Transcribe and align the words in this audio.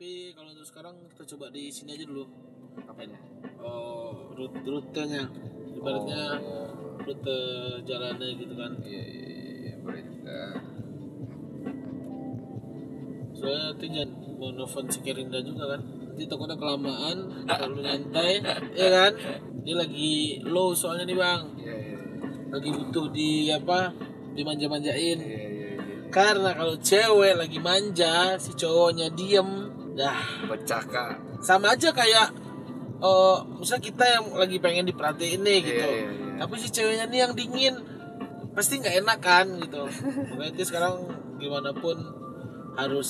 Tapi 0.00 0.32
kalau 0.32 0.48
untuk 0.48 0.64
sekarang 0.64 0.96
kita 1.12 1.36
coba 1.36 1.52
di 1.52 1.68
sini 1.68 1.92
aja 1.92 2.08
dulu. 2.08 2.24
Apanya? 2.88 3.20
Oh, 3.60 4.32
rute 4.32 4.64
rutenya. 4.64 5.28
Ibaratnya 5.76 6.40
rute 7.04 7.36
jalannya 7.84 8.32
gitu 8.32 8.54
kan. 8.56 8.80
Iya, 8.80 9.02
iya, 9.04 9.28
iya, 9.60 9.72
boleh 9.84 10.00
juga. 10.08 10.40
Soalnya 13.36 13.76
nanti 13.76 13.86
jangan 13.92 14.10
mau 14.40 14.48
nelfon 14.56 14.88
si 14.88 15.04
Kerinda 15.04 15.36
juga 15.44 15.76
kan. 15.76 15.84
Nanti 15.84 16.24
takutnya 16.24 16.56
kelamaan, 16.56 17.16
terlalu 17.44 17.84
nyantai, 17.84 18.40
ya 18.72 18.88
kan? 18.88 19.12
Dia 19.68 19.84
lagi 19.84 20.40
low 20.48 20.72
soalnya 20.72 21.12
nih 21.12 21.18
bang, 21.20 21.42
Iya, 21.60 21.74
iya, 21.76 21.98
lagi 22.48 22.72
butuh 22.72 23.12
di 23.12 23.52
apa? 23.52 23.92
Dimanja-manjain. 24.32 25.20
iya, 25.20 25.40
iya, 25.44 25.68
iya. 25.76 26.08
Karena 26.08 26.56
kalau 26.56 26.80
cewek 26.80 27.36
lagi 27.36 27.60
manja, 27.60 28.40
si 28.40 28.56
cowoknya 28.56 29.12
diem, 29.12 29.69
dah 30.00 30.16
Pecah 30.48 30.82
kak. 30.88 31.10
sama 31.44 31.76
aja 31.76 31.92
kayak 31.92 32.32
eh 33.00 33.36
misalnya 33.56 33.84
kita 33.84 34.04
yang 34.04 34.24
lagi 34.36 34.56
pengen 34.60 34.84
diperhatiin 34.84 35.40
nih 35.40 35.58
gitu. 35.64 35.80
Iya, 35.80 35.88
iya, 35.88 36.10
iya. 36.12 36.32
Tapi 36.40 36.54
si 36.56 36.68
ceweknya 36.68 37.08
nih 37.08 37.20
yang 37.24 37.32
dingin, 37.32 37.74
pasti 38.52 38.76
nggak 38.76 38.96
enak 39.04 39.18
kan 39.20 39.46
gitu. 39.56 39.88
Makanya 40.36 40.64
sekarang 40.64 40.94
gimana 41.40 41.72
pun 41.72 41.96
harus 42.76 43.08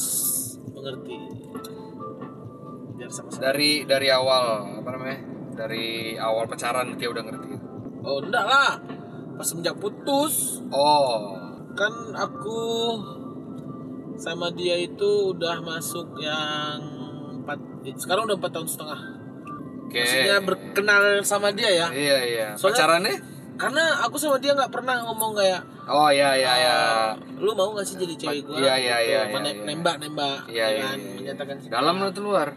mengerti. 0.71 1.19
Biar 2.95 3.11
sama-sama. 3.11 3.43
Dari 3.51 3.83
dari 3.83 4.09
awal 4.15 4.45
apa 4.79 4.89
namanya? 4.95 5.19
Dari 5.59 6.15
awal 6.15 6.47
pacaran 6.47 6.95
dia 6.95 7.11
udah 7.11 7.23
ngerti. 7.27 7.51
Oh 8.07 8.23
enggak 8.23 8.47
lah, 8.47 8.79
pas 9.37 9.45
semenjak 9.45 9.77
putus 9.77 10.63
Oh, 10.71 11.35
kan 11.75 11.93
aku 12.15 12.61
sama 14.21 14.53
dia 14.53 14.77
itu 14.77 15.09
udah 15.33 15.59
masuk 15.61 16.13
yang 16.17 16.77
empat 17.35 17.57
sekarang 17.97 18.29
udah 18.29 18.37
empat 18.37 18.53
tahun 18.53 18.69
setengah 18.69 19.01
oke. 19.83 19.97
maksudnya 19.97 20.37
berkenal 20.41 21.03
sama 21.23 21.49
dia 21.51 21.71
ya 21.75 21.87
Iya 21.89 22.19
iya. 22.23 22.47
Soalnya- 22.55 22.77
Pacarannya? 22.77 23.17
karena 23.57 23.85
aku 24.01 24.17
sama 24.17 24.37
dia 24.37 24.53
nggak 24.53 24.69
pernah 24.71 25.01
ngomong 25.03 25.33
kayak 25.35 25.61
Oh 25.85 26.07
iya 26.07 26.33
iya 26.33 26.53
iya. 26.55 26.77
"Eh, 27.11 27.43
lu 27.43 27.51
mau 27.51 27.75
gak 27.75 27.83
sih 27.83 27.99
jadi 27.99 28.15
cewek 28.15 28.47
gua 28.47 28.57
Iya, 28.57 28.75
iya, 28.79 28.97
Gitu. 28.97 29.11
iya, 29.11 29.21
iya, 29.27 29.41
iya. 29.43 29.65
nembak 29.67 29.97
nembak 29.99 30.39
Iya 30.47 30.55
ya 30.55 30.67
iya. 30.71 30.85
kan? 30.87 30.99
iya. 30.99 31.13
menyatakan 31.19 31.57
cinta. 31.59 31.73
Dalam 31.75 31.97
atau 31.99 32.23
luar? 32.23 32.49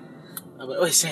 Apa 0.64 0.74
oh 0.80 0.88
saya 0.88 1.12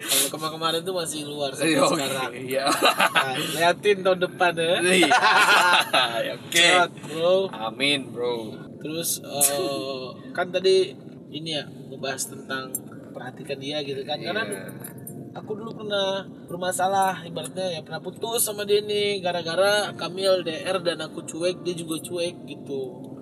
kalau 0.00 0.28
kemarin 0.32 0.52
kemarin 0.56 0.80
tuh 0.82 0.94
masih 0.94 1.20
luar 1.24 1.50
sampai 1.52 1.70
Iya, 1.70 1.80
oke. 1.82 1.92
sekarang 1.94 2.30
Iya. 2.34 2.64
Nah, 2.64 3.34
liatin 3.36 3.98
tahun 4.00 4.20
depan 4.22 4.52
ya 4.54 4.74
Iya. 4.80 5.12
Oke. 6.40 6.56
Cepat, 6.56 6.90
bro 7.04 7.36
Amin, 7.52 8.00
Bro. 8.08 8.34
Terus 8.80 9.20
eh, 9.20 10.06
kan 10.32 10.48
tadi 10.48 10.92
ini 11.28 11.50
ya 11.52 11.64
ngebahas 11.64 12.22
tentang 12.30 12.70
perhatikan 13.10 13.58
dia 13.58 13.80
gitu 13.80 14.00
kan 14.02 14.18
karena 14.18 14.42
Iya. 14.44 14.62
aku 15.34 15.50
dulu 15.54 15.74
pernah 15.76 16.22
bermasalah 16.46 17.24
ibaratnya 17.24 17.66
ya 17.68 17.80
pernah 17.82 17.98
putus 17.98 18.40
sama 18.40 18.62
dia 18.62 18.80
nih 18.80 19.18
gara-gara 19.18 19.90
kami 19.92 20.22
LDR 20.22 20.78
dan 20.80 21.02
aku 21.02 21.22
cuek 21.22 21.60
dia 21.60 21.74
juga 21.74 21.98
cuek 22.00 22.36
gitu. 22.46 23.13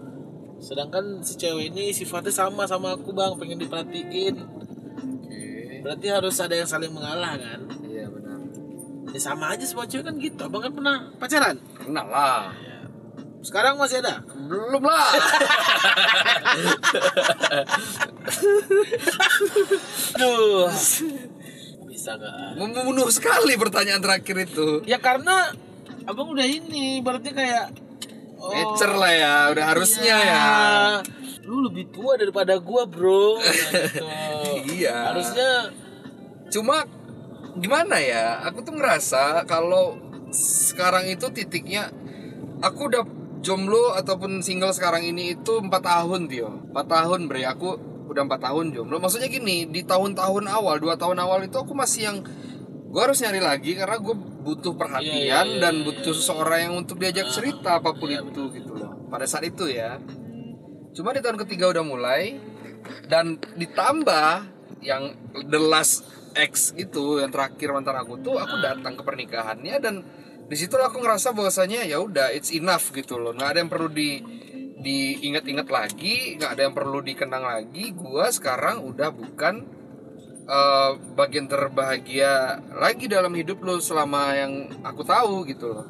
Sedangkan 0.63 1.19
si 1.27 1.35
cewek 1.35 1.75
ini 1.75 1.91
sifatnya 1.91 2.31
sama 2.31 2.71
sama 2.71 2.95
aku 2.95 3.11
bang 3.11 3.35
pengen 3.35 3.59
diperhatiin. 3.59 4.35
Oke. 4.39 5.43
Berarti 5.83 6.07
harus 6.07 6.39
ada 6.39 6.55
yang 6.55 6.71
saling 6.71 6.95
mengalah 6.95 7.35
kan? 7.35 7.67
Iya 7.83 8.07
benar. 8.07 8.39
Ya 9.11 9.19
sama 9.19 9.51
aja 9.51 9.67
semua 9.67 9.91
cewek 9.91 10.07
kan 10.07 10.15
gitu. 10.23 10.39
Abang 10.47 10.63
kan 10.63 10.71
pernah 10.71 11.11
pacaran? 11.19 11.59
Kenal 11.83 12.07
lah. 12.07 12.55
Ya. 12.63 12.87
Sekarang 13.43 13.75
masih 13.75 13.99
ada? 13.99 14.23
Belum 14.23 14.87
lah. 14.87 15.11
Aduh. 20.15 20.71
Bisa 21.91 22.15
nggak? 22.15 22.55
Membunuh 22.55 23.11
sekali 23.11 23.59
pertanyaan 23.59 23.99
terakhir 23.99 24.47
itu. 24.47 24.87
Ya 24.87 25.03
karena 25.03 25.51
abang 26.07 26.31
udah 26.31 26.47
ini, 26.47 27.03
berarti 27.03 27.35
kayak 27.35 27.75
oh, 28.43 28.51
Nature 28.51 28.95
lah 28.99 29.13
ya, 29.15 29.35
udah 29.55 29.65
harusnya 29.71 30.17
iya. 30.19 30.35
ya. 30.35 30.51
Lu 31.47 31.63
lebih 31.63 31.95
tua 31.95 32.19
daripada 32.19 32.59
gua, 32.59 32.83
Bro. 32.91 33.39
Gitu. 33.39 34.03
Iya. 34.53 35.15
Harusnya 35.15 35.73
Cuma 36.53 36.85
gimana 37.57 37.97
ya? 37.97 38.45
Aku 38.45 38.61
tuh 38.61 38.77
ngerasa 38.77 39.49
kalau 39.49 39.97
sekarang 40.33 41.09
itu 41.09 41.33
titiknya 41.33 41.89
aku 42.61 42.93
udah 42.93 43.05
jomblo 43.41 43.97
ataupun 43.97 44.45
single 44.45 44.77
sekarang 44.77 45.09
ini 45.09 45.33
itu 45.41 45.65
empat 45.65 45.81
tahun 45.81 46.29
Tio. 46.29 46.53
Empat 46.71 46.87
tahun 46.93 47.25
bre. 47.33 47.49
Aku 47.49 47.81
udah 48.13 48.29
empat 48.29 48.53
tahun 48.53 48.77
jomblo. 48.77 49.01
Maksudnya 49.01 49.33
gini, 49.33 49.65
di 49.65 49.81
tahun-tahun 49.81 50.45
awal, 50.45 50.77
dua 50.77 51.01
tahun 51.01 51.17
awal 51.25 51.49
itu 51.49 51.57
aku 51.57 51.73
masih 51.73 52.13
yang 52.13 52.19
gue 52.93 53.01
harus 53.01 53.19
nyari 53.25 53.41
lagi 53.41 53.73
karena 53.73 53.97
gue 53.97 54.15
butuh 54.45 54.77
perhatian 54.77 55.17
Iya, 55.17 55.25
iya, 55.25 55.41
iya, 55.49 55.61
dan 55.65 55.75
iya, 55.81 55.85
butuh 55.89 56.13
seseorang 56.13 56.61
yang 56.69 56.75
untuk 56.77 57.01
diajak 57.01 57.33
cerita 57.33 57.81
apa 57.81 57.97
pun 57.97 58.13
iya, 58.13 58.21
itu 58.21 58.53
gitu 58.53 58.77
loh. 58.77 59.09
Pada 59.09 59.25
saat 59.25 59.49
itu 59.49 59.65
ya. 59.65 59.97
Cuma 60.93 61.17
di 61.17 61.25
tahun 61.25 61.41
ketiga 61.41 61.73
udah 61.73 61.81
mulai 61.81 62.37
dan 63.09 63.41
ditambah 63.57 64.45
yang 64.85 65.17
the 65.49 65.57
last 65.57 66.05
ex 66.37 66.77
itu 66.77 67.25
yang 67.25 67.33
terakhir 67.33 67.73
mantan 67.73 67.97
aku 67.97 68.21
tuh 68.21 68.37
aku 68.37 68.61
datang 68.61 68.93
ke 68.93 69.03
pernikahannya 69.05 69.77
dan 69.81 69.95
di 70.49 70.57
situ 70.59 70.77
aku 70.77 71.01
ngerasa 71.01 71.33
bahwasanya 71.33 71.87
ya 71.89 71.97
udah 72.03 72.29
it's 72.35 72.53
enough 72.53 72.93
gitu 72.93 73.17
loh 73.17 73.33
nggak 73.33 73.57
ada 73.57 73.59
yang 73.65 73.71
perlu 73.73 73.89
di 73.89 74.21
diingat-ingat 74.83 75.69
lagi 75.71 76.37
nggak 76.37 76.51
ada 76.59 76.63
yang 76.67 76.75
perlu 76.75 76.99
dikenang 77.01 77.45
lagi 77.47 77.95
gua 77.95 78.29
sekarang 78.29 78.83
udah 78.83 79.15
bukan 79.15 79.65
eh, 80.53 80.91
bagian 81.15 81.47
terbahagia 81.47 82.33
lagi 82.75 83.07
dalam 83.07 83.33
hidup 83.33 83.59
lo 83.61 83.79
selama 83.79 84.33
yang 84.33 84.53
aku 84.83 85.01
tahu 85.03 85.45
gitu 85.45 85.67
loh 85.71 85.87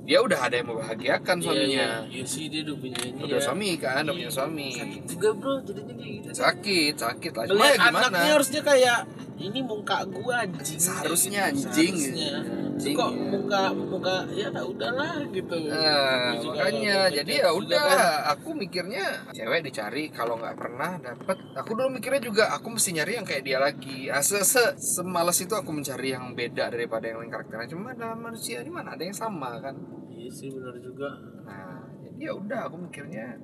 dia 0.00 0.18
udah 0.18 0.40
ada 0.40 0.58
yang 0.58 0.66
membahagiakan 0.66 1.36
suaminya 1.38 1.86
Iya, 2.02 2.10
iya 2.10 2.24
sih 2.26 2.50
dia 2.50 2.66
udah 2.66 2.76
punya 2.76 2.98
ini 3.00 3.20
udah 3.22 3.38
ya. 3.38 3.46
suami 3.46 3.70
kan 3.76 4.02
udah 4.02 4.10
Iya. 4.10 4.18
punya 4.18 4.30
suami 4.32 4.68
Sakit 4.74 5.02
juga, 5.06 5.28
Bro. 5.32 5.54
Jadinya 5.62 5.94
kayak 5.94 6.12
gitu. 6.18 6.28
sakit 6.32 6.94
sakit 6.96 7.32
lah 7.32 7.44
cuma 7.46 7.62
ya 7.62 7.74
gimana 7.78 7.98
anaknya 8.02 8.30
harusnya 8.32 8.60
kayak 8.60 8.98
ini 9.40 9.60
muka 9.64 10.04
gua 10.04 10.44
anjing. 10.44 10.76
Seharusnya 10.76 11.48
gitu. 11.48 11.72
anjing. 11.72 11.94
Seharusnya. 11.96 12.32
Anjing. 12.70 12.96
Kok 12.96 13.12
muka 13.12 13.62
muka 13.72 14.16
ya 14.32 14.48
udahlah 14.52 15.20
gitu. 15.28 15.56
Nah, 15.68 16.32
juga 16.36 16.64
makanya 16.64 16.80
nggak 16.80 17.10
jadi 17.20 17.32
ya 17.40 17.50
udah 17.52 17.84
kan. 17.84 18.32
aku 18.32 18.48
mikirnya 18.52 19.04
cewek 19.32 19.60
dicari 19.62 20.04
kalau 20.08 20.36
nggak 20.36 20.56
pernah 20.56 20.96
dapet 20.96 21.36
aku 21.52 21.70
dulu 21.72 21.88
mikirnya 21.92 22.22
juga 22.22 22.44
aku 22.52 22.72
mesti 22.72 22.90
nyari 22.94 23.12
yang 23.16 23.26
kayak 23.28 23.44
dia 23.44 23.58
lagi 23.58 24.08
Ah, 24.08 24.20
se 24.20 24.40
se 24.40 24.76
semalas 24.76 25.36
itu 25.38 25.52
aku 25.52 25.72
mencari 25.72 26.08
yang 26.10 26.32
beda 26.32 26.68
daripada 26.68 27.04
yang 27.04 27.20
lain 27.20 27.28
karakternya 27.28 27.68
cuma 27.68 27.92
dalam 27.92 28.16
manusia 28.16 28.64
ini 28.64 28.72
mana 28.72 28.96
ada 28.96 29.04
yang 29.04 29.12
sama 29.12 29.60
kan 29.60 29.76
Iya 30.08 30.28
sih 30.28 30.48
benar 30.48 30.76
juga. 30.80 31.08
nah 31.44 31.84
jadi 32.00 32.28
ya 32.28 32.32
udah 32.32 32.60
aku 32.64 32.76
mikirnya 32.80 33.36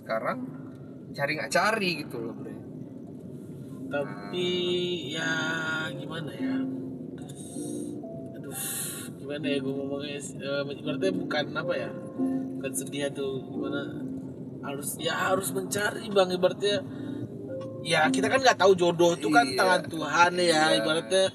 sekarang 0.00 0.38
cari 1.12 1.32
nggak 1.36 1.52
cari 1.52 1.90
gitu 2.00 2.16
loh 2.16 2.32
bre 2.32 2.54
Tapi 3.90 4.48
ya 5.10 5.30
gimana 5.92 6.30
ya? 6.30 6.54
Aduh, 8.38 8.54
gimana 9.18 9.44
ya 9.44 9.58
gue 9.58 9.72
ngomongnya? 9.74 10.18
Uh, 10.38 10.62
ibaratnya 10.70 11.12
bukan 11.12 11.44
apa 11.52 11.72
ya? 11.74 11.90
Bukan 12.56 12.72
sedih 12.72 13.10
tuh 13.10 13.42
gimana? 13.44 13.82
Harus 14.62 14.94
ya 14.96 15.14
harus 15.32 15.50
mencari 15.50 16.06
bang 16.06 16.30
ibaratnya. 16.30 16.78
Ya 17.82 18.06
kita 18.08 18.28
kan 18.28 18.38
nggak 18.38 18.60
tahu 18.60 18.76
jodoh 18.76 19.16
itu 19.16 19.26
kan 19.26 19.42
Iya. 19.42 19.56
tangan 19.56 19.82
Tuhan 19.88 20.32
ya 20.36 20.44
Iya. 20.44 20.62
ibaratnya. 20.78 21.26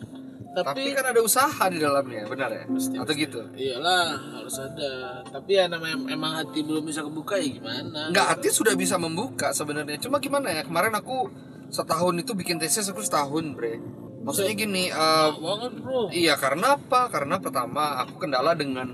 tapi, 0.56 0.88
Tapi, 0.88 0.96
kan 0.96 1.12
ada 1.12 1.20
usaha 1.20 1.64
di 1.68 1.84
dalamnya 1.84 2.24
benar 2.32 2.48
ya 2.48 2.64
Pasti, 2.64 2.96
atau 2.96 3.12
pasti. 3.12 3.24
gitu 3.28 3.44
Iyalah 3.60 4.08
harus 4.40 4.56
ada. 4.56 5.20
Tapi 5.28 5.52
ya 5.52 5.68
namanya 5.68 6.00
emang 6.08 6.32
hati 6.32 6.64
belum 6.64 6.80
bisa 6.88 7.04
kebuka 7.04 7.36
ya 7.36 7.60
gimana? 7.60 8.08
Nggak, 8.08 8.28
hati 8.40 8.48
sudah 8.56 8.72
bisa 8.72 8.96
membuka 8.96 9.52
sebenarnya. 9.52 10.00
Cuma 10.00 10.16
gimana 10.24 10.48
ya? 10.48 10.64
Kemarin 10.64 10.96
aku 10.96 11.28
setahun 11.70 12.16
itu 12.22 12.32
bikin 12.38 12.58
tesis 12.62 12.90
aku 12.90 13.02
setahun, 13.02 13.56
Bre. 13.56 13.78
Maksudnya 14.26 14.54
gini, 14.58 14.90
eh, 14.90 15.30
banget 15.38 15.74
bro. 15.86 16.10
iya 16.10 16.34
karena 16.34 16.82
apa? 16.82 17.14
Karena 17.14 17.38
pertama 17.38 18.02
aku 18.02 18.26
kendala 18.26 18.58
dengan 18.58 18.90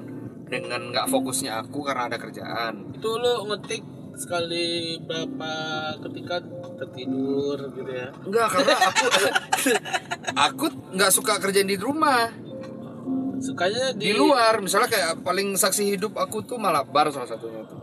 dengan 0.51 0.91
nggak 0.91 1.07
fokusnya 1.07 1.63
aku 1.63 1.87
karena 1.87 2.11
ada 2.11 2.19
kerjaan. 2.19 2.91
Itu 2.91 3.15
lo 3.15 3.47
ngetik 3.47 3.79
sekali 4.19 4.99
berapa 5.07 5.53
ketika 6.03 6.43
tertidur 6.83 7.55
gitu 7.71 7.91
ya? 7.95 8.11
Enggak, 8.27 8.47
karena 8.59 8.75
aku 8.75 9.05
aku 10.51 10.65
nggak 10.99 11.11
suka 11.15 11.39
kerjain 11.39 11.71
di 11.71 11.79
rumah, 11.79 12.27
Sukanya 13.41 13.89
di 13.97 14.13
di, 14.13 14.13
luar. 14.13 14.61
Misalnya 14.61 14.85
kayak 14.87 15.25
paling 15.25 15.57
saksi 15.57 15.97
hidup 15.97 16.13
aku 16.13 16.45
tuh 16.45 16.61
Malabar 16.61 17.09
salah 17.09 17.25
satunya 17.25 17.65
tuh. 17.65 17.80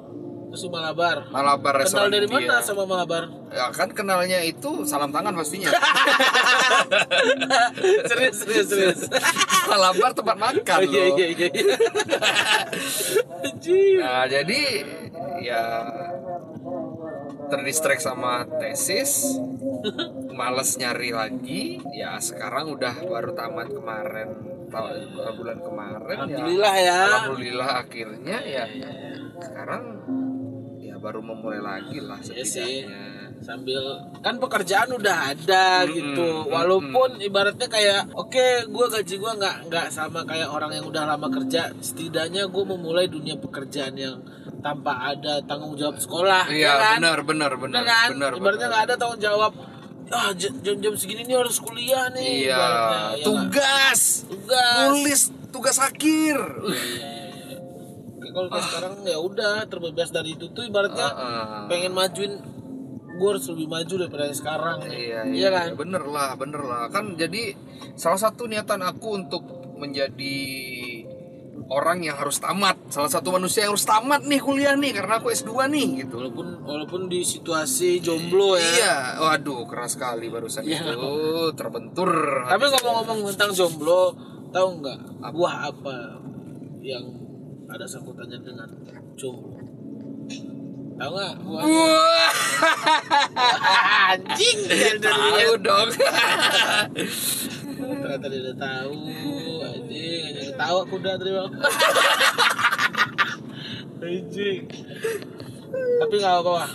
Di 0.49 0.67
Malabar. 0.67 1.29
Malabar 1.29 1.73
Kenal 1.77 1.85
restoran 1.85 2.09
dari 2.09 2.25
India. 2.25 2.49
mana 2.49 2.65
sama 2.65 2.83
Malabar? 2.83 3.29
Ya 3.49 3.69
kan 3.69 3.89
kenalnya 3.93 4.41
itu 4.41 4.85
salam 4.85 5.09
tangan 5.09 5.33
pastinya. 5.33 5.69
serius, 8.09 8.37
serius, 8.43 8.67
serius. 8.67 9.01
Malabar 9.65 10.11
tempat 10.13 10.37
makan 10.37 10.79
Oh, 10.79 10.85
iya, 10.85 11.03
loh. 11.05 11.17
iya, 11.17 11.27
iya. 11.29 11.49
iya. 11.49 11.65
Nah, 14.01 14.25
jadi 14.27 14.61
ya 15.39 15.65
terdistract 17.49 18.01
sama 18.01 18.45
tesis 18.59 19.37
males 20.33 20.77
nyari 20.77 21.11
lagi 21.13 21.81
ya 21.93 22.17
sekarang 22.19 22.77
udah 22.77 22.95
baru 23.05 23.31
tamat 23.33 23.69
kemarin 23.73 24.29
tahun 24.69 25.09
bulan 25.35 25.59
kemarin 25.65 26.17
Alhamdulillah 26.29 26.75
ya 26.77 26.85
ya. 26.85 26.99
alhamdulillah 27.09 27.69
akhirnya 27.81 28.37
ya 28.45 28.65
sekarang 29.41 29.83
ya 29.97 30.28
baru 30.99 31.21
memulai 31.21 31.59
lagi 31.59 31.99
lah 31.99 32.19
Iya 32.21 32.45
sih. 32.45 32.83
setidaknya. 32.85 33.17
Sambil 33.39 33.79
kan 34.19 34.35
pekerjaan 34.37 34.91
udah 34.91 35.31
ada 35.31 35.87
Mm-mm, 35.87 35.95
gitu. 35.95 36.29
walaupun 36.51 37.23
ibaratnya 37.23 37.71
kayak 37.71 38.11
oke 38.11 38.47
gue 38.67 38.87
gaji 38.91 39.15
gue 39.15 39.33
nggak 39.39 39.57
nggak 39.71 39.87
sama 39.89 40.27
kayak 40.27 40.51
orang 40.51 40.75
yang 40.75 40.85
udah 40.85 41.07
lama 41.07 41.31
kerja. 41.31 41.71
Setidaknya 41.79 42.51
gue 42.51 42.65
memulai 42.67 43.07
dunia 43.07 43.39
pekerjaan 43.39 43.95
yang 43.95 44.19
tanpa 44.59 45.15
ada 45.15 45.39
tanggung 45.47 45.79
jawab 45.79 45.95
sekolah 45.97 46.51
iya 46.51 46.67
ya 46.67 46.73
kan? 46.83 46.99
benar 46.99 47.19
benar 47.23 47.53
benar 47.55 47.83
kan? 47.87 48.09
benar 48.11 48.31
ibaratnya 48.35 48.67
nggak 48.67 48.85
ada 48.91 48.95
tanggung 48.99 49.23
jawab 49.23 49.53
ah 50.11 50.35
jam-jam 50.35 50.99
segini 50.99 51.23
nih 51.23 51.39
harus 51.39 51.63
kuliah 51.63 52.11
nih 52.11 52.49
iya. 52.49 52.59
ibaratnya, 52.59 52.67
ya 52.67 53.23
nggak? 53.23 53.27
tugas! 53.29 54.01
Tugas. 54.27 54.79
Nulis 54.91 55.23
tugas 55.49 55.77
akhir. 55.79 56.37
Iya, 56.65 57.13
iya, 58.29 58.31
iya. 58.31 58.35
Oke, 58.35 58.37
kalau 58.37 58.49
kayak 58.51 58.67
sekarang 58.69 58.93
ya 59.03 59.19
udah 59.19 59.55
terbebas 59.65 60.09
dari 60.11 60.31
itu 60.37 60.47
tuh 60.53 60.63
ibaratnya 60.63 61.09
Heeh. 61.09 61.65
pengen 61.67 61.93
majuin 61.93 62.33
gue 63.09 63.29
harus 63.29 63.51
lebih 63.51 63.67
maju 63.67 63.95
daripada 63.99 64.25
yang 64.25 64.37
sekarang 64.37 64.77
nih. 64.85 64.95
Iya, 64.95 65.21
iya 65.25 65.25
iya, 65.33 65.49
kan 65.51 65.69
bener 65.75 66.05
lah, 66.05 66.31
bener 66.37 66.63
lah. 66.63 66.87
Kan 66.87 67.17
jadi 67.17 67.57
salah 67.97 68.21
satu 68.21 68.47
niatan 68.47 68.79
aku 68.79 69.09
untuk 69.17 69.43
menjadi 69.75 70.37
orang 71.69 72.01
yang 72.01 72.15
harus 72.15 72.39
tamat. 72.39 72.79
Salah 72.89 73.11
satu 73.11 73.29
manusia 73.29 73.67
yang 73.67 73.75
harus 73.75 73.85
tamat 73.85 74.23
nih 74.23 74.39
kuliah 74.39 74.73
nih 74.73 74.95
karena 74.95 75.19
aku 75.19 75.29
S2 75.29 75.51
nih 75.69 75.89
gitu. 76.01 76.17
walaupun 76.17 76.63
walaupun 76.63 77.01
di 77.11 77.21
situasi 77.21 77.99
jomblo 77.99 78.55
ya 78.55 78.63
Iya, 78.65 78.95
waduh 79.21 79.67
keras 79.67 79.99
sekali 79.99 80.31
barusan 80.31 80.63
Iya. 80.65 80.97
itu 80.97 81.13
terbentur. 81.53 82.09
tapi 82.47 82.65
ngomong-ngomong 82.71 83.35
tentang 83.35 83.51
jomblo 83.53 84.15
tahu 84.49 84.81
nggak 84.81 84.99
buah 85.29 85.69
apa 85.69 85.97
yang 86.81 87.05
ada 87.69 87.85
sangkutannya 87.85 88.39
dengan 88.41 88.69
jomblo 89.15 89.69
tahu 90.99 91.15
nggak? 91.15 91.37
Anjing. 94.11 94.59
Udah 94.67 94.99
tahu 94.99 95.53
dong. 95.63 95.89
ternyata 97.79 98.27
dia 98.27 98.41
udah 98.51 98.57
tahu 98.59 98.99
anjing. 99.63 100.35
Tahu 100.59 100.77
aku 100.83 100.95
udah 100.99 101.15
terima. 101.17 101.47
Anjing. 104.03 104.63
Tapi 105.99 106.15
nggak 106.19 106.35
apa-apa 106.43 106.67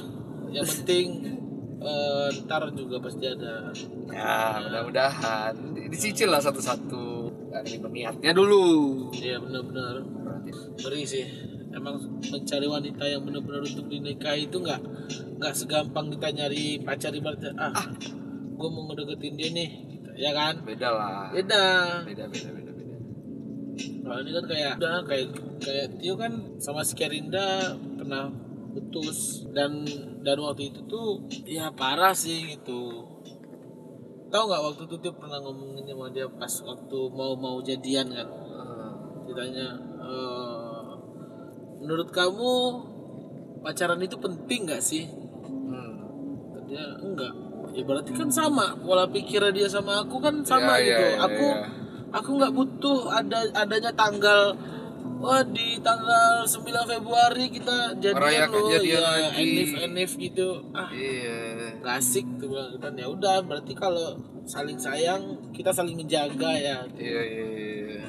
yang 0.53 0.67
penting 0.69 1.07
eh, 1.83 2.27
ntar 2.47 2.63
juga 2.71 3.03
pasti 3.03 3.25
ada. 3.27 3.75
Ya, 4.07 4.63
mudah-mudahan. 4.63 5.53
Dicicil 5.91 6.31
lah 6.31 6.39
satu-satu 6.39 7.12
dari 7.53 7.77
niatnya 7.77 8.31
dulu. 8.33 8.65
iya 9.13 9.37
benar-benar 9.37 10.01
ngeri 10.81 11.03
sih 11.05 11.25
emang 11.73 12.01
mencari 12.29 12.67
wanita 12.69 13.03
yang 13.05 13.21
benar-benar 13.25 13.61
untuk 13.65 13.85
dinikahi 13.89 14.49
itu 14.49 14.57
nggak 14.61 14.81
nggak 15.41 15.53
segampang 15.53 16.09
kita 16.13 16.29
nyari 16.33 16.81
pacar 16.81 17.13
ibaratnya 17.13 17.53
ah, 17.57 17.89
gue 18.53 18.69
mau 18.69 18.85
ngedeketin 18.89 19.33
dia 19.37 19.49
nih 19.53 19.69
ya 20.13 20.31
kan 20.33 20.61
Beda 20.61 20.89
lah. 20.93 21.33
beda 21.33 21.65
Beda, 22.05 22.25
beda, 22.29 22.49
beda, 22.53 22.71
beda. 22.77 22.95
Kalau 24.03 24.19
ini 24.21 24.31
kan 24.35 24.45
kayak 24.45 24.73
udah 24.77 25.01
kayak 25.09 25.27
kayak 25.63 25.87
Tio 25.97 26.13
kan 26.13 26.33
sama 26.61 26.85
si 26.85 26.93
Kerinda 26.93 27.73
pernah 27.97 28.29
putus 28.73 29.49
dan 29.53 29.81
dan 30.21 30.37
waktu 30.37 30.69
itu 30.69 30.85
tuh 30.85 31.25
ya 31.49 31.73
parah 31.73 32.13
sih 32.13 32.53
gitu. 32.53 33.12
Tahu 34.33 34.43
nggak 34.49 34.63
waktu 34.65 34.81
itu 34.89 34.95
Tio 34.97 35.13
pernah 35.13 35.37
ngomongin 35.37 35.85
sama 35.85 36.09
dia 36.09 36.25
pas 36.25 36.49
waktu 36.65 36.99
mau 37.13 37.37
mau 37.37 37.61
jadian 37.61 38.09
kan? 38.09 38.25
Ditanya 39.29 39.77
"Eh, 40.01 40.89
menurut 41.85 42.09
kamu 42.09 42.51
pacaran 43.61 44.01
itu 44.01 44.17
penting 44.17 44.65
nggak 44.65 44.81
sih? 44.81 45.05
Hmm. 45.45 46.01
Dia 46.65 46.97
enggak. 46.97 47.29
Ya 47.77 47.85
berarti 47.85 48.09
kan 48.17 48.29
sama 48.33 48.73
pola 48.81 49.05
pikirnya 49.05 49.53
dia 49.53 49.67
sama 49.69 50.01
aku 50.01 50.17
kan 50.17 50.41
sama 50.41 50.77
Ya, 50.77 50.81
ya, 50.81 50.81
gitu. 50.81 51.05
ya, 51.05 51.17
aku 51.29 51.47
ya. 51.53 51.65
aku 52.13 52.29
nggak 52.41 52.53
butuh 52.57 52.99
ada 53.13 53.39
adanya 53.53 53.93
tanggal 53.93 54.57
wah 55.15 55.39
di 55.41 55.79
tanggal 55.79 56.43
9 56.43 56.59
Februari 56.85 57.47
kita 57.47 57.95
jadian 57.95 58.15
Merayakan 58.17 58.51
loh 58.53 58.69
jadian 58.69 58.91
ya 58.91 58.99
lagi. 59.01 59.41
enif 59.41 59.69
enif 59.77 60.11
gitu 60.17 60.47
ah 60.71 60.89
Iya. 60.89 61.79
nggak 61.79 61.95
asik 61.95 62.27
tuh 62.37 62.51
kan 62.77 62.93
ya 62.93 63.07
udah 63.07 63.39
berarti 63.41 63.73
kalau 63.73 64.15
saling 64.43 64.75
sayang 64.75 65.21
kita 65.51 65.69
saling 65.69 65.95
menjaga 65.95 66.51
ya 66.51 66.77
Iya, 66.93 67.21
iya, 67.23 67.45
iya. 67.47 68.05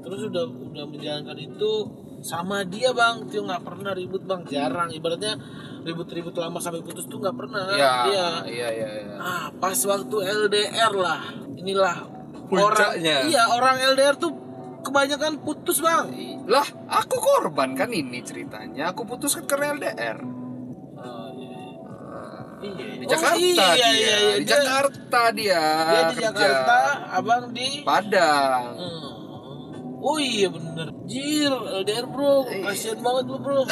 terus 0.00 0.20
udah 0.26 0.44
udah 0.44 0.84
menjalankan 0.84 1.38
itu 1.38 1.72
sama 2.20 2.60
dia 2.62 2.88
bang 2.90 3.24
Tio 3.26 3.44
nggak 3.44 3.62
pernah 3.62 3.92
ribut 3.92 4.24
bang 4.24 4.44
jarang 4.46 4.88
ibaratnya 4.88 5.36
ribut-ribut 5.82 6.32
lama 6.34 6.56
sampai 6.56 6.80
putus 6.80 7.04
tuh 7.04 7.16
nggak 7.18 7.32
pernah 7.34 7.68
Iya, 7.68 7.92
Iya. 8.04 8.28
iya, 8.44 8.68
iya, 8.70 8.88
iya. 8.98 9.16
Ah, 9.16 9.46
pas 9.54 9.76
waktu 9.76 10.16
LDR 10.18 10.92
lah. 10.94 11.20
Inilah 11.54 11.96
Puncaknya. 12.44 13.24
orang 13.24 13.28
Iya, 13.28 13.42
orang 13.50 13.76
LDR 13.86 14.16
tuh 14.16 14.32
kebanyakan 14.94 15.34
putus, 15.38 15.78
Bang. 15.78 16.10
Lah, 16.46 16.62
aku 16.86 17.18
korban 17.18 17.74
kan 17.74 17.90
ini 17.90 18.22
ceritanya. 18.22 18.88
Aku 18.88 19.02
putus 19.02 19.34
kan 19.34 19.42
karena 19.44 19.74
LDR. 19.74 20.18
Oh, 20.94 21.26
iya. 21.34 21.58
Iya. 22.62 22.86
Di 22.94 23.04
Oh, 23.04 23.10
Jakarta 23.10 23.36
iya, 23.36 23.74
dia. 23.74 23.74
iya, 23.74 23.90
iya. 23.90 24.16
Di 24.38 24.38
Dia- 24.38 24.46
Jakarta 24.54 25.20
dia. 25.34 25.62
Dia 25.82 26.00
di 26.06 26.14
kerja. 26.14 26.30
Jakarta, 26.30 26.78
Abang 27.10 27.44
di 27.50 27.68
Padang. 27.82 28.62
Hmm. 28.72 29.12
Oh 29.98 30.16
iya 30.16 30.46
bener 30.46 30.94
Jir 31.08 31.48
LDR 31.80 32.04
bro 32.04 32.44
Iya. 32.44 32.68
Kasian 32.68 33.00
banget 33.00 33.24
lu 33.24 33.40
bro 33.40 33.64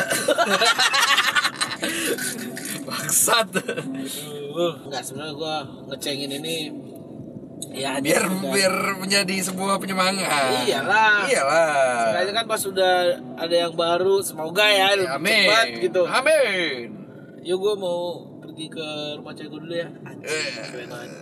Bangsat. 2.88 3.52
Enggak 3.52 5.02
sebenarnya 5.04 5.34
gua 5.36 5.54
ngecengin 5.86 6.32
ini 6.32 6.56
Ya 7.72 7.96
biar 7.98 8.24
biar 8.28 8.74
menjadi 8.96 9.36
sebuah 9.42 9.76
penyemangat. 9.76 10.62
Iyalah. 10.62 11.24
Iyalah. 11.24 12.12
Kayaknya 12.12 12.32
kan 12.34 12.46
pas 12.46 12.60
sudah 12.60 12.94
ada 13.34 13.54
yang 13.58 13.72
baru 13.72 14.20
Semoga 14.20 14.64
ya 14.64 14.92
lebih 14.92 15.08
Amin. 15.10 15.48
cepat 15.48 15.66
gitu 15.80 16.02
Amin. 16.04 16.86
Yuk 17.40 17.58
gue 17.58 17.74
mau 17.74 18.00
pergi 18.38 18.66
ke 18.69 18.86
rumah 19.17 19.32
cewek 19.32 19.50
gue 19.50 19.60
dulu 19.62 19.74
ya. 19.74 19.88
Anjing, 20.05 20.29
Eh. 20.29 21.17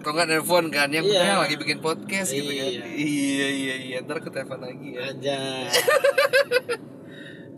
Kok 0.00 0.10
nggak 0.10 0.28
nelfon 0.28 0.66
kan? 0.68 0.88
Yang 0.88 1.10
Iya. 1.10 1.38
lagi 1.38 1.54
bikin 1.56 1.78
podcast 1.78 2.30
gitu 2.30 2.46
kan? 2.48 2.70
Iya. 2.72 2.82
Iya 2.88 3.48
iya 3.48 3.74
iya. 3.76 3.96
Ntar 4.00 4.18
ke 4.18 4.30
telepon 4.30 4.58
lagi 4.60 4.88
ya. 4.94 5.10
Anjay. 5.10 5.66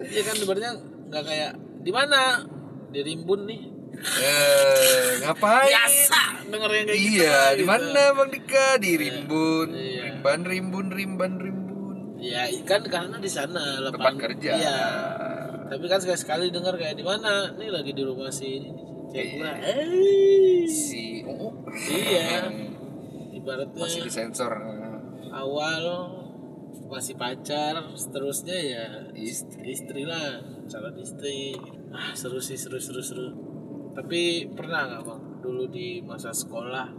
Iya 0.05 0.23
kan 0.23 0.35
sebenarnya 0.35 0.73
nggak 1.07 1.25
kayak 1.25 1.53
di 1.81 1.89
mana 1.89 2.43
di 2.91 3.01
Rimbun 3.01 3.47
nih. 3.47 3.63
Eh 3.99 5.23
ngapain? 5.23 5.71
Biasa 5.71 6.23
denger 6.51 6.71
yang 6.71 6.87
kayak 6.87 7.01
gitu. 7.01 7.23
Iya, 7.23 7.39
di 7.55 7.63
gitu. 7.63 7.71
mana 7.71 8.03
Bang 8.15 8.31
Dika? 8.31 8.67
Di 8.79 8.91
Rimbun. 8.95 9.69
Iya. 9.75 10.03
Rimban, 10.11 10.41
Rimbun, 10.45 10.87
Rimban, 10.93 11.33
Rimbun. 11.41 11.97
Iya, 12.21 12.43
kan 12.65 12.81
karena 12.87 13.17
di 13.21 13.31
sana 13.31 13.81
Tempat 13.85 13.95
lapangan 13.95 14.17
kerja. 14.21 14.51
Iya. 14.57 14.81
Tapi 15.65 15.85
kan 15.89 15.99
sekali 16.01 16.19
sekali 16.21 16.45
dengar 16.53 16.75
kayak 16.77 16.97
di 16.97 17.05
mana? 17.05 17.53
Nih 17.57 17.73
lagi 17.73 17.91
di 17.93 18.03
rumah 18.05 18.29
si 18.29 18.61
ini. 18.61 18.71
Cewek 19.11 19.41
Iya. 19.41 19.53
Eh. 19.63 20.65
Si 20.69 21.25
oh. 21.27 21.53
Iya. 21.73 22.49
Ibaratnya 23.39 23.83
Masih 23.85 24.07
disensor. 24.07 24.53
awal 25.35 25.85
masih 26.85 27.19
pacar, 27.19 27.91
seterusnya 27.99 28.55
ya 28.55 28.87
Istri. 29.11 29.67
istri 29.67 30.03
lah, 30.07 30.39
calon 30.71 30.95
istri. 31.03 31.57
Ah, 31.91 32.15
seru 32.15 32.39
sih, 32.39 32.55
seru 32.55 32.79
seru 32.79 33.03
seru. 33.03 33.54
Tapi 33.95 34.51
pernah 34.51 34.91
nggak 34.91 35.03
bang 35.07 35.23
dulu 35.39 35.65
di 35.71 36.03
masa 36.03 36.35
sekolah 36.35 36.91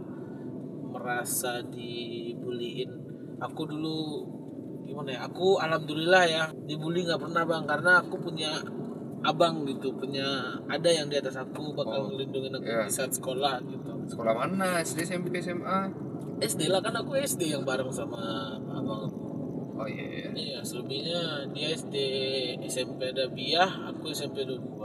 merasa 0.92 1.60
dibuliin? 1.60 2.90
Aku 3.36 3.68
dulu 3.68 4.24
gimana 4.88 5.12
ya? 5.12 5.20
Aku 5.28 5.60
alhamdulillah 5.60 6.24
ya 6.24 6.44
dibully 6.64 7.04
nggak 7.04 7.20
pernah 7.20 7.44
bang 7.44 7.64
karena 7.68 7.92
aku 8.00 8.16
punya 8.16 8.56
abang 9.26 9.66
gitu, 9.66 9.90
punya 9.98 10.54
ada 10.70 10.86
yang 10.86 11.10
di 11.10 11.18
atas 11.18 11.34
aku 11.34 11.74
bakal 11.74 12.06
Oh, 12.06 12.14
ngelindungin 12.14 12.54
aku 12.54 12.68
iya. 12.68 12.86
di 12.86 12.92
saat 12.94 13.10
sekolah 13.10 13.58
gitu. 13.66 13.90
Sekolah 14.06 14.32
mana? 14.38 14.78
SD, 14.86 15.02
SMP, 15.02 15.42
SMA? 15.42 15.90
SD 16.38 16.70
lah 16.70 16.78
kan 16.78 16.94
aku 16.94 17.18
SD 17.18 17.50
yang 17.50 17.66
bareng 17.66 17.90
sama 17.90 18.54
abang 18.70 19.08
aku. 19.10 19.26
Oh 19.76 19.88
iya. 19.88 20.04
iya. 20.06 20.28
Iya, 20.32 20.58
selebihnya 20.62 21.48
dia 21.50 21.74
SD 21.74 21.96
SMP 22.70 23.10
Dabiah, 23.12 23.90
aku 23.90 24.14
SMP 24.14 24.46
22 24.46 24.75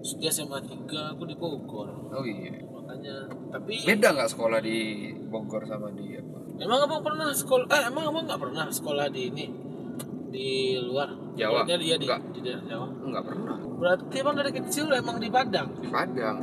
dia 0.00 0.30
SMA 0.30 0.58
3, 0.58 1.12
aku 1.12 1.22
di 1.24 1.36
Bogor. 1.36 1.88
Oh 2.08 2.24
iya. 2.24 2.56
Makanya, 2.64 3.14
tapi 3.52 3.74
Beda 3.84 4.10
nggak 4.10 4.30
sekolah 4.30 4.58
di 4.58 4.78
Bogor 5.26 5.62
sama 5.64 5.92
di 5.92 6.16
apa? 6.16 6.38
emang 6.60 6.80
abang 6.84 7.00
pernah 7.00 7.28
sekolah, 7.30 7.64
eh 7.68 7.82
emang 7.88 8.04
abang 8.08 8.24
nggak 8.24 8.40
pernah 8.40 8.66
sekolah 8.68 9.06
di 9.08 9.32
ini 9.32 9.46
di 10.30 10.48
luar? 10.78 11.08
Jawa? 11.32 11.64
Pokoknya 11.64 11.76
dia 11.78 11.96
di, 11.96 12.04
Enggak. 12.04 12.20
di 12.32 12.40
daerah 12.40 12.64
Jawa. 12.66 12.86
Enggak 13.00 13.24
pernah 13.24 13.56
Berarti 13.80 14.14
emang 14.20 14.34
dari 14.36 14.52
kecil 14.52 14.86
emang 14.92 15.16
di 15.16 15.28
Padang. 15.28 15.68
di 15.80 15.88
Padang. 15.88 16.38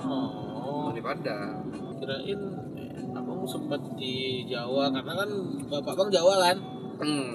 Oh, 0.00 0.92
Di 0.92 1.00
Padang. 1.00 1.64
kirain 2.00 2.40
eh, 2.76 2.92
abang 3.12 3.44
sempat 3.44 3.80
di 3.96 4.44
Jawa 4.44 4.88
karena 4.88 5.12
kan 5.12 5.30
bapak 5.68 5.92
bang 5.96 6.10
Jawa 6.10 6.34
kan. 6.40 6.56
Hmm. 7.00 7.32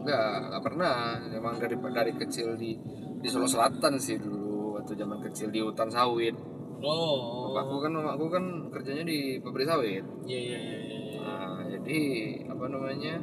Enggak, 0.00 0.32
enggak 0.48 0.62
pernah. 0.64 0.96
Emang 1.28 1.54
dari 1.56 1.76
dari 1.76 2.12
kecil 2.16 2.56
di 2.56 2.76
di 3.20 3.28
Solo 3.28 3.44
Selatan 3.44 3.96
sih 3.96 4.16
dulu 4.16 4.76
waktu 4.76 4.96
zaman 4.96 5.20
kecil 5.20 5.48
di 5.48 5.60
hutan 5.60 5.88
sawit. 5.88 6.32
Oh, 6.80 7.52
Bapakku 7.52 7.84
kan 7.84 7.92
mamaku 7.92 8.26
kan 8.32 8.44
kerjanya 8.72 9.04
di 9.04 9.36
pabrik 9.38 9.68
sawit. 9.68 10.00
iya 10.24 10.38
iya 10.40 10.58
iya. 10.58 10.78
Nah, 11.20 11.60
jadi 11.68 12.00
apa 12.48 12.64
namanya? 12.66 13.14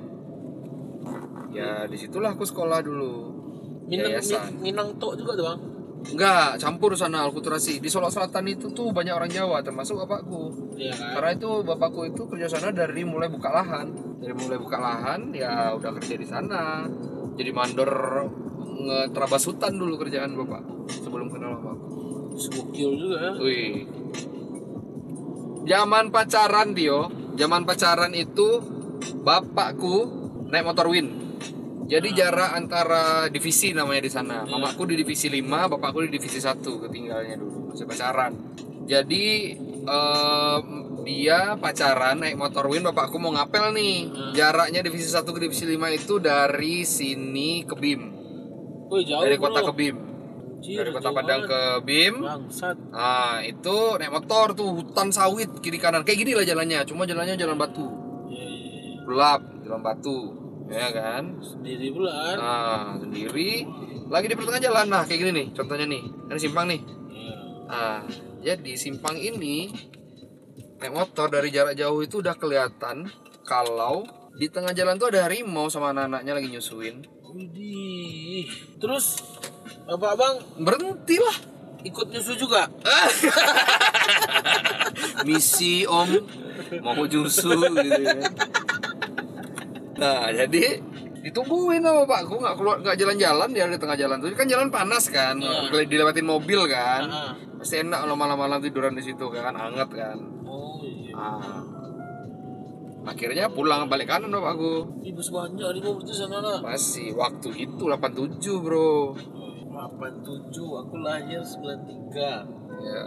Ya 1.49 1.89
di 1.89 1.97
situlah 1.97 2.37
aku 2.37 2.45
sekolah 2.45 2.85
dulu. 2.85 3.33
Minang, 3.87 4.13
Yayasan. 4.13 4.61
Mi- 4.61 4.69
Minang 4.69 4.93
Tok 4.99 5.17
juga 5.17 5.33
tuh 5.33 5.45
bang. 5.47 5.59
Enggak, 6.07 6.61
campur 6.61 6.93
sana 6.93 7.25
alkulturasi. 7.25 7.81
Di 7.81 7.89
Solo 7.89 8.13
Selatan 8.13 8.45
itu 8.45 8.69
tuh 8.69 8.93
banyak 8.93 9.11
orang 9.11 9.31
Jawa, 9.31 9.65
termasuk 9.65 9.97
bapakku. 9.97 10.53
Iya 10.77 10.93
kan. 10.93 11.17
Karena 11.17 11.31
itu 11.33 11.49
bapakku 11.65 12.01
itu 12.05 12.21
kerja 12.29 12.47
sana 12.47 12.69
dari 12.69 13.01
mulai 13.01 13.27
buka 13.27 13.49
lahan. 13.49 13.89
Dari 14.21 14.37
mulai 14.37 14.61
buka 14.61 14.77
lahan, 14.77 15.33
ya 15.33 15.73
udah 15.73 15.91
kerja 15.97 16.15
di 16.15 16.27
sana. 16.27 16.85
Jadi 17.33 17.49
mandor 17.49 17.89
ngeterabas 18.77 19.43
hutan 19.49 19.73
dulu 19.75 19.97
kerjaan 19.97 20.37
bapak 20.37 20.61
sebelum 20.89 21.27
kenal 21.33 21.57
sama 21.57 21.73
aku. 21.73 21.87
Juga 22.73 23.17
ya. 23.17 23.31
Wih. 23.41 23.89
Zaman 25.67 26.13
pacaran 26.13 26.71
Tio, 26.71 27.11
zaman 27.35 27.67
pacaran 27.67 28.15
itu 28.15 28.63
bapakku 29.25 29.95
naik 30.47 30.63
motor 30.63 30.87
Win. 30.87 31.27
Jadi 31.87 32.11
jarak 32.11 32.51
antara 32.55 33.31
divisi 33.31 33.71
namanya 33.71 34.03
di 34.03 34.11
sana. 34.11 34.43
Mamaku 34.43 34.91
di 34.91 34.95
divisi 34.99 35.31
5, 35.31 35.71
bapakku 35.71 36.03
di 36.07 36.19
divisi 36.19 36.39
1 36.39 36.59
ketinggalnya 36.59 37.35
dulu 37.39 37.71
masih 37.71 37.87
pacaran. 37.87 38.31
Jadi 38.87 39.55
em, 39.87 40.65
dia 41.07 41.55
pacaran 41.55 42.19
naik 42.19 42.35
motor 42.35 42.67
Win, 42.67 42.83
bapakku 42.83 43.15
mau 43.19 43.31
ngapel 43.31 43.71
nih. 43.71 43.95
Jaraknya 44.35 44.83
divisi 44.83 45.07
1 45.07 45.23
ke 45.23 45.39
divisi 45.39 45.63
5 45.63 45.79
itu 45.95 46.19
dari 46.19 46.83
sini 46.83 47.63
ke 47.63 47.75
BIM. 47.75 48.16
Wih 48.87 49.03
jauh 49.03 49.23
Dari 49.23 49.35
kota 49.35 49.59
bro. 49.61 49.67
ke 49.69 49.73
BIM. 49.75 49.97
Dari 50.57 50.89
kota 50.89 51.09
Padang 51.13 51.41
banget. 51.45 51.49
ke 51.51 51.59
BIM. 51.85 52.15
Bangsat. 52.23 52.77
Ah, 52.89 53.39
itu 53.45 53.77
naik 53.99 54.11
motor 54.11 54.57
tuh 54.57 54.69
hutan 54.81 55.13
sawit 55.13 55.51
kiri 55.61 55.77
kanan. 55.77 56.01
Kayak 56.01 56.25
gini 56.25 56.31
lah 56.33 56.45
jalannya, 56.47 56.79
cuma 56.87 57.05
jalannya 57.05 57.35
jalan 57.37 57.55
batu. 57.55 57.85
Iya 58.31 58.47
iya. 58.47 58.69
iya. 58.81 58.99
Gelap, 59.05 59.41
jalan 59.61 59.81
batu. 59.83 60.19
Ya 60.67 60.87
kan? 60.91 61.23
Sendiri 61.39 61.95
bulan. 61.95 62.35
Nah, 62.35 62.87
sendiri 62.99 63.63
lagi 64.07 64.25
di 64.27 64.35
pertengahan 64.35 64.65
jalan. 64.67 64.85
Nah, 64.91 65.03
kayak 65.07 65.19
gini 65.23 65.31
nih, 65.31 65.47
contohnya 65.55 65.85
nih. 65.87 66.03
Ini 66.03 66.39
simpang 66.41 66.65
nih. 66.67 66.81
Iya. 67.11 67.35
Ah, 67.67 68.01
jadi 68.41 68.73
simpang 68.75 69.15
ini 69.15 69.71
naik 70.77 70.93
motor 70.93 71.27
dari 71.27 71.49
jarak 71.49 71.73
jauh 71.73 71.99
itu 72.01 72.19
udah 72.19 72.35
kelihatan 72.37 73.09
kalau 73.43 74.05
di 74.37 74.45
tengah 74.51 74.69
jalan 74.75 75.01
tuh 75.01 75.09
ada 75.09 75.25
harimau 75.25 75.65
sama 75.67 75.89
anak-anaknya 75.95 76.33
lagi 76.37 76.47
nyusuin. 76.53 77.16
Widih. 77.37 78.49
Terus 78.77 79.21
bapak 79.85 80.13
bang 80.15 80.35
Berhentilah. 80.57 81.37
ikut 81.79 82.09
nyusu 82.09 82.33
juga. 82.35 82.65
misi 85.23 85.85
om 85.85 86.09
mau 86.81 86.97
nyusu 86.99 87.53
gitu 87.53 88.01
ya. 88.01 88.17
Nah 89.95 90.29
jadi 90.29 90.81
ditungguin 91.21 91.79
sama 91.79 92.03
bapakku 92.03 92.35
nggak 92.35 92.55
keluar 92.55 92.77
nggak 92.79 92.97
jalan-jalan 92.97 93.49
dia 93.51 93.67
di 93.67 93.77
tengah 93.77 93.95
jalan 93.95 94.17
tuh 94.17 94.31
kan 94.31 94.47
jalan 94.47 94.67
panas 94.67 95.05
kan 95.07 95.35
Iya. 95.37 95.83
dilewatin 95.83 96.23
mobil 96.23 96.65
kan 96.65 97.03
Ah. 97.05 97.31
pasti 97.57 97.83
enak 97.83 97.99
kalau 97.99 98.15
malam-malam 98.15 98.57
tiduran 98.59 98.95
di 98.95 99.03
situ 99.03 99.27
kan 99.27 99.51
anget 99.51 99.89
kan 99.91 100.17
Oh 100.43 100.79
iya. 100.79 101.11
ah. 101.13 101.61
Akhirnya 103.07 103.47
pulang 103.47 103.87
balik 103.87 104.11
kanan 104.11 104.29
bapakku 104.35 104.99
Ibu 104.99 105.21
sebanyak 105.23 105.69
di 105.73 105.79
bawah 105.79 106.03
itu 106.03 106.13
sana 106.13 106.37
lah. 106.43 106.59
masih 106.59 107.15
waktu 107.15 107.49
itu 107.55 107.83
87 107.87 108.63
bro 108.63 109.15
87 109.77 110.51
aku 110.57 110.95
lahir 110.99 111.39
93. 111.39 112.11
ya 112.83 113.03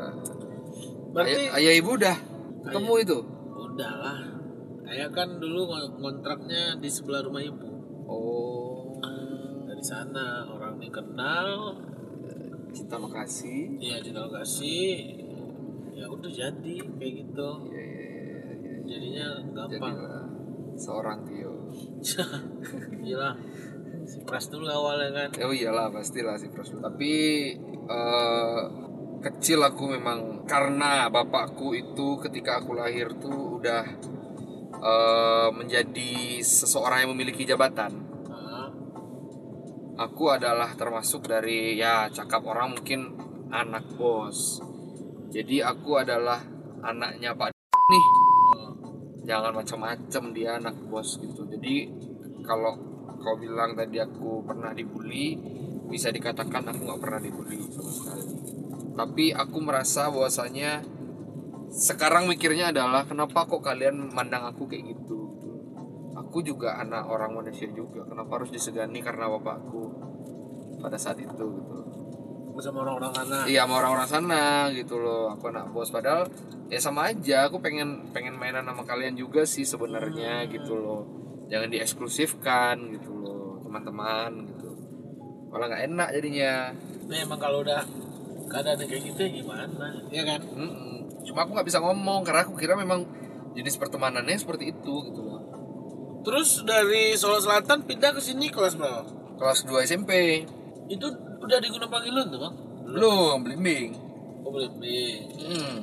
Berarti 1.10 1.42
ayah, 1.50 1.58
ayah 1.58 1.72
ibu 1.74 1.90
udah 1.98 2.16
ketemu 2.62 2.92
itu 3.02 3.18
udah 3.50 3.92
lah. 3.98 4.20
Ayah 4.90 5.10
kan 5.10 5.38
dulu 5.38 5.70
ngontraknya 5.98 6.78
di 6.78 6.86
sebelah 6.90 7.22
rumah 7.22 7.42
ibu. 7.42 7.66
oh 8.06 8.94
Dari 9.66 9.82
sana 9.82 10.44
orang 10.50 10.76
ini 10.78 10.90
kenal, 10.92 11.72
cinta 12.70 12.98
makasih 12.98 13.80
ya 13.80 13.96
cinta 14.02 14.26
kasih, 14.28 15.18
ya 15.94 16.04
udah 16.04 16.30
jadi 16.30 16.74
kayak 17.00 17.12
gitu. 17.26 17.50
Iya, 17.70 17.74
iya, 17.74 17.80
iya, 17.80 17.82
iya. 17.86 17.89
Jadinya 18.84 19.26
gampang. 19.52 19.94
Jadilah 19.94 20.30
seorang 20.80 21.18
Tio. 21.28 21.52
Gila. 23.04 23.30
Si 24.08 24.18
Pras 24.24 24.48
dulu 24.48 24.66
awalnya 24.66 25.28
kan. 25.28 25.28
Oh 25.44 25.52
iyalah 25.52 25.92
pastilah 25.92 26.40
si 26.40 26.48
Pros. 26.48 26.72
Tapi 26.72 27.12
eh, 27.68 28.60
kecil 29.20 29.60
aku 29.60 29.92
memang 29.92 30.48
karena 30.48 31.12
bapakku 31.12 31.76
itu 31.76 32.16
ketika 32.24 32.64
aku 32.64 32.74
lahir 32.74 33.12
tuh 33.20 33.60
udah 33.60 33.84
eh, 34.80 35.48
menjadi 35.52 36.40
seseorang 36.40 37.06
yang 37.06 37.12
memiliki 37.12 37.44
jabatan. 37.44 38.08
Aku 40.00 40.32
adalah 40.32 40.72
termasuk 40.80 41.28
dari 41.28 41.76
ya 41.76 42.08
cakap 42.08 42.48
orang 42.48 42.72
mungkin 42.72 43.20
anak 43.52 43.84
bos. 44.00 44.64
Jadi 45.28 45.60
aku 45.60 46.00
adalah 46.00 46.40
anaknya 46.80 47.36
Pak 47.36 47.52
nih. 47.52 48.19
Oh, 48.50 48.70
jangan 49.22 49.52
macam-macam 49.54 50.22
dia 50.34 50.58
anak 50.58 50.76
bos 50.90 51.18
gitu. 51.22 51.46
Jadi 51.46 51.86
kalau 52.42 52.74
kau 53.20 53.36
bilang 53.36 53.76
tadi 53.76 54.00
aku 54.00 54.42
pernah 54.42 54.72
dibully 54.72 55.36
bisa 55.86 56.08
dikatakan 56.10 56.66
aku 56.70 56.80
nggak 56.86 57.00
pernah 57.02 57.20
dibully 57.20 57.58
sama 57.70 57.90
sekali. 57.90 58.24
Tapi 58.94 59.24
aku 59.32 59.58
merasa 59.62 60.10
bahwasanya 60.10 60.82
sekarang 61.70 62.26
mikirnya 62.26 62.74
adalah 62.74 63.06
kenapa 63.06 63.46
kok 63.46 63.62
kalian 63.62 64.10
mandang 64.10 64.42
aku 64.42 64.66
kayak 64.66 64.94
gitu? 64.94 65.30
Aku 66.18 66.42
juga 66.42 66.78
anak 66.78 67.06
orang 67.10 67.38
manusia 67.38 67.70
juga 67.70 68.06
kenapa 68.06 68.42
harus 68.42 68.50
disegani 68.50 69.02
karena 69.02 69.30
bapakku 69.30 69.94
pada 70.80 70.96
saat 70.96 71.18
itu 71.20 71.28
gitu 71.34 71.89
bersama 72.50 72.82
orang-orang 72.82 73.12
sana. 73.14 73.38
iya 73.46 73.62
sama 73.64 73.74
orang-orang 73.78 74.08
sana 74.08 74.42
gitu 74.70 74.96
loh 74.96 75.32
aku 75.32 75.48
anak 75.48 75.70
bos 75.70 75.88
padahal 75.88 76.26
ya 76.66 76.78
sama 76.78 77.08
aja 77.08 77.46
aku 77.46 77.58
pengen 77.58 78.10
pengen 78.10 78.34
mainan 78.34 78.62
sama 78.62 78.82
kalian 78.82 79.14
juga 79.14 79.42
sih 79.42 79.62
sebenarnya 79.62 80.44
gitu 80.46 80.74
loh 80.74 81.02
jangan 81.46 81.68
dieksklusifkan 81.68 82.76
gitu 82.92 83.10
loh 83.12 83.58
teman-teman 83.60 84.46
gitu 84.46 84.68
malah 85.48 85.66
nggak 85.66 85.84
enak 85.88 86.08
jadinya 86.12 86.54
Nah, 87.10 87.18
emang 87.18 87.42
kalau 87.42 87.66
udah 87.66 87.82
keadaan 88.46 88.86
kayak 88.86 89.02
gitu 89.02 89.18
ya 89.18 89.30
gimana? 89.34 89.86
Ya 90.14 90.22
kan? 90.22 90.38
Mm-mm. 90.46 91.10
cuma 91.26 91.42
aku 91.42 91.58
nggak 91.58 91.66
bisa 91.66 91.82
ngomong 91.82 92.22
karena 92.22 92.46
aku 92.46 92.54
kira 92.54 92.74
memang 92.74 93.02
jenis 93.50 93.74
pertemanannya 93.74 94.38
seperti 94.38 94.70
itu 94.70 94.94
gitu 95.06 95.20
loh 95.20 95.42
Terus 96.20 96.62
dari 96.62 97.16
Solo 97.16 97.40
Selatan 97.40 97.82
pindah 97.82 98.12
ke 98.12 98.20
sini 98.20 98.46
kelas 98.46 98.76
berapa? 98.76 99.02
kelas 99.40 99.64
2 99.64 99.88
SMP 99.88 100.44
Itu 100.86 101.08
udah 101.40 101.58
di 101.58 101.68
Gunung 101.68 101.90
Pangilun 101.90 102.26
tuh, 102.28 102.38
Bang? 102.38 102.54
belum 102.82 103.36
blimbing 103.42 103.90
Oh, 104.40 104.50
Blimbing. 104.50 105.20
hmm. 105.36 105.78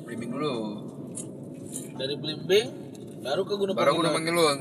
blimbing 0.00 0.30
dulu 0.30 0.56
Dari 1.94 2.14
Blimbing 2.14 2.68
baru 3.18 3.42
ke 3.42 3.54
Gunung 3.54 3.74
baru 3.74 3.92
Pangilun. 3.92 3.98
gunung 3.98 4.14
Pangilun 4.14 4.58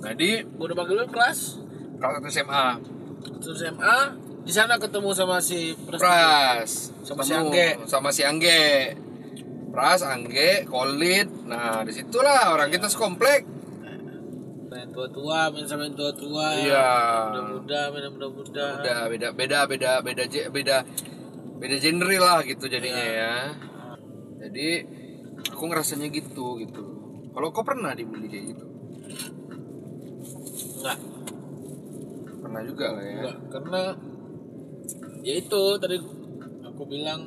jadi 0.00 0.30
Gunung 0.48 0.76
Pangilun 0.76 1.08
kelas 1.08 1.38
kelas 1.94 2.14
satu 2.14 2.28
SMA 2.30 2.66
terus 3.38 3.58
SMA 3.58 3.98
di 4.40 4.52
sana 4.54 4.80
ketemu 4.80 5.10
sama 5.12 5.36
si 5.38 5.76
Pras. 5.76 6.00
Pras 6.00 6.70
Sama 7.04 7.20
si 7.20 7.32
Angge. 7.32 7.68
sama 7.84 8.08
si 8.08 8.22
Angge 8.22 8.96
Pras 9.68 10.00
Angge 10.00 10.64
Kolit 10.64 11.28
nah 11.44 11.84
di 11.84 11.92
situlah 11.92 12.54
orang 12.54 12.70
kita 12.70 12.88
sekomplek 12.88 13.44
tua-tua, 14.98 15.54
main 15.54 15.62
sama 15.62 15.86
yang 15.86 15.94
tua-tua. 15.94 16.46
Iya. 16.58 16.90
Muda-muda, 17.30 17.80
main 17.94 18.02
sama 18.02 18.14
muda-muda. 18.18 18.66
udah 18.82 18.98
beda 19.06 19.28
beda 19.30 19.58
beda 19.70 19.90
beda 20.02 20.24
je- 20.26 20.50
beda 20.50 20.76
beda 21.58 21.76
genre 21.78 22.16
lah 22.18 22.38
gitu 22.42 22.66
jadinya 22.66 23.02
ya 23.02 23.34
jadi 24.38 24.86
aku 25.50 25.62
ngerasanya 25.66 26.06
gitu 26.10 26.54
gitu 26.62 26.82
kalau 27.34 27.50
kau 27.50 27.66
pernah 27.66 27.94
dibully 27.98 28.30
kayak 28.30 28.54
gitu 28.54 28.66
Enggak, 30.78 30.98
pernah 32.38 32.62
juga 32.62 32.86
lah 32.94 33.02
ya 33.02 33.12
enggak. 33.18 33.36
Karena 33.50 33.82
ya 35.26 35.34
itu 35.34 35.62
tadi 35.82 35.96
aku 36.62 36.82
bilang 36.86 37.20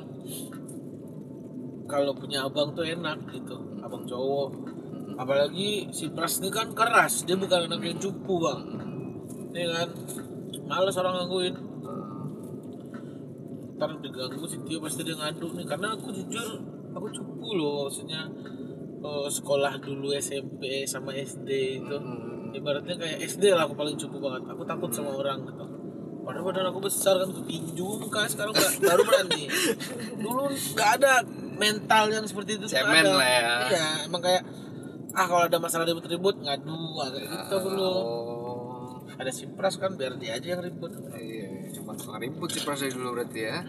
kalau 1.84 2.16
punya 2.16 2.48
abang 2.48 2.72
tuh 2.72 2.88
enak 2.88 3.20
gitu. 3.28 3.56
Abang 3.84 4.08
cowok. 4.08 4.50
Apalagi 5.22 5.68
si 5.88 6.10
Pras 6.10 6.38
ini 6.38 6.50
kan 6.50 6.70
keras, 6.70 7.22
dia 7.22 7.34
bukan 7.34 7.66
anak 7.66 7.78
yang 7.80 7.96
cupu 7.96 8.34
bang. 8.36 8.60
Nih 9.50 9.66
kan, 9.66 9.88
males 10.64 10.96
orang 10.96 11.14
gangguin. 11.16 11.54
Ntar 13.74 13.98
diganggu 13.98 14.44
si 14.44 14.58
Tio 14.60 14.78
pasti 14.78 15.02
dia 15.02 15.14
ngadu 15.14 15.46
nih 15.52 15.64
karena 15.64 15.90
aku 15.92 16.10
jujur 16.10 16.48
aku 16.92 17.06
cupu 17.10 17.48
loh 17.52 17.86
maksudnya 17.86 18.30
eh, 19.00 19.28
sekolah 19.28 19.74
dulu 19.78 20.14
SMP 20.14 20.62
sama 20.84 21.10
SD 21.12 21.48
itu 21.80 21.96
Hmm. 21.96 22.54
ibaratnya 22.54 22.94
kayak 22.94 23.18
SD 23.24 23.50
lah 23.50 23.64
aku 23.64 23.74
paling 23.74 23.96
cupu 23.96 24.20
banget 24.20 24.46
aku 24.46 24.62
takut 24.62 24.90
sama 24.92 25.16
orang 25.16 25.42
gitu 25.42 25.64
padahal 26.22 26.44
badan 26.44 26.66
aku 26.68 26.78
besar 26.80 27.18
kan 27.18 27.32
tinju 27.42 27.82
muka 27.98 28.22
sekarang 28.24 28.52
nggak- 28.52 28.78
baru 28.78 29.02
berani 29.02 29.42
dulu 30.22 30.46
nggak 30.46 30.90
ada 31.00 31.12
mental 31.56 32.04
yang 32.06 32.22
seperti 32.22 32.50
itu 32.54 32.66
Cemen 32.68 33.02
ada. 33.02 33.16
lah 33.16 33.26
ya. 33.26 33.54
iya 33.66 33.86
emang 34.04 34.20
kayak 34.20 34.46
ah 35.12 35.24
kalau 35.24 35.42
ada 35.42 35.58
masalah 35.58 35.84
ribut-ribut 35.84 36.36
ngadu 36.38 36.72
kayak 36.96 37.26
gitu 37.28 37.56
dulu 37.62 37.84
Oh. 37.84 38.96
ada 39.12 39.28
simpras 39.28 39.76
kan 39.76 39.92
biar 39.92 40.16
dia 40.16 40.34
aja 40.34 40.48
yang 40.50 40.62
ribut 40.62 40.88
Iya, 41.12 41.48
cuma 41.74 41.92
suka 41.94 42.16
ribut 42.16 42.48
sih 42.48 42.60
pas 42.60 42.74
dari 42.74 42.90
dulu 42.90 43.12
berarti 43.14 43.40
ya. 43.42 43.60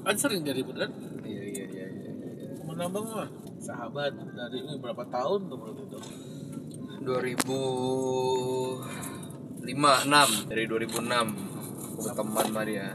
kan 0.00 0.14
sering 0.14 0.42
dia 0.42 0.52
ribut 0.52 0.74
kan 0.74 0.90
Iya, 1.22 1.42
iya, 1.44 1.64
iya, 1.64 1.86
iya. 1.88 2.10
iya. 2.12 2.48
temen 2.54 2.78
abang 2.80 3.06
mah 3.06 3.28
sahabat 3.56 4.12
dari 4.12 4.58
uh, 4.60 4.76
berapa 4.76 5.04
tahun 5.06 5.40
tuh 5.46 5.56
berarti 5.56 5.82
itu 5.84 5.98
2005, 7.04 8.84
6 9.64 10.50
dari 10.50 10.64
2006 10.64 11.00
aku 11.86 12.00
berteman 12.02 12.44
sama 12.44 12.62
dia. 12.64 12.88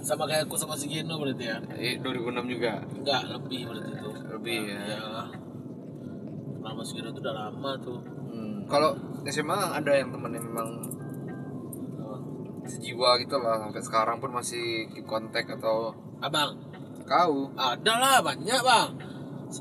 sama 0.00 0.22
kayak 0.24 0.44
aku 0.44 0.54
sama 0.54 0.74
si 0.74 0.86
Geno 0.86 1.16
berarti 1.16 1.44
ya 1.44 1.56
Eh, 1.74 1.98
2006 1.98 2.46
juga. 2.48 2.82
enggak 2.92 3.22
lebih 3.28 3.60
berarti 3.64 3.90
itu 3.92 4.10
Lebih 4.28 4.60
ya. 4.68 4.78
ya 4.84 5.00
Geno 6.94 7.10
tuh 7.10 7.22
udah 7.24 7.34
lama 7.34 7.70
tuh. 7.82 7.98
Hmm. 8.30 8.66
Kalau 8.68 8.94
SMA 9.26 9.58
ada 9.74 9.92
yang 9.96 10.14
temen 10.14 10.30
yang 10.36 10.46
memang 10.46 10.70
sejiwa 12.66 13.16
gitu 13.22 13.38
lah 13.38 13.62
sampai 13.62 13.82
sekarang 13.82 14.16
pun 14.18 14.30
masih 14.34 14.90
keep 14.90 15.06
kontak 15.06 15.46
atau 15.46 15.94
abang. 16.18 16.58
Kau. 17.06 17.54
Ada 17.54 17.92
lah 17.96 18.16
banyak 18.20 18.60
bang. 18.60 18.90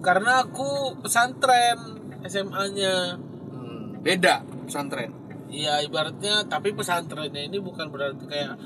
Karena 0.02 0.42
aku 0.42 0.98
pesantren 1.06 2.02
SMA-nya 2.26 3.16
hmm. 3.22 4.02
beda 4.02 4.42
pesantren? 4.66 5.14
Iya 5.46 5.86
ibaratnya 5.86 6.50
tapi 6.50 6.74
pesantrennya 6.74 7.46
ini 7.46 7.62
bukan 7.62 7.94
berarti 7.94 8.26
kayak 8.26 8.58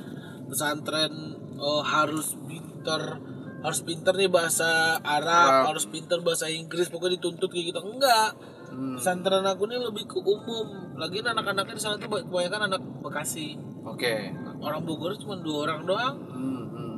pesantren 0.48 1.36
oh, 1.60 1.84
harus 1.84 2.40
pinter 2.48 3.20
harus 3.60 3.80
pinter 3.84 4.14
nih 4.16 4.32
bahasa 4.32 5.00
Arab, 5.04 5.50
Arab. 5.52 5.64
harus 5.76 5.86
pinter 5.88 6.20
bahasa 6.24 6.48
Inggris 6.48 6.88
pokoknya 6.88 7.20
dituntut 7.20 7.50
kayak 7.52 7.76
gitu. 7.76 7.80
Enggak. 7.84 8.32
Hmm. 8.70 8.96
pesantren 8.96 9.42
aku 9.44 9.66
ini 9.66 9.82
lebih 9.82 10.06
ke 10.06 10.22
umum. 10.22 10.94
Lagi 10.96 11.26
anak-anaknya 11.26 11.74
di 11.76 11.82
sana 11.82 11.96
tuh 11.98 12.08
kebanyakan 12.08 12.70
anak 12.70 12.82
Bekasi. 13.02 13.58
Oke. 13.84 14.30
Orang 14.62 14.86
Bogor 14.86 15.18
cuma 15.18 15.36
dua 15.42 15.66
orang 15.68 15.84
doang. 15.84 16.16
Hmm, 16.30 16.64
hmm, 16.70 16.70
hmm. 16.70 16.96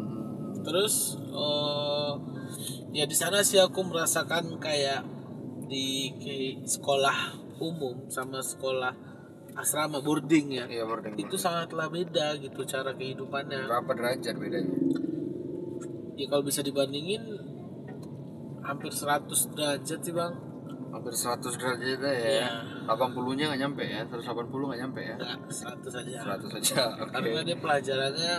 terus 0.67 1.15
eh, 1.31 2.11
ya 2.91 3.07
di 3.07 3.15
sana 3.15 3.39
sih 3.41 3.57
aku 3.57 3.81
merasakan 3.87 4.59
kayak 4.59 5.01
di 5.71 6.11
ke- 6.19 6.59
sekolah 6.67 7.39
umum 7.63 8.09
sama 8.11 8.43
sekolah 8.43 8.91
asrama 9.55 10.03
boarding 10.03 10.61
ya. 10.61 10.65
Iya 10.67 10.83
boarding 10.83 11.15
itu 11.17 11.39
sangatlah 11.39 11.87
beda 11.87 12.35
gitu 12.37 12.67
cara 12.67 12.91
kehidupannya. 12.93 13.65
Berapa 13.71 13.91
derajat 13.95 14.35
bedanya 14.35 14.75
ya 16.15 16.25
kalau 16.27 16.43
bisa 16.43 16.59
dibandingin 16.61 17.23
hampir 18.61 18.91
100 18.93 19.27
derajat 19.57 19.99
sih 19.99 20.13
bang. 20.13 20.33
Hampir 20.91 21.13
100 21.15 21.59
derajat 21.59 21.99
ya. 21.99 22.13
Iya. 22.13 22.49
80 22.87 23.37
nya 23.37 23.43
nggak 23.51 23.61
nyampe 23.67 23.83
ya 23.83 24.01
180 24.07 24.69
nggak 24.69 24.79
nyampe 24.85 25.01
ya? 25.01 25.15
Enggak 25.17 25.39
100 25.49 25.99
aja. 26.03 26.17
100 26.39 26.57
aja 26.57 26.81
oke. 26.99 27.11
karena 27.15 27.41
dia 27.43 27.57
pelajarannya 27.57 28.33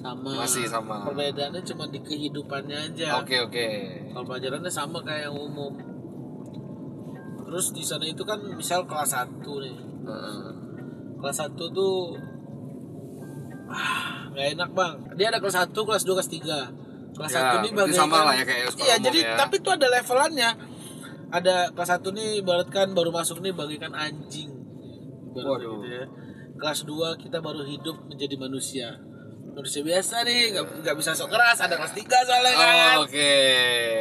sama. 0.00 0.30
Masih 0.32 0.64
sama. 0.66 1.04
perbedaannya 1.04 1.62
cuma 1.64 1.84
di 1.88 2.00
kehidupannya 2.00 2.76
aja. 2.92 3.20
Oke 3.20 3.36
oke. 3.40 3.66
Kalau 4.12 4.24
pelajarannya 4.26 4.72
sama 4.72 4.98
kayak 5.04 5.30
yang 5.30 5.36
umum. 5.36 5.72
Terus 7.46 7.74
di 7.74 7.82
sana 7.82 8.06
itu 8.06 8.22
kan 8.22 8.38
misal 8.54 8.86
kelas 8.86 9.12
1 9.16 9.44
nih. 9.44 9.76
Heeh. 10.08 10.50
kelas 11.20 11.36
1 11.36 11.52
tuh 11.52 12.16
ah 13.68 14.24
nggak 14.32 14.46
enak 14.56 14.70
bang. 14.72 14.94
Dia 15.20 15.28
ada 15.28 15.38
kelas 15.38 15.56
1 15.68 15.76
kelas 15.76 16.02
2 16.08 16.16
kelas 16.16 16.30
3 16.32 16.89
kelas 17.20 17.30
Ya, 17.30 17.40
1 17.52 17.60
nih 17.60 17.72
bagaikan 17.74 18.00
sama 18.00 18.18
lah 18.22 18.34
ya 18.34 18.44
kayak 18.44 18.64
iya 18.78 18.96
jadi 18.98 19.18
ya. 19.22 19.36
tapi 19.36 19.54
itu 19.56 19.68
ada 19.68 19.86
levelannya 19.86 20.50
ada 21.30 21.54
kelas 21.70 21.90
1 21.94 22.10
nih 22.10 22.28
ibaratkan 22.40 22.86
baru 22.90 23.10
masuk 23.10 23.38
nih 23.38 23.52
bagaikan 23.52 23.92
anjing 23.92 24.48
Waduh. 25.30 25.78
gitu 25.78 25.86
ya. 25.86 26.04
kelas 26.56 26.80
2 26.82 26.90
kita 27.18 27.38
baru 27.38 27.62
hidup 27.62 27.96
menjadi 28.04 28.34
manusia 28.36 28.88
manusia 29.50 29.80
biasa 29.80 30.22
nih 30.22 30.40
nggak 30.52 30.64
nggak 30.80 30.96
bisa 30.96 31.10
sok 31.12 31.28
keras 31.28 31.58
ada 31.58 31.74
kelas 31.74 31.92
3 31.92 32.02
soalnya 32.24 32.52
kan 32.52 32.68
Oh, 32.96 33.04
oke 33.04 33.32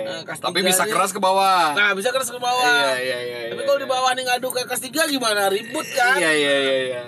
Nah, 0.01 0.21
kelas 0.23 0.39
tapi 0.39 0.57
tiga 0.57 0.67
bisa 0.67 0.83
nih. 0.83 0.91
keras 0.91 1.11
ke 1.11 1.19
bawah 1.19 1.65
Nah, 1.71 1.91
bisa 1.91 2.09
keras 2.09 2.27
ke 2.27 2.39
bawah. 2.39 2.65
iya 2.65 2.95
iya 2.97 3.17
iya 3.19 3.39
Tapi 3.47 3.57
iya, 3.57 3.67
kalau 3.67 3.77
di 3.77 3.83
iya. 3.83 3.91
bawah 3.91 4.11
nih 4.11 4.23
ngadu 4.25 4.47
kayak 4.49 4.67
kelas 4.67 4.81
3 4.81 5.05
gimana? 5.07 5.41
Ribut 5.47 5.87
kan? 5.91 6.17
iya 6.17 6.31
iya 6.31 6.55
iya 6.59 6.77
iya 6.87 7.01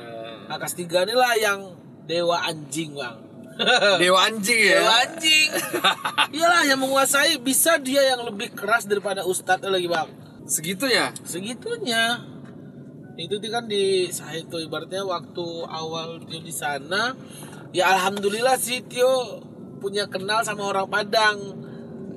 Nah, 0.45 0.57
kelas 0.57 0.75
3 0.75 0.83
ini 1.01 1.13
lah 1.13 1.33
yang 1.35 1.59
dewa 2.03 2.37
anjing, 2.43 2.91
Bang. 2.91 3.17
Dewa 4.01 4.19
anjing 4.27 4.61
ya 4.61 4.79
dewa 4.81 4.95
anjing. 5.05 5.49
Iyalah 6.35 6.63
yang 6.65 6.79
menguasai 6.79 7.37
bisa 7.43 7.77
dia 7.77 8.15
yang 8.15 8.23
lebih 8.23 8.55
keras 8.55 8.87
daripada 8.87 9.27
ustadz 9.27 9.67
lagi, 9.67 9.87
Bang. 9.87 10.09
segitunya 10.47 11.11
Segitunya. 11.23 12.19
Itu 13.19 13.37
kan 13.51 13.67
di 13.69 14.09
saya 14.09 14.41
itu 14.41 14.57
ibaratnya 14.57 15.05
waktu 15.05 15.45
awal 15.67 16.23
Tio 16.25 16.41
di 16.41 16.53
sana, 16.53 17.13
ya 17.75 17.93
alhamdulillah 17.93 18.57
sih 18.57 18.81
Tio 18.87 19.43
punya 19.77 20.07
kenal 20.09 20.41
sama 20.41 20.71
orang 20.71 20.87
Padang. 20.89 21.37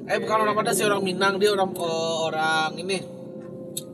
Eh 0.09 0.16
bukan 0.20 0.49
orang 0.49 0.57
Padang 0.57 0.75
sih 0.77 0.87
orang 0.87 1.05
Minang, 1.05 1.37
dia 1.37 1.53
orang 1.53 1.75
oh, 1.77 2.31
orang 2.31 2.79
ini 2.81 3.03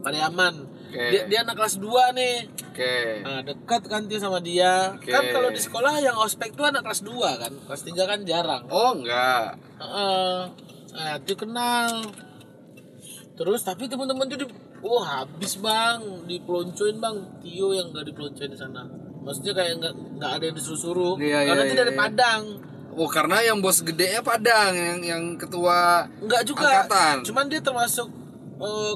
Pariaman. 0.04 0.70
Oke. 0.90 1.04
Dia, 1.14 1.22
dia 1.30 1.38
anak 1.46 1.54
kelas 1.54 1.78
2 1.78 2.18
nih. 2.18 2.36
oke 2.50 2.94
Nah, 3.22 3.40
dekat 3.46 3.82
kan 3.86 4.02
Tio 4.10 4.18
sama 4.18 4.42
dia. 4.42 4.90
Oke. 4.98 5.14
Kan 5.14 5.22
kalau 5.30 5.54
di 5.54 5.62
sekolah 5.62 6.02
yang 6.02 6.18
ospek 6.18 6.50
tuh 6.52 6.66
anak 6.66 6.82
kelas 6.82 7.06
2 7.06 7.14
kan. 7.38 7.52
Kelas 7.54 7.82
3 7.86 8.10
kan 8.10 8.18
jarang. 8.26 8.62
oh 8.66 8.98
enggak 8.98 9.54
Heeh. 9.78 10.36
Nah, 10.90 11.14
Tio 11.22 11.36
kenal. 11.38 12.10
Terus 13.38 13.62
tapi 13.62 13.86
teman-teman 13.86 14.26
tuh 14.26 14.38
di 14.42 14.46
oh 14.82 15.02
habis 15.04 15.60
bang 15.60 16.00
dipeloncoin 16.26 16.96
bang 16.98 17.16
Tio 17.38 17.70
yang 17.70 17.92
nggak 17.92 18.10
dipeloncoin 18.10 18.50
di 18.50 18.58
sana 18.58 18.82
maksudnya 19.20 19.52
kayak 19.52 19.76
nggak 19.76 19.94
nggak 20.16 20.30
ada 20.40 20.44
yang 20.48 20.56
disuruh-suruh 20.56 21.14
Iya, 21.20 21.38
karena 21.44 21.62
iya, 21.62 21.68
itu 21.68 21.74
iya, 21.76 21.80
dari 21.84 21.92
iya. 21.92 22.00
Padang 22.00 22.42
oh 22.96 23.08
karena 23.12 23.36
yang 23.44 23.58
bos 23.60 23.78
gedenya 23.84 24.20
Padang 24.24 24.72
yang 24.72 25.00
yang 25.04 25.22
ketua 25.36 26.08
nggak 26.24 26.42
juga 26.48 26.88
Angkatan. 26.88 27.16
cuman 27.28 27.44
dia 27.52 27.60
termasuk 27.60 28.08
eh, 28.56 28.94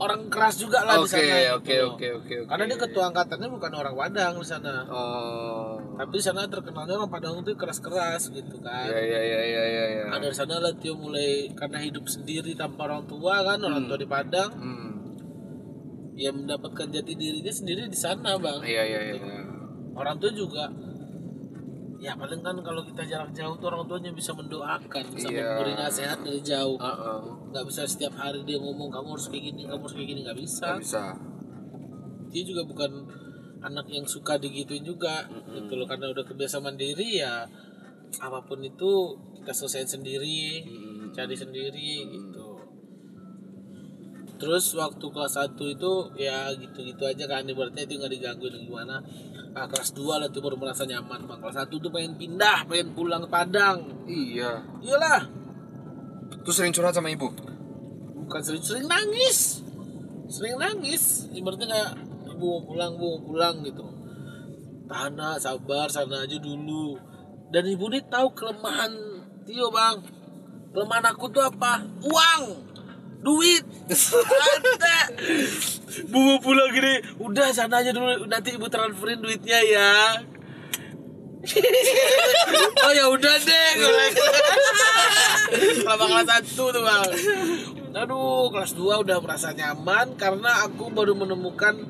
orang 0.00 0.32
keras 0.32 0.56
juga 0.56 0.80
lah 0.82 0.96
di 0.96 1.04
oke 1.04 1.12
sana 1.12 1.28
gitu 1.28 1.56
oke 1.60 1.76
loh. 1.76 1.90
oke 1.92 2.08
oke 2.16 2.34
oke. 2.40 2.48
Karena 2.48 2.64
dia 2.64 2.78
ketua 2.80 3.04
angkatannya 3.12 3.48
bukan 3.52 3.72
orang 3.76 3.94
Padang 3.94 4.34
di 4.40 4.46
sana. 4.48 4.74
Oh. 4.88 5.76
Tapi 6.00 6.14
di 6.16 6.24
sana 6.24 6.48
terkenalnya 6.48 6.96
orang 6.96 7.12
Padang 7.12 7.44
itu 7.44 7.52
keras-keras 7.52 8.32
gitu 8.32 8.56
kan. 8.64 8.88
Iya 8.88 8.98
iya 8.98 9.20
iya 9.20 9.40
iya 9.44 9.62
iya 9.68 9.84
iya. 9.92 10.04
Nah, 10.08 10.18
dari 10.18 10.32
sana 10.32 10.56
lah 10.56 10.72
Tio 10.80 10.96
mulai 10.96 11.52
karena 11.52 11.78
hidup 11.84 12.08
sendiri 12.08 12.56
tanpa 12.56 12.88
orang 12.88 13.04
tua 13.04 13.44
kan 13.44 13.60
orang 13.60 13.84
tua 13.84 13.98
di 14.00 14.08
Padang. 14.08 14.52
Hmm. 14.56 14.88
ya 16.20 16.36
mendapatkan 16.36 16.92
jati 16.92 17.16
dirinya 17.16 17.48
sendiri 17.48 17.88
di 17.88 17.96
sana 17.96 18.36
bang. 18.36 18.60
Iya 18.60 18.82
iya 18.84 19.00
iya. 19.16 19.40
Orang 19.96 20.20
tua 20.20 20.28
juga 20.28 20.68
ya 22.00 22.16
paling 22.16 22.40
kan 22.40 22.56
kalau 22.64 22.80
kita 22.80 23.04
jarak 23.04 23.28
jauh 23.36 23.52
tuh 23.60 23.68
orang 23.68 23.84
tuanya 23.84 24.08
bisa 24.10 24.32
mendoakan 24.32 25.04
bisa 25.12 25.28
Iya. 25.28 25.44
memberi 25.52 25.72
nasihat 25.76 26.18
dari 26.24 26.40
jauh. 26.40 26.80
Nggak 27.52 27.64
bisa 27.68 27.84
setiap 27.84 28.16
hari 28.16 28.40
dia 28.48 28.56
ngomong 28.56 28.88
kamu 28.88 29.12
harus 29.12 29.28
kayak 29.28 29.52
gini 29.52 29.68
kamu 29.68 29.84
harus 29.84 29.94
kayak 29.94 30.08
gini. 30.08 30.20
Nggak 30.24 30.38
bisa. 30.40 30.64
Nggak 30.64 30.80
bisa. 30.80 31.02
Dia 32.32 32.42
juga 32.48 32.62
bukan 32.64 32.90
anak 33.60 33.86
yang 33.92 34.08
suka 34.08 34.40
digituin 34.40 34.80
juga 34.80 35.28
gitu 35.52 35.76
loh. 35.76 35.84
Karena 35.84 36.08
udah 36.08 36.24
kebiasa 36.24 36.56
mandiri 36.58 37.20
ya 37.20 37.44
apa 38.18 38.38
pun 38.42 38.64
itu 38.64 38.90
kita 39.36 39.52
selesaiin 39.52 39.86
sendiri 39.86 40.64
Mm. 40.64 41.12
cari 41.12 41.36
sendiri 41.36 41.92
gitu. 42.08 42.48
Terus 44.40 44.72
waktu 44.72 45.04
kelas 45.04 45.36
1 45.36 45.68
itu 45.68 45.92
ya 46.16 46.48
gitu-gitu 46.56 47.04
aja 47.04 47.28
kan 47.28 47.44
ibaratnya 47.44 47.84
itu 47.84 48.00
nggak 48.00 48.08
digangguin 48.08 48.56
gimana 48.64 49.04
nah, 49.54 49.66
kelas 49.66 49.90
2 49.94 50.20
lah 50.20 50.28
tuh 50.30 50.42
baru 50.42 50.56
merasa 50.56 50.86
nyaman 50.86 51.26
bang. 51.26 51.38
Kelas 51.42 51.56
1 51.66 51.70
tuh 51.70 51.90
pengen 51.90 52.14
pindah 52.18 52.66
pengen 52.66 52.94
pulang 52.94 53.22
ke 53.24 53.28
Padang. 53.30 54.06
Iya. 54.06 54.62
Iyalah. 54.82 55.22
Tuh 56.40 56.54
sering 56.54 56.72
curhat 56.72 56.94
sama 56.94 57.10
ibu? 57.10 57.28
Bukan 58.26 58.40
sering-sering 58.46 58.86
nangis. 58.86 59.66
Sering 60.30 60.56
nangis. 60.56 61.26
Ibaratnya 61.34 61.66
kayak 61.66 61.90
ibu 62.30 62.46
mau 62.46 62.62
pulang 62.62 62.90
ibu 62.94 63.06
mau 63.06 63.20
pulang 63.26 63.54
gitu. 63.66 63.84
Tahan 64.86 65.14
nak, 65.18 65.42
sabar 65.42 65.90
sana 65.90 66.26
aja 66.26 66.38
dulu. 66.38 66.98
Dan 67.50 67.66
ibu 67.66 67.90
ini 67.90 68.02
tahu 68.06 68.30
kelemahan 68.34 68.90
Tio 69.42 69.68
bang. 69.74 69.98
Kelemahan 70.70 71.10
aku 71.10 71.26
tuh 71.34 71.42
apa? 71.42 71.82
Uang 72.06 72.69
duit. 73.20 73.64
Ada. 73.88 74.98
Bu 76.08 76.18
mau 76.18 76.38
pulang 76.40 76.72
gini. 76.72 77.00
Udah 77.20 77.52
sana 77.52 77.84
aja 77.84 77.92
dulu. 77.92 78.24
Nanti 78.26 78.56
ibu 78.56 78.66
transferin 78.68 79.20
duitnya 79.20 79.60
ya. 79.64 79.92
Oh 82.84 82.92
ya 82.92 83.08
udah 83.08 83.34
deh 83.40 83.68
kalau 83.80 84.00
selama 85.80 86.04
kelas 86.12 86.26
satu 86.28 86.64
tuh 86.68 86.82
bang. 86.84 87.08
Aduh 87.96 88.52
kelas 88.52 88.76
2 88.76 89.02
udah 89.02 89.16
merasa 89.24 89.56
nyaman 89.56 90.20
karena 90.20 90.68
aku 90.68 90.92
baru 90.92 91.16
menemukan 91.16 91.80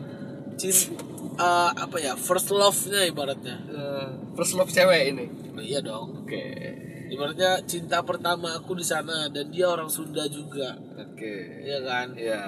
cinta 0.54 1.74
apa 1.74 1.96
ya 1.98 2.14
first 2.14 2.54
love 2.54 2.78
nya 2.94 3.10
ibaratnya. 3.10 3.58
Eh, 3.74 4.08
first 4.38 4.54
love 4.54 4.70
cewek 4.70 5.18
ini. 5.18 5.26
Oh, 5.58 5.62
iya 5.62 5.82
dong. 5.82 6.24
Oke. 6.24 6.46
Ibaratnya 7.10 7.58
cinta 7.66 7.98
pertama 8.06 8.54
aku 8.54 8.78
di 8.78 8.86
sana 8.86 9.26
dan 9.28 9.50
dia 9.50 9.66
orang 9.66 9.90
Sunda 9.90 10.24
juga. 10.30 10.78
Oke. 10.96 11.66
Iya 11.66 11.78
kan? 11.82 12.06
Ya. 12.14 12.42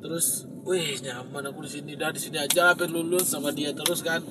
terus 0.00 0.48
wih 0.64 0.96
nyaman 1.04 1.50
aku 1.50 1.66
di 1.66 1.70
sini. 1.76 1.92
Dah 1.98 2.14
di 2.14 2.22
sini 2.22 2.40
aja 2.40 2.72
sampai 2.72 2.88
lulus 2.88 3.28
sama 3.28 3.50
dia 3.50 3.74
terus 3.74 4.00
kan. 4.00 4.22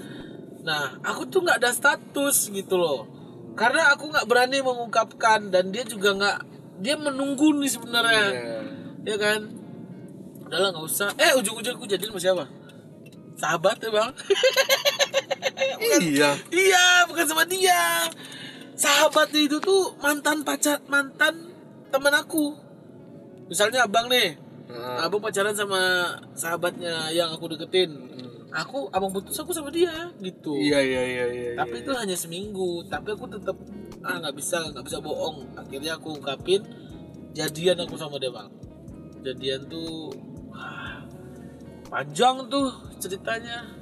Nah 0.63 0.97
aku 1.03 1.27
tuh 1.27 1.43
nggak 1.43 1.59
ada 1.61 1.71
status 1.75 2.49
gitu 2.49 2.79
loh. 2.79 3.05
Karena 3.53 3.91
aku 3.93 4.07
nggak 4.09 4.25
berani 4.25 4.63
mengungkapkan 4.63 5.51
dan 5.51 5.69
dia 5.69 5.83
juga 5.83 6.15
nggak 6.15 6.37
dia 6.79 6.95
menunggu 6.95 7.53
nih 7.59 7.69
sebenarnya. 7.69 8.27
Iya. 8.31 8.59
ya 9.03 9.17
kan? 9.19 9.39
Udahlah 10.47 10.69
nggak 10.73 10.87
usah. 10.87 11.09
Eh 11.19 11.35
ujung-ujung 11.37 11.75
aku 11.75 11.85
jadi 11.85 12.07
sama 12.07 12.19
siapa? 12.23 12.45
Sahabat 13.35 13.77
ya 13.83 13.91
bang. 13.91 14.11
Iya. 15.79 16.35
iya 16.51 17.07
bukan 17.07 17.25
sama 17.27 17.43
dia 17.43 18.07
sahabatnya 18.79 19.41
itu 19.51 19.57
tuh 19.59 19.91
mantan 19.99 20.47
pacar 20.47 20.79
mantan 20.87 21.51
teman 21.91 22.15
aku. 22.15 22.55
Misalnya 23.51 23.83
abang 23.83 24.07
nih 24.07 24.49
Nah, 24.69 25.09
abang 25.09 25.17
pacaran 25.17 25.57
sama 25.57 26.13
sahabatnya 26.37 27.09
yang 27.09 27.33
aku 27.33 27.49
deketin. 27.57 27.89
Aku 28.53 28.85
abang 28.93 29.09
putus 29.09 29.33
aku 29.41 29.49
sama 29.49 29.73
dia 29.73 30.13
gitu. 30.21 30.53
Iya 30.53 30.81
iya 30.81 31.01
iya 31.05 31.25
iya. 31.29 31.51
tapi 31.57 31.81
itu 31.81 31.89
hanya 31.93 32.13
seminggu. 32.13 32.85
Tapi 32.85 33.17
aku 33.17 33.25
tetap 33.29 33.57
ah 34.05 34.21
nggak 34.21 34.37
bisa 34.37 34.61
nggak 34.69 34.85
bisa 34.85 35.01
bohong. 35.01 35.57
Akhirnya 35.57 35.97
aku 35.97 36.21
ungkapin 36.21 36.61
jadian 37.33 37.81
aku 37.81 37.97
sama 37.97 38.21
dia 38.21 38.29
bang. 38.29 38.49
Jadian 39.25 39.65
tuh 39.65 40.13
ah, 40.53 41.01
panjang 41.89 42.45
tuh 42.45 42.69
ceritanya. 43.01 43.73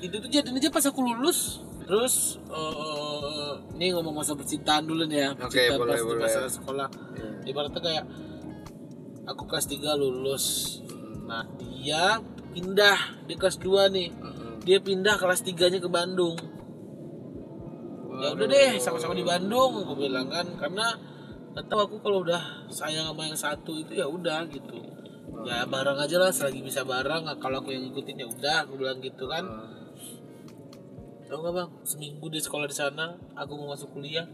Itu 0.00 0.24
tuh 0.24 0.28
jadian 0.32 0.56
aja 0.56 0.72
pas 0.72 0.88
aku 0.88 1.04
lulus 1.04 1.60
terus 1.90 2.38
eh 2.46 3.52
ini 3.74 3.90
ngomong 3.90 4.22
masa 4.22 4.38
percintaan 4.38 4.86
dulu 4.86 5.10
nih 5.10 5.26
ya 5.26 5.30
percintaan 5.34 5.82
boleh, 5.82 5.90
pas 5.90 5.98
di 5.98 6.06
boleh. 6.06 6.22
masa 6.22 6.40
sekolah. 6.46 6.88
Iya. 7.18 7.30
ibaratnya 7.50 7.80
kayak 7.82 8.04
aku 9.26 9.42
kelas 9.50 9.66
3 9.66 9.98
lulus. 9.98 10.44
Nah 11.26 11.42
dia 11.58 12.22
pindah 12.54 13.26
di 13.26 13.34
kelas 13.34 13.58
2 13.58 13.90
nih. 13.90 14.08
Mm-mm. 14.14 14.52
dia 14.62 14.78
pindah 14.78 15.18
kelas 15.18 15.42
3 15.42 15.72
nya 15.72 15.78
ke 15.82 15.90
Bandung. 15.90 16.38
Ya 18.20 18.36
udah 18.38 18.46
deh 18.46 18.70
sama-sama 18.78 19.18
di 19.18 19.26
Bandung 19.26 19.82
aku 19.82 19.98
bilang 19.98 20.30
kan. 20.30 20.46
Karena 20.54 20.94
tahu 21.58 21.80
aku 21.90 21.96
kalau 22.06 22.22
udah 22.22 22.70
sayang 22.70 23.10
sama 23.10 23.26
yang 23.26 23.34
satu 23.34 23.74
itu 23.74 23.98
ya 23.98 24.06
udah 24.06 24.46
gitu. 24.46 24.78
Ya 25.42 25.66
bareng 25.66 25.98
aja 25.98 26.22
lah 26.22 26.30
selagi 26.30 26.62
bisa 26.62 26.86
bareng. 26.86 27.26
Kalau 27.42 27.64
aku 27.64 27.74
yang 27.74 27.90
ngikutin 27.90 28.16
ya 28.22 28.26
udah 28.30 28.56
aku 28.68 28.78
bilang 28.78 29.02
gitu 29.02 29.26
kan 29.26 29.42
tau 31.30 31.46
gak 31.46 31.54
bang? 31.54 31.70
Seminggu 31.86 32.26
dia 32.26 32.42
sekolah 32.42 32.66
di 32.66 32.74
sana 32.74 33.14
aku 33.38 33.54
mau 33.54 33.70
masuk 33.70 33.94
kuliah 33.94 34.26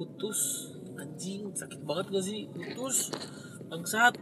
putus. 0.00 0.72
Anjing 0.96 1.52
sakit 1.52 1.84
banget 1.84 2.08
gak 2.08 2.24
sih? 2.24 2.48
Putus. 2.48 3.12
Bangsat. 3.68 4.16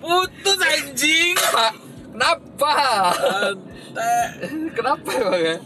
Putus 0.00 0.58
anjing. 0.64 1.36
Pak, 1.36 1.72
kenapa? 2.16 2.72
Kenapa 4.72 5.08
emang 5.12 5.40
ya? 5.40 5.56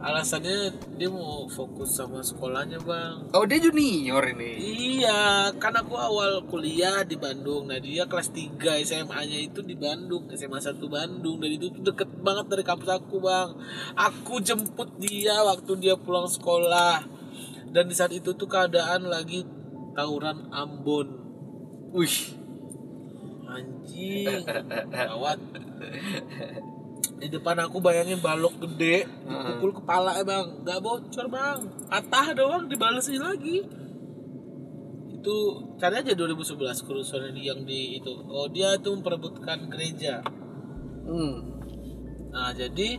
Alasannya 0.00 0.72
dia 0.96 1.08
mau 1.12 1.44
fokus 1.44 1.92
sama 1.92 2.24
sekolahnya 2.24 2.80
bang 2.80 3.30
Oh 3.36 3.46
dia 3.46 3.62
junior 3.62 4.24
ini. 4.34 4.58
Iya, 4.58 5.54
kan 5.60 5.70
aku 5.70 5.94
awal 5.94 6.42
kuliah 6.50 7.06
di 7.06 7.14
Bandung. 7.14 7.70
Nah, 7.70 7.78
dia 7.78 8.10
kelas 8.10 8.34
3 8.34 8.82
SMA-nya 8.82 9.38
itu 9.38 9.62
di 9.62 9.78
Bandung, 9.78 10.26
SMA 10.34 10.58
1 10.58 10.82
Bandung. 10.90 11.38
Dan 11.38 11.50
itu 11.54 11.70
tuh 11.70 11.82
deket 11.84 12.10
banget 12.20 12.50
dari 12.50 12.64
kampus 12.66 12.90
aku, 12.90 13.22
Bang. 13.22 13.54
Aku 13.94 14.42
jemput 14.42 14.90
dia 14.98 15.38
waktu 15.46 15.78
dia 15.78 15.94
pulang 15.94 16.26
sekolah. 16.26 17.06
Dan 17.70 17.86
di 17.86 17.94
saat 17.94 18.10
itu 18.10 18.34
tuh 18.34 18.50
keadaan 18.50 19.06
lagi 19.06 19.46
tawuran 19.94 20.50
Ambon. 20.50 21.08
Wih. 21.94 22.34
Anjing, 23.46 24.46
gawat. 24.90 25.38
Di 27.20 27.28
depan 27.28 27.52
aku 27.60 27.84
bayangin 27.84 28.16
balok 28.24 28.56
gede, 28.64 29.04
dipukul 29.04 29.76
kepala 29.76 30.16
ya 30.16 30.24
bang, 30.24 30.64
nggak 30.64 30.80
bocor 30.80 31.28
bang, 31.28 31.58
patah 31.92 32.32
doang 32.32 32.64
dibalesin 32.64 33.20
lagi. 33.20 33.60
Itu 35.20 35.36
cari 35.76 36.00
aja 36.00 36.16
2011 36.16 36.80
kerusuhan 36.80 37.36
yang 37.36 37.60
di 37.68 38.00
itu. 38.00 38.24
Oh 38.24 38.48
dia 38.48 38.72
itu 38.72 38.88
memperebutkan 38.88 39.68
gereja. 39.68 40.24
Hmm. 41.04 41.60
Nah 42.32 42.56
jadi 42.56 42.96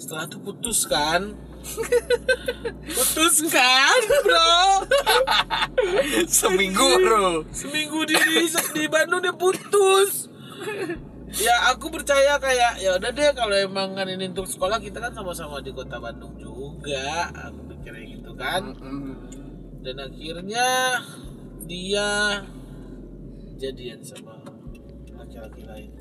setelah 0.00 0.24
itu 0.24 0.40
putus 0.40 0.88
kan, 0.88 1.36
putus 2.96 3.36
kan 3.52 4.00
bro. 4.24 4.88
Seminggu 6.40 6.88
bro. 7.04 7.44
seminggu 7.52 8.00
di 8.08 8.16
di 8.72 8.84
Bandung 8.88 9.20
dia 9.20 9.36
putus 9.36 10.32
ya 11.36 11.74
aku 11.74 11.92
percaya 11.92 12.40
kayak 12.40 12.80
ya 12.80 12.96
udah 12.96 13.10
deh 13.12 13.30
kalau 13.36 13.52
emang 13.52 13.92
kan 13.92 14.08
ini 14.08 14.32
untuk 14.32 14.48
sekolah 14.48 14.80
kita 14.80 15.02
kan 15.02 15.12
sama-sama 15.12 15.60
di 15.60 15.74
kota 15.76 16.00
Bandung 16.00 16.32
juga 16.40 17.28
aku 17.32 17.68
pikirnya 17.74 18.04
gitu 18.16 18.30
kan. 18.32 18.72
Dan 19.84 19.96
akhirnya 20.00 20.66
dia 21.68 22.08
jadian 23.60 24.00
sama 24.00 24.40
laki-laki 25.18 25.62
lain. 25.68 25.90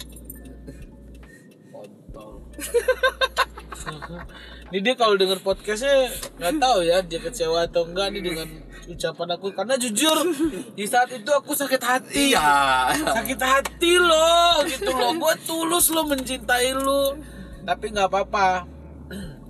Kontol 1.74 2.48
ini 4.68 4.80
dia 4.82 4.94
kalau 4.94 5.16
denger 5.16 5.40
podcastnya 5.40 6.12
nggak 6.36 6.54
tahu 6.60 6.80
ya 6.84 6.98
dia 7.00 7.20
kecewa 7.20 7.64
atau 7.64 7.88
enggak 7.88 8.12
nih 8.12 8.22
dengan 8.22 8.48
ucapan 8.88 9.28
aku. 9.34 9.48
Karena 9.52 9.76
jujur 9.76 10.18
di 10.74 10.84
saat 10.84 11.08
itu 11.10 11.30
aku 11.30 11.52
sakit 11.52 11.82
hati. 11.82 12.32
Iya. 12.32 12.92
sakit 13.16 13.40
hati 13.40 13.94
lo 13.96 14.64
gitu 14.68 14.92
loh. 14.92 15.16
Gue 15.16 15.34
tulus 15.44 15.88
lo 15.90 16.04
mencintai 16.04 16.76
lo 16.76 17.16
tapi 17.64 17.92
nggak 17.92 18.08
apa-apa. 18.08 18.68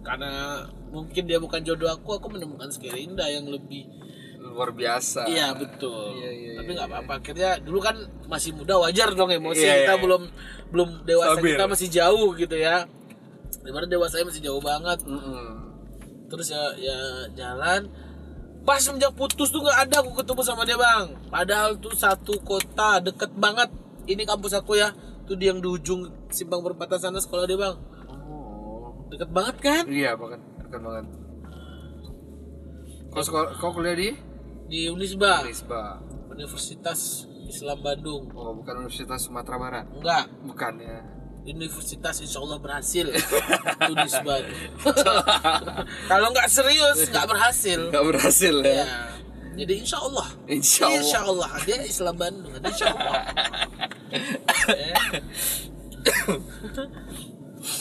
Karena 0.02 0.64
mungkin 0.88 1.26
dia 1.26 1.38
bukan 1.38 1.62
jodoh 1.62 1.90
aku 1.90 2.16
aku 2.16 2.28
menemukan 2.32 2.70
Skerinda 2.70 3.28
yang 3.28 3.46
lebih 3.46 3.90
Luar 4.38 4.72
biasa. 4.72 5.28
iya 5.28 5.52
betul. 5.54 6.18
Iya, 6.18 6.32
iya, 6.32 6.52
tapi 6.62 6.70
nggak 6.74 6.88
apa-apa. 6.88 7.14
Akhirnya 7.20 7.52
dulu 7.60 7.78
kan 7.78 7.94
masih 8.26 8.56
muda 8.56 8.80
wajar 8.80 9.12
dong 9.12 9.30
emosi 9.30 9.62
Iya, 9.62 9.86
kita 9.86 9.94
iya. 9.98 10.02
belum 10.02 10.22
belum 10.72 10.90
dewasa 11.04 11.36
Stabil. 11.38 11.52
kita 11.54 11.66
masih 11.68 11.88
jauh 11.92 12.30
gitu 12.34 12.56
ya 12.56 12.86
Di 13.68 13.76
mana 13.76 13.84
dewasanya 13.84 14.32
masih 14.32 14.40
jauh 14.40 14.64
banget 14.64 15.04
Mm-mm. 15.04 15.76
terus 16.28 16.48
ya 16.48 16.64
ya 16.80 16.96
jalan 17.36 17.92
pas 18.64 18.80
semenjak 18.80 19.12
putus 19.12 19.48
tuh 19.48 19.60
nggak 19.60 19.88
ada 19.88 19.96
aku 20.00 20.12
ketemu 20.16 20.42
sama 20.44 20.64
dia 20.64 20.76
bang 20.76 21.16
padahal 21.28 21.76
tuh 21.76 21.92
satu 21.92 22.36
kota 22.44 23.00
deket 23.00 23.32
banget 23.36 23.68
ini 24.08 24.24
kampus 24.24 24.56
aku 24.56 24.76
ya 24.76 24.92
tuh 25.24 25.36
di 25.36 25.48
yang 25.48 25.60
di 25.60 25.68
ujung 25.68 26.04
simpang 26.28 26.60
perempatan 26.60 26.96
sana 26.96 27.20
sekolah 27.20 27.44
dia 27.44 27.56
bang 27.56 27.76
Oh. 28.28 29.08
deket 29.08 29.32
banget 29.32 29.56
kan 29.60 29.84
Iya 29.84 30.16
bahkan 30.16 30.40
dekat 30.60 30.80
banget. 30.80 31.06
Kau 33.08 33.24
sekolah, 33.24 33.56
kau 33.56 33.72
kuliah 33.72 33.96
di 33.96 34.10
di 34.68 34.88
Unisba 34.88 35.44
Unisba. 35.44 36.04
Universitas 36.28 37.24
Islam 37.48 37.80
Bandung 37.80 38.28
Oh 38.32 38.52
bukan 38.54 38.84
Universitas 38.84 39.26
Sumatera 39.26 39.56
Barat. 39.58 39.86
enggak 39.90 40.28
Bukan 40.44 40.74
ya. 40.78 41.00
Universitas 41.48 42.20
Insya 42.20 42.44
Allah 42.44 42.60
berhasil 42.60 43.08
Unisba 43.88 44.36
tuh. 44.44 44.60
kalau 46.12 46.28
nggak 46.30 46.48
serius 46.48 47.08
nggak 47.08 47.24
berhasil 47.26 47.80
Gak 47.88 48.06
berhasil 48.06 48.56
ya. 48.62 48.84
ya 48.84 48.88
jadi 49.58 49.74
Insya 49.80 49.98
Allah 49.98 50.28
Insya 50.46 50.84
Allah. 50.86 50.98
Insya 51.00 51.20
Allah 51.24 51.52
dia 51.64 51.80
Islam 51.82 52.16
Bandung 52.16 52.54
Insya 52.54 52.86
Allah 52.92 53.16
Ya. 54.68 54.96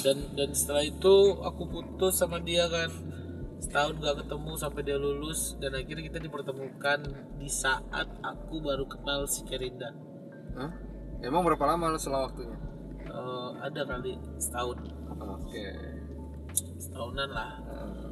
dan 0.02 0.16
dan 0.35 0.50
setelah 0.50 0.83
itu 0.83 1.14
aku 1.40 1.62
putus 1.66 2.18
sama 2.18 2.38
dia 2.38 2.66
kan 2.66 2.90
setahun 3.57 3.94
gak 3.98 4.22
ketemu 4.22 4.52
sampai 4.55 4.83
dia 4.83 4.98
lulus 4.98 5.55
dan 5.59 5.74
akhirnya 5.74 6.05
kita 6.07 6.18
dipertemukan 6.18 7.00
di 7.37 7.46
saat 7.46 8.07
aku 8.18 8.59
baru 8.59 8.87
kenal 8.87 9.26
si 9.26 9.42
Kerinda 9.42 9.90
Hah? 10.55 10.72
Emang 11.20 11.42
berapa 11.42 11.64
lama 11.64 11.92
lo 11.92 11.98
setelah 11.98 12.29
waktunya? 12.29 12.57
Eh, 13.16 13.50
ada 13.59 13.81
kali 13.83 14.12
setahun. 14.37 14.76
Oke. 15.16 15.66
setahunan 16.76 17.29
lah. 17.33 17.50
Eh, 17.64 18.09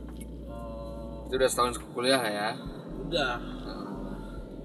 Itu 1.29 1.35
udah 1.37 1.49
setahun 1.49 1.77
kuliah 1.93 2.21
ya. 2.21 2.49
udah. 3.05 3.37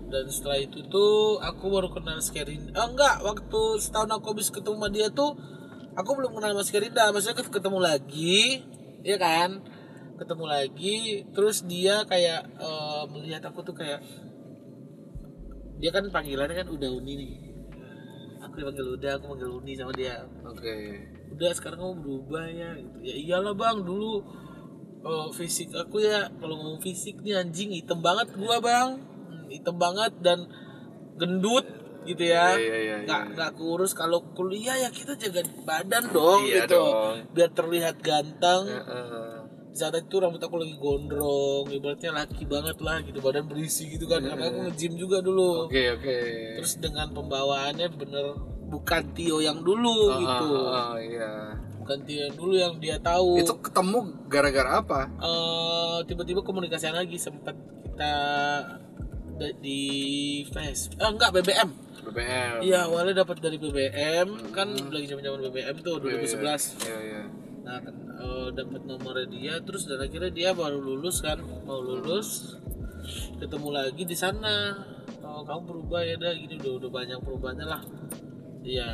Dan 0.09 0.25
setelah 0.25 0.57
itu 0.57 0.81
tuh 0.89 1.37
aku 1.37 1.69
baru 1.69 1.93
kenal 1.93 2.17
Skerin 2.17 2.73
ah 2.73 2.89
enggak 2.89 3.21
waktu 3.21 3.61
setahun 3.77 4.09
aku 4.09 4.33
habis 4.33 4.49
ketemu 4.49 4.81
sama 4.81 4.89
dia 4.89 5.07
tuh 5.13 5.37
aku 5.93 6.09
belum 6.17 6.33
kenal 6.33 6.57
sama 6.57 6.65
si 6.65 6.73
Kerinda 6.73 7.13
maksudnya 7.13 7.37
ket- 7.37 7.53
ketemu 7.53 7.77
lagi 7.77 8.65
ya 9.05 9.21
kan? 9.21 9.61
Ketemu 10.17 10.45
lagi 10.49 10.97
terus 11.29 11.61
dia 11.61 12.09
kayak 12.09 12.41
eh, 12.57 13.03
melihat 13.13 13.53
aku 13.53 13.61
tuh 13.61 13.77
kayak 13.77 14.01
dia 15.77 15.93
kan 15.93 16.09
panggilannya 16.09 16.57
kan 16.57 16.67
udah 16.73 16.89
uni 16.89 17.13
nih 17.15 17.33
aku 18.59 18.75
dipanggil 18.75 18.87
udah 18.93 19.11
aku 19.15 19.25
panggil 19.31 19.49
uni 19.55 19.73
sama 19.73 19.91
dia 19.95 20.15
Oke. 20.43 20.75
udah 21.31 21.51
sekarang 21.55 21.79
kamu 21.79 21.95
berubah 22.03 22.45
ya 22.45 22.69
gitu 22.75 22.97
ya 22.99 23.15
iyalah 23.15 23.55
bang 23.55 23.77
dulu 23.81 24.19
eh, 24.99 25.27
fisik 25.31 25.71
aku 25.71 26.03
ya 26.03 26.27
kalau 26.35 26.59
ngomong 26.59 26.79
fisik 26.79 27.23
nih 27.23 27.39
anjing 27.39 27.71
hitam 27.71 27.99
banget 27.99 28.35
gua 28.35 28.59
bang 28.59 28.89
Hmm, 29.29 29.45
hitam 29.45 29.77
banget 29.77 30.09
dan 30.19 30.41
gendut 31.15 31.61
gitu 32.01 32.23
ya 32.25 32.55
Iya, 32.55 32.57
iya, 32.57 32.77
iya, 32.81 32.95
nggak 33.05 33.21
iya. 33.21 33.31
nggak 33.35 33.51
kurus 33.53 33.93
kalau 33.93 34.25
kuliah 34.33 34.73
ya 34.73 34.89
kita 34.89 35.13
jaga 35.13 35.45
badan 35.61 36.09
dong 36.09 36.49
gitu 36.49 36.73
dong. 36.73 37.15
biar 37.29 37.51
terlihat 37.53 38.01
ganteng 38.01 38.65
Heeh. 38.65 38.81
di 38.81 39.28
saat 39.71 39.95
itu 39.95 40.15
rambut 40.15 40.37
aku 40.37 40.55
lagi 40.55 40.75
gondrong 40.75 41.69
ibaratnya 41.69 42.11
laki 42.15 42.43
banget 42.43 42.77
lah 42.79 42.99
gitu 42.99 43.19
badan 43.19 43.45
berisi 43.45 43.85
gitu 43.87 44.05
kan 44.05 44.19
karena 44.19 44.45
aku 44.45 44.59
nge-gym 44.65 44.93
juga 44.95 45.19
dulu 45.19 45.65
Oke 45.65 45.93
oke. 45.93 46.17
terus 46.57 46.73
dengan 46.77 47.07
pembawaannya 47.09 47.87
bener 47.91 48.25
bukan 48.65 49.01
Tio 49.13 49.39
yang 49.39 49.59
dulu 49.59 50.13
gitu 50.15 50.49
Ah, 50.67 50.93
ah, 50.93 50.97
iya. 50.97 51.53
bukan 51.79 51.97
Tio 52.03 52.21
yang 52.23 52.35
dulu 52.35 52.53
yang 52.53 52.73
dia 52.77 52.97
tahu 52.97 53.39
Itu 53.39 53.57
ketemu 53.57 53.99
gara-gara 54.25 54.77
apa? 54.77 54.99
Eh, 55.11 55.97
tiba-tiba 56.05 56.41
komunikasi 56.41 56.89
lagi 56.89 57.15
sempat 57.15 57.53
kita 57.83 58.13
di 59.55 59.81
Face 60.45 60.91
eh, 60.91 61.07
enggak 61.07 61.31
BBM 61.31 61.69
BBM. 62.05 62.59
iya 62.61 62.83
awalnya 62.83 63.23
dapat 63.23 63.39
dari 63.39 63.55
BBM 63.55 64.51
kan 64.51 64.67
lagi 64.89 65.05
zaman-zaman 65.07 65.39
BBM 65.45 65.75
tuh 65.79 65.95
2011 65.97 66.83
Iya 66.83 66.97
iya. 66.99 67.21
Nah 67.69 67.77
kan 67.85 67.93
eh, 67.93 68.49
dapat 68.57 68.81
nomornya 68.89 69.29
dia 69.29 69.53
terus 69.61 69.85
dan 69.85 70.01
akhirnya 70.01 70.33
dia 70.33 70.49
baru 70.57 70.81
lulus 70.81 71.21
kan 71.21 71.37
mau 71.69 71.77
lulus 71.77 72.57
ketemu 73.37 73.69
lagi 73.69 74.03
di 74.05 74.17
sana. 74.17 74.75
Oh, 75.23 75.45
kamu 75.45 75.61
berubah 75.65 76.01
ya 76.03 76.15
dah. 76.17 76.33
Gini 76.33 76.57
udah 76.57 76.73
udah 76.83 76.89
banyak 76.91 77.19
perubahannya 77.21 77.67
lah. 77.69 77.81
Ya 78.65 78.89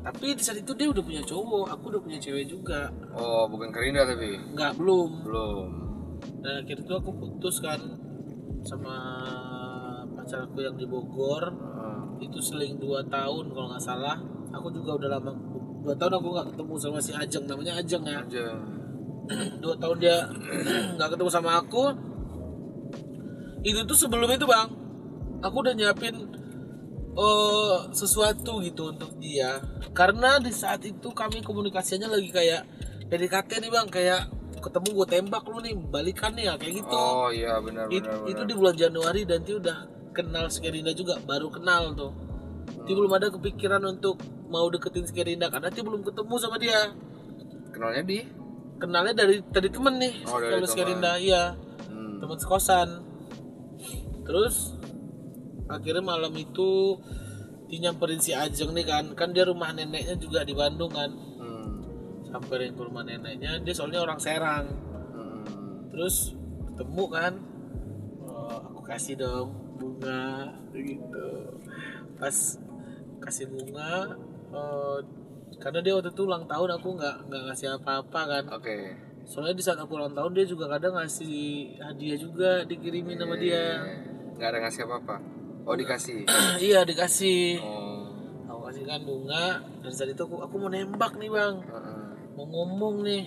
tapi 0.00 0.32
di 0.32 0.40
saat 0.40 0.56
itu 0.56 0.72
dia 0.72 0.88
udah 0.88 1.04
punya 1.04 1.20
cowok 1.20 1.76
aku 1.76 1.84
udah 1.92 2.02
punya 2.04 2.18
cewek 2.20 2.48
juga. 2.48 2.88
Oh 3.12 3.44
bukan 3.50 3.68
Kerinda 3.68 4.08
tapi? 4.08 4.36
Nggak 4.56 4.72
belum. 4.80 5.10
Belum. 5.24 5.68
dan 6.44 6.60
akhirnya 6.60 6.84
itu 6.84 6.94
aku 7.00 7.16
putus 7.16 7.64
kan 7.64 7.80
sama 8.60 8.96
pacarku 10.12 10.60
yang 10.60 10.76
di 10.76 10.84
Bogor. 10.84 11.48
Ah, 11.64 12.04
itu 12.20 12.40
seling 12.44 12.76
2 12.76 13.08
tahun 13.08 13.44
kalau 13.52 13.66
nggak 13.72 13.84
salah. 13.84 14.20
Aku 14.52 14.68
juga 14.68 15.00
udah 15.00 15.08
lama 15.16 15.32
dua 15.80 15.94
tahun 15.96 16.12
aku 16.20 16.28
nggak 16.30 16.46
ketemu 16.52 16.74
sama 16.76 16.98
si 17.00 17.10
Ajeng 17.12 17.44
namanya 17.48 17.72
Ajeng 17.80 18.02
ya. 18.04 18.20
Aja. 18.20 18.46
dua 19.62 19.74
tahun 19.78 19.96
dia 19.98 20.16
nggak 20.96 21.08
ketemu 21.16 21.30
sama 21.30 21.50
aku. 21.58 21.84
Itu 23.60 23.80
tuh 23.84 23.96
sebelum 23.96 24.28
itu 24.28 24.44
bang. 24.44 24.68
Aku 25.40 25.56
udah 25.60 25.72
nyiapin 25.72 26.16
eh 27.10 27.78
sesuatu 27.92 28.60
gitu 28.60 28.92
untuk 28.92 29.12
dia. 29.18 29.60
Karena 29.92 30.36
di 30.38 30.52
saat 30.52 30.84
itu 30.84 31.10
kami 31.10 31.40
komunikasinya 31.40 32.08
lagi 32.08 32.28
kayak 32.28 32.62
PDKT 33.08 33.50
nih 33.60 33.70
bang. 33.70 33.88
Kayak 33.88 34.28
ketemu 34.60 34.88
gue 34.92 35.06
tembak 35.08 35.44
lu 35.48 35.58
nih 35.60 35.72
balikan 35.88 36.36
nih 36.36 36.52
ya 36.52 36.54
kayak 36.60 36.74
gitu. 36.84 36.96
Oh 36.96 37.32
iya 37.32 37.56
benar 37.60 37.88
It- 37.88 38.04
benar 38.04 38.28
itu 38.28 38.36
benar. 38.36 38.48
di 38.48 38.54
bulan 38.54 38.76
Januari 38.76 39.22
dan 39.24 39.40
dia 39.40 39.56
udah 39.56 39.78
kenal 40.12 40.44
Skerinda 40.52 40.92
juga 40.92 41.16
baru 41.22 41.48
kenal 41.48 41.96
tuh 41.96 42.12
dia 42.82 42.94
belum 42.94 43.12
ada 43.12 43.28
kepikiran 43.28 43.82
untuk 43.84 44.18
mau 44.48 44.66
deketin 44.66 45.04
Skerinda 45.04 45.46
karena 45.46 45.68
dia 45.68 45.82
belum 45.82 46.02
ketemu 46.02 46.34
sama 46.36 46.56
dia 46.56 46.90
Kenalnya 47.70 48.02
di? 48.02 48.20
kenalnya 48.76 49.12
dari 49.14 49.44
tadi 49.46 49.68
temen 49.68 49.94
nih 49.96 50.24
Oh, 50.24 50.40
dari 50.40 50.56
teman. 50.56 50.68
Skerinda 50.68 51.12
iya 51.16 51.52
Hmm. 51.86 52.16
teman 52.18 52.36
sekosan 52.36 52.88
terus 54.22 54.72
akhirnya 55.66 56.00
malam 56.00 56.32
itu 56.32 56.96
dinyamperin 57.66 58.18
si 58.18 58.32
Ajeng 58.32 58.72
nih 58.72 58.82
kan 58.82 59.04
kan 59.12 59.30
dia 59.30 59.44
rumah 59.44 59.70
neneknya 59.70 60.16
juga 60.16 60.42
di 60.42 60.52
Bandung 60.52 60.88
kan 60.88 61.12
Hmm. 61.12 61.68
samperin 62.26 62.72
ke 62.72 62.80
rumah 62.80 63.02
neneknya 63.02 63.58
dia 63.58 63.70
soalnya 63.70 64.00
orang 64.00 64.18
Serang 64.18 64.66
Hmm. 65.12 65.86
terus 65.90 66.32
ketemu 66.66 67.04
kan 67.06 67.32
oh, 68.22 68.58
aku 68.66 68.80
kasih 68.82 69.14
dong 69.14 69.48
bunga 69.76 70.56
gitu 70.72 71.28
pas 72.16 72.36
kasih 73.20 73.46
bunga 73.46 74.08
eh, 74.50 74.98
karena 75.56 75.78
dia 75.80 75.92
waktu 75.92 76.10
itu 76.10 76.22
ulang 76.24 76.44
tahun 76.44 76.68
aku 76.74 76.88
nggak 76.96 77.16
nggak 77.28 77.42
ngasih 77.46 77.68
apa-apa 77.76 78.20
kan 78.26 78.44
Oke. 78.50 78.76
soalnya 79.22 79.52
di 79.52 79.62
saat 79.62 79.76
aku 79.76 79.92
ulang 79.94 80.10
tahun 80.10 80.32
dia 80.32 80.44
juga 80.44 80.66
kadang 80.68 80.96
ngasih 80.96 81.38
hadiah 81.78 82.16
juga 82.16 82.50
dikirimin 82.64 83.16
sama 83.16 83.36
dia 83.36 83.78
Nggak 84.34 84.48
ada 84.50 84.60
ngasih 84.64 84.82
apa-apa. 84.88 85.16
Oh 85.68 85.76
dikasih. 85.76 86.24
iya 86.64 86.80
dikasih 86.80 87.60
Oh. 87.60 88.08
aku 88.48 88.60
kasih 88.66 88.84
kan 88.84 89.04
bunga 89.04 89.60
dan 89.80 89.92
saat 89.92 90.08
itu 90.08 90.22
aku 90.22 90.40
aku 90.40 90.54
mau 90.56 90.66
nembak 90.66 91.12
nih 91.14 91.28
bang 91.28 91.60
Heeh. 91.60 92.00
mau 92.32 92.46
ngomong 92.48 93.04
nih 93.04 93.22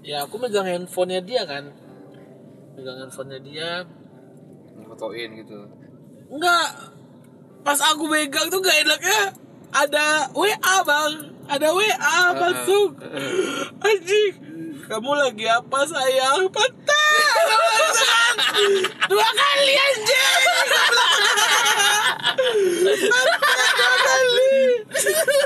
ya 0.00 0.22
aku 0.22 0.38
megang 0.38 0.62
handphonenya 0.64 1.20
dia 1.20 1.42
kan 1.42 1.74
megang 2.72 3.02
handphonenya 3.02 3.40
dia 3.42 3.70
Fotoin 4.78 5.30
gitu. 5.36 5.58
Enggak. 6.30 6.70
Pas 7.64 7.78
aku 7.92 8.08
megang 8.08 8.48
tuh 8.48 8.64
gak 8.64 8.80
enaknya 8.86 9.36
ada 9.68 10.32
WA 10.32 10.76
bang, 10.86 11.12
ada 11.48 11.68
WA 11.76 12.20
masuk. 12.32 12.96
Anjing, 13.84 14.34
kamu 14.88 15.12
lagi 15.12 15.44
apa 15.44 15.78
sayang? 15.84 16.48
Patah. 16.48 17.12
Dua 19.08 19.28
kali 19.28 19.74
anjing. 19.76 20.42
Patah 20.48 21.18
dua 23.76 23.94
kali. 24.00 24.56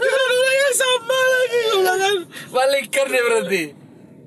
Dua-duanya 0.03 0.71
sama 0.73 1.19
lagi. 1.19 1.61
Gue 1.63 1.79
bilang 1.83 1.99
kan, 1.99 2.17
Balikan 2.53 3.07
dia 3.11 3.23
berarti. 3.27 3.82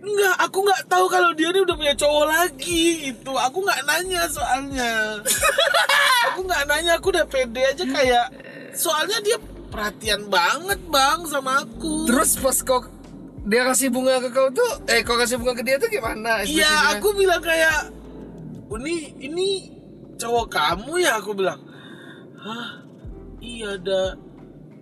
Enggak, 0.05 0.35
aku 0.37 0.57
nggak 0.61 0.81
tahu 0.85 1.05
kalau 1.09 1.33
dia 1.33 1.49
ini 1.49 1.65
udah 1.65 1.75
punya 1.75 1.95
cowok 1.97 2.25
lagi 2.29 3.09
gitu. 3.09 3.33
Aku 3.33 3.57
nggak 3.65 3.81
nanya 3.89 4.21
soalnya. 4.29 5.17
aku 6.29 6.45
nggak 6.45 6.63
nanya, 6.69 6.91
aku 7.01 7.09
udah 7.09 7.25
pede 7.25 7.65
aja 7.65 7.81
kayak. 7.81 8.27
Soalnya 8.77 9.17
dia 9.25 9.37
perhatian 9.73 10.29
banget 10.29 10.77
bang 10.93 11.25
sama 11.25 11.65
aku. 11.65 12.05
Terus 12.05 12.37
pas 12.37 12.57
kau 12.61 12.85
dia 13.45 13.61
kasih 13.65 13.89
bunga 13.89 14.21
ke 14.21 14.29
kau 14.29 14.49
tuh, 14.53 14.71
eh 14.89 15.01
kau 15.01 15.17
kasih 15.17 15.41
bunga 15.41 15.57
ke 15.57 15.65
dia 15.65 15.77
tuh 15.81 15.89
gimana? 15.89 16.45
Iya, 16.45 16.97
aku 16.97 17.13
bilang 17.13 17.41
kayak, 17.41 17.93
ini 18.77 19.13
ini 19.21 19.47
cowok 20.17 20.53
kamu 20.53 21.01
ya? 21.01 21.17
Aku 21.21 21.33
bilang, 21.33 21.61
hah, 22.37 22.85
iya 23.41 23.77
ada. 23.77 24.17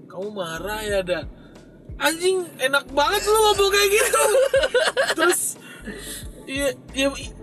Kamu 0.08 0.30
marah 0.36 0.80
ya 0.84 1.00
ada. 1.00 1.20
Anjing, 1.96 2.38
enak 2.58 2.86
banget 2.90 3.22
lu 3.24 3.38
ngomong 3.38 3.70
kayak 3.70 3.90
gitu. 3.92 4.24
Terus, 5.14 5.42
iya, 6.46 6.68
iya, 6.92 7.08
i- 7.14 7.34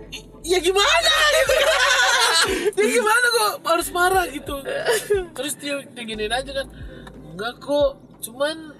iya 0.41 0.57
gimana 0.57 1.13
gitu 1.37 1.53
ya 2.73 2.85
gimana 2.89 3.25
kok 3.29 3.53
harus 3.61 3.87
marah 3.93 4.25
gitu 4.25 4.57
terus 5.31 5.53
dia, 5.61 5.77
giniin 5.93 6.33
aja 6.33 6.49
kan 6.49 6.67
enggak 7.31 7.61
kok 7.61 8.01
cuman 8.19 8.73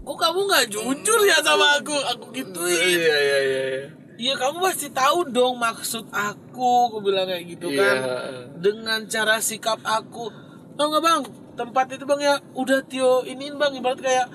kok 0.00 0.16
kamu 0.16 0.40
nggak 0.46 0.66
jujur 0.70 1.20
ya 1.26 1.42
sama 1.42 1.82
aku 1.82 1.96
aku 2.06 2.24
gituin 2.30 2.70
Iya 2.70 3.16
iya 3.18 3.18
iya. 3.18 3.38
iya. 3.42 3.84
Iya 4.14 4.34
kamu 4.38 4.62
pasti 4.62 4.94
tahu 4.94 5.26
dong 5.26 5.58
maksud 5.58 6.06
aku, 6.08 6.70
aku 6.86 7.02
bilang 7.02 7.26
kayak 7.26 7.50
gitu 7.50 7.66
kan. 7.74 7.98
Iya. 7.98 8.18
Dengan 8.62 9.00
cara 9.10 9.42
sikap 9.42 9.82
aku, 9.82 10.30
tau 10.78 10.86
nggak 10.86 11.02
bang? 11.02 11.20
Tempat 11.58 11.98
itu 11.98 12.06
bang 12.06 12.20
ya 12.22 12.34
udah 12.54 12.78
Tio 12.86 13.26
iniin 13.26 13.58
bang, 13.58 13.74
ibarat 13.74 13.98
kayak 13.98 14.30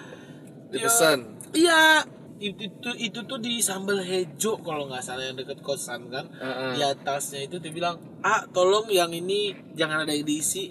Dipesan. 0.69 1.19
Iya, 1.49 2.05
itu, 2.37 2.69
itu 2.69 2.89
itu 2.95 3.19
tuh 3.23 3.37
di 3.37 3.57
sambal 3.59 3.99
hejo 3.99 4.57
kalau 4.59 4.85
nggak 4.85 5.01
salah 5.01 5.25
yang 5.25 5.35
deket 5.35 5.59
kosan 5.59 6.07
kan. 6.07 6.29
Heeh. 6.31 6.77
Di 6.77 6.81
atasnya 6.83 7.43
itu 7.43 7.57
dia 7.57 7.69
bilang, 7.69 7.97
ah 8.21 8.45
tolong 8.47 8.85
yang 8.87 9.09
ini 9.09 9.51
jangan 9.73 10.03
ada 10.03 10.13
yang 10.13 10.23
diisi. 10.23 10.69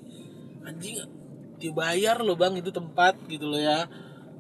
Anjing, 0.63 1.01
Tio 1.57 1.73
bayar 1.73 2.21
loh 2.21 2.35
bang 2.35 2.55
itu 2.55 2.71
tempat 2.71 3.19
gitu 3.27 3.49
loh 3.49 3.59
ya. 3.59 3.85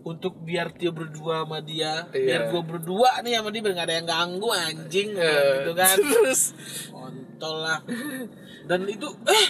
Untuk 0.01 0.38
biar 0.40 0.71
Tio 0.73 0.94
berdua 0.94 1.42
sama 1.42 1.59
dia, 1.59 2.07
biar 2.09 2.49
Iya. 2.49 2.51
gue 2.51 2.62
berdua 2.62 3.18
nih 3.21 3.37
sama 3.37 3.51
dia 3.51 3.61
biar 3.61 3.75
nggak 3.75 3.88
ada 3.90 3.97
yang 3.99 4.09
ganggu 4.09 4.49
anjing 4.49 5.09
Eh, 5.12 5.42
gitu 5.59 5.73
kan. 5.75 5.97
Terus 6.14 6.55
Kontol 6.88 7.57
lah. 7.61 7.81
Dan 8.64 8.87
itu 8.87 9.09
eh 9.27 9.47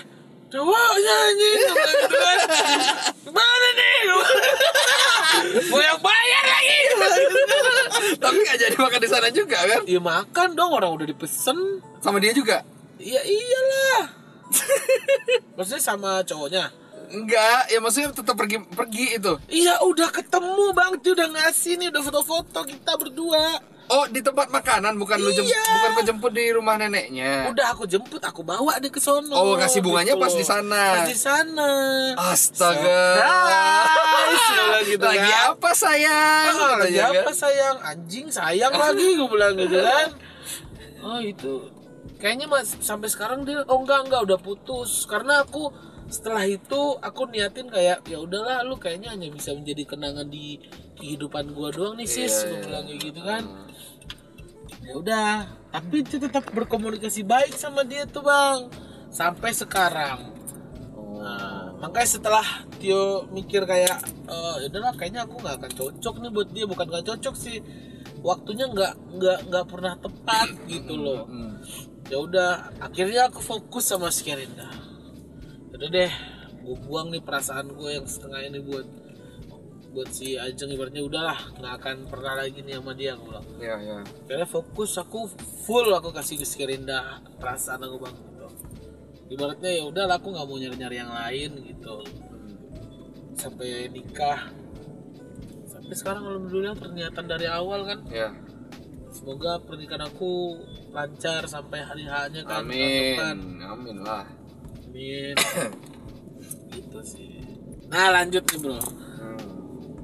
cowoknya 0.48 1.14
anjing 1.28 1.60
gitu 1.62 2.16
kan. 2.16 2.38
Gimana 3.28 3.68
nih? 3.76 3.96
Mau 5.70 5.80
yang 5.80 6.00
bayar 6.00 6.44
lagi. 6.44 6.78
tapi 8.22 8.36
nggak 8.42 8.58
jadi 8.58 8.76
makan 8.76 9.00
di 9.00 9.08
sana 9.10 9.28
juga 9.32 9.58
kan? 9.64 9.80
Ya 9.84 10.00
makan 10.00 10.48
dong 10.56 10.72
orang 10.72 10.90
udah 10.94 11.06
dipesen. 11.06 11.82
Sama 12.00 12.18
dia 12.18 12.32
juga. 12.32 12.64
Iya 12.98 13.22
iyalah. 13.22 14.02
Maksudnya 15.56 15.82
sama 15.82 16.24
cowoknya. 16.24 16.72
Enggak, 17.08 17.72
ya 17.72 17.80
maksudnya 17.80 18.12
tetap 18.12 18.36
pergi 18.36 18.60
pergi 18.68 19.16
itu. 19.16 19.32
Iya 19.48 19.80
udah 19.80 20.12
ketemu 20.12 20.76
bang, 20.76 20.92
dia 21.00 21.16
udah 21.16 21.28
ngasih 21.40 21.80
nih 21.80 21.88
udah 21.88 22.02
foto-foto 22.04 22.60
kita 22.68 23.00
berdua. 23.00 23.64
Oh, 23.90 24.04
di 24.04 24.20
tempat 24.20 24.48
makanan 24.48 24.94
bukan 24.94 25.16
lu 25.16 25.32
jem- 25.32 25.44
Iya. 25.44 25.64
bukan 25.70 25.90
kau 25.90 26.04
jemput 26.04 26.30
di 26.30 26.44
rumah 26.48 26.76
neneknya. 26.76 27.48
Udah 27.48 27.72
aku 27.72 27.84
jemput, 27.84 28.20
aku 28.20 28.40
bawa 28.42 28.76
dia 28.76 28.88
ke 28.88 28.98
sono. 28.98 29.32
Oh, 29.32 29.54
kasih 29.54 29.80
bunganya 29.80 30.12
pas 30.14 30.28
di 30.30 30.42
sana. 30.42 30.82
Pas 30.94 31.08
di 31.08 31.16
sana. 31.16 31.70
Astaga. 32.14 33.02
Bilang 34.28 34.84
gitu 34.90 35.02
lagi 35.02 35.20
kan. 35.24 35.50
apa 35.50 35.70
sayang? 35.72 36.52
Ah, 36.54 36.76
lagi 36.78 36.98
apa 36.98 37.22
kan. 37.24 37.34
sayang? 37.34 37.76
Anjing 37.80 38.26
sayang 38.28 38.72
lagi 38.72 39.06
gue 39.14 39.24
bilang 39.26 39.54
gitu 39.56 39.78
kan. 39.88 40.08
Oh 41.00 41.18
itu 41.18 41.54
kayaknya 42.18 42.44
mas 42.44 42.74
sampai 42.76 43.06
sekarang 43.06 43.46
dia 43.46 43.62
oh 43.62 43.78
enggak 43.78 44.04
enggak 44.04 44.26
udah 44.26 44.36
putus 44.36 45.06
karena 45.06 45.40
aku 45.40 45.70
setelah 46.08 46.48
itu 46.48 46.80
aku 47.04 47.28
niatin 47.28 47.68
kayak 47.68 48.00
ya 48.08 48.16
udahlah 48.16 48.64
lu 48.64 48.80
kayaknya 48.80 49.12
hanya 49.12 49.28
bisa 49.28 49.52
menjadi 49.52 49.84
kenangan 49.84 50.24
di 50.24 50.56
kehidupan 50.96 51.52
gua 51.52 51.68
doang 51.68 52.00
nih 52.00 52.08
sis. 52.08 52.48
Gue 52.48 52.56
iya. 52.56 52.64
bilang 52.64 52.84
kayak 52.88 53.00
gitu 53.04 53.20
kan. 53.20 53.42
Ya 54.88 54.92
udah 54.96 55.28
tapi 55.68 56.00
dia 56.00 56.16
tetap 56.16 56.48
berkomunikasi 56.48 57.28
baik 57.28 57.52
sama 57.60 57.84
dia 57.84 58.08
tuh 58.08 58.24
bang. 58.24 58.72
Sampai 59.12 59.52
sekarang. 59.52 60.32
Nah, 61.20 61.76
makanya 61.76 62.08
setelah 62.08 62.46
Tio 62.80 63.28
mikir 63.28 63.68
kayak 63.68 64.00
ya 64.58 64.66
udahlah 64.72 64.96
kayaknya 64.96 65.28
aku 65.28 65.44
nggak 65.44 65.54
akan 65.60 65.72
cocok 65.76 66.14
nih 66.24 66.30
buat 66.32 66.48
dia. 66.56 66.64
Bukan 66.64 66.86
nggak 66.88 67.04
cocok 67.04 67.34
sih. 67.36 67.60
Waktunya 68.24 68.64
nggak 68.64 68.92
nggak 69.12 69.38
nggak 69.52 69.64
pernah 69.68 69.92
tepat 70.00 70.56
gitu 70.64 70.96
loh. 70.96 71.28
Hmm. 71.28 71.60
ya 72.08 72.24
udah 72.24 72.72
akhirnya 72.80 73.28
aku 73.28 73.44
fokus 73.44 73.84
sama 73.84 74.08
si 74.08 74.24
Kerinda 74.24 74.87
udah 75.74 75.88
deh 75.88 76.12
gue 76.58 76.76
buang 76.84 77.08
nih 77.08 77.22
perasaan 77.22 77.72
gue 77.72 77.90
yang 77.92 78.04
setengah 78.04 78.40
ini 78.44 78.60
buat 78.60 78.86
buat 79.88 80.08
si 80.12 80.36
Ajeng 80.36 80.68
ibaratnya 80.68 81.00
udahlah 81.00 81.38
nggak 81.56 81.74
akan 81.80 81.96
pernah 82.06 82.36
lagi 82.36 82.60
nih 82.60 82.76
sama 82.76 82.92
dia 82.92 83.16
gue 83.16 83.24
bilang 83.24 83.44
Ya, 83.56 83.76
ya. 83.80 83.98
karena 84.28 84.44
fokus 84.44 84.96
aku 84.96 85.24
full 85.64 85.88
aku 85.90 86.12
kasih 86.12 86.36
ke 86.36 86.44
si 86.44 86.60
Kerinda 86.60 87.24
perasaan 87.40 87.80
aku 87.82 87.96
bang 87.98 88.12
gitu 88.14 88.46
ibaratnya 89.32 89.70
ya 89.72 89.82
udah 89.88 90.04
aku 90.12 90.28
nggak 90.28 90.44
mau 90.44 90.56
nyari 90.56 90.76
nyari 90.76 90.96
yang 90.98 91.12
lain 91.12 91.50
gitu 91.64 91.94
sampai 93.32 93.88
nikah 93.88 94.50
sampai 95.64 95.94
sekarang 95.94 96.24
alhamdulillah 96.26 96.76
ternyata 96.76 97.20
dari 97.22 97.46
awal 97.48 97.86
kan 97.86 97.98
Ya. 98.12 98.28
semoga 99.08 99.56
pernikahan 99.64 100.04
aku 100.04 100.58
lancar 100.92 101.48
sampai 101.48 101.80
hari 101.80 102.04
hanya 102.04 102.44
kan 102.44 102.60
Amin. 102.60 103.38
Amin 103.64 103.98
lah. 104.04 104.24
Amin. 104.88 105.36
Gitu 106.72 107.00
sih. 107.04 107.32
Nah 107.88 108.12
lanjut 108.12 108.44
nih 108.44 108.58
bro. 108.60 108.78
Hmm. 108.78 109.40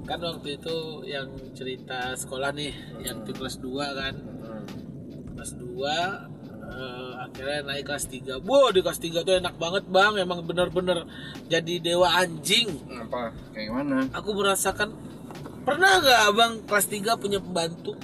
kan 0.04 0.20
waktu 0.20 0.60
itu 0.60 1.00
yang 1.08 1.32
cerita 1.56 2.12
sekolah 2.12 2.52
nih 2.52 2.72
yang 3.00 3.24
di 3.24 3.32
kelas 3.32 3.56
2 3.60 4.00
kan. 4.00 4.14
Hmm. 4.16 4.64
kelas 5.36 5.52
2 5.60 5.64
eh, 6.64 7.12
akhirnya 7.24 7.58
naik 7.68 7.84
kelas 7.88 8.06
3 8.08 8.40
wow 8.44 8.68
di 8.72 8.80
kelas 8.84 9.00
3 9.00 9.24
tuh 9.24 9.34
enak 9.40 9.54
banget 9.56 9.84
bang. 9.88 10.12
Emang 10.20 10.44
bener-bener 10.44 11.08
jadi 11.48 11.74
dewa 11.80 12.08
anjing. 12.20 12.68
Apa? 12.88 13.32
Kayak 13.52 13.66
gimana? 13.70 13.96
aku 14.12 14.30
merasakan 14.36 14.92
pernah 15.64 16.00
nggak 16.00 16.20
abang 16.32 16.52
kelas 16.68 16.86
3 16.88 17.20
punya 17.20 17.38
pembantu? 17.40 17.96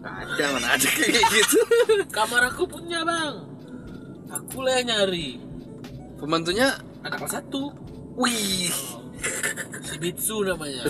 Ada 0.00 0.44
mana 0.56 0.68
ada 0.80 0.88
kayak 0.88 1.24
gitu. 1.28 1.60
kamar 2.16 2.48
aku 2.48 2.64
punya 2.64 3.04
bang. 3.04 3.44
Aku 4.30 4.62
lah 4.62 4.78
yang 4.80 4.88
nyari 4.88 5.49
Pembantunya 6.20 6.68
anak 7.00 7.18
kelas 7.18 7.40
1 7.40 7.48
wih. 8.14 8.72
si 9.80 9.96
Bitsu 9.96 10.44
namanya. 10.44 10.84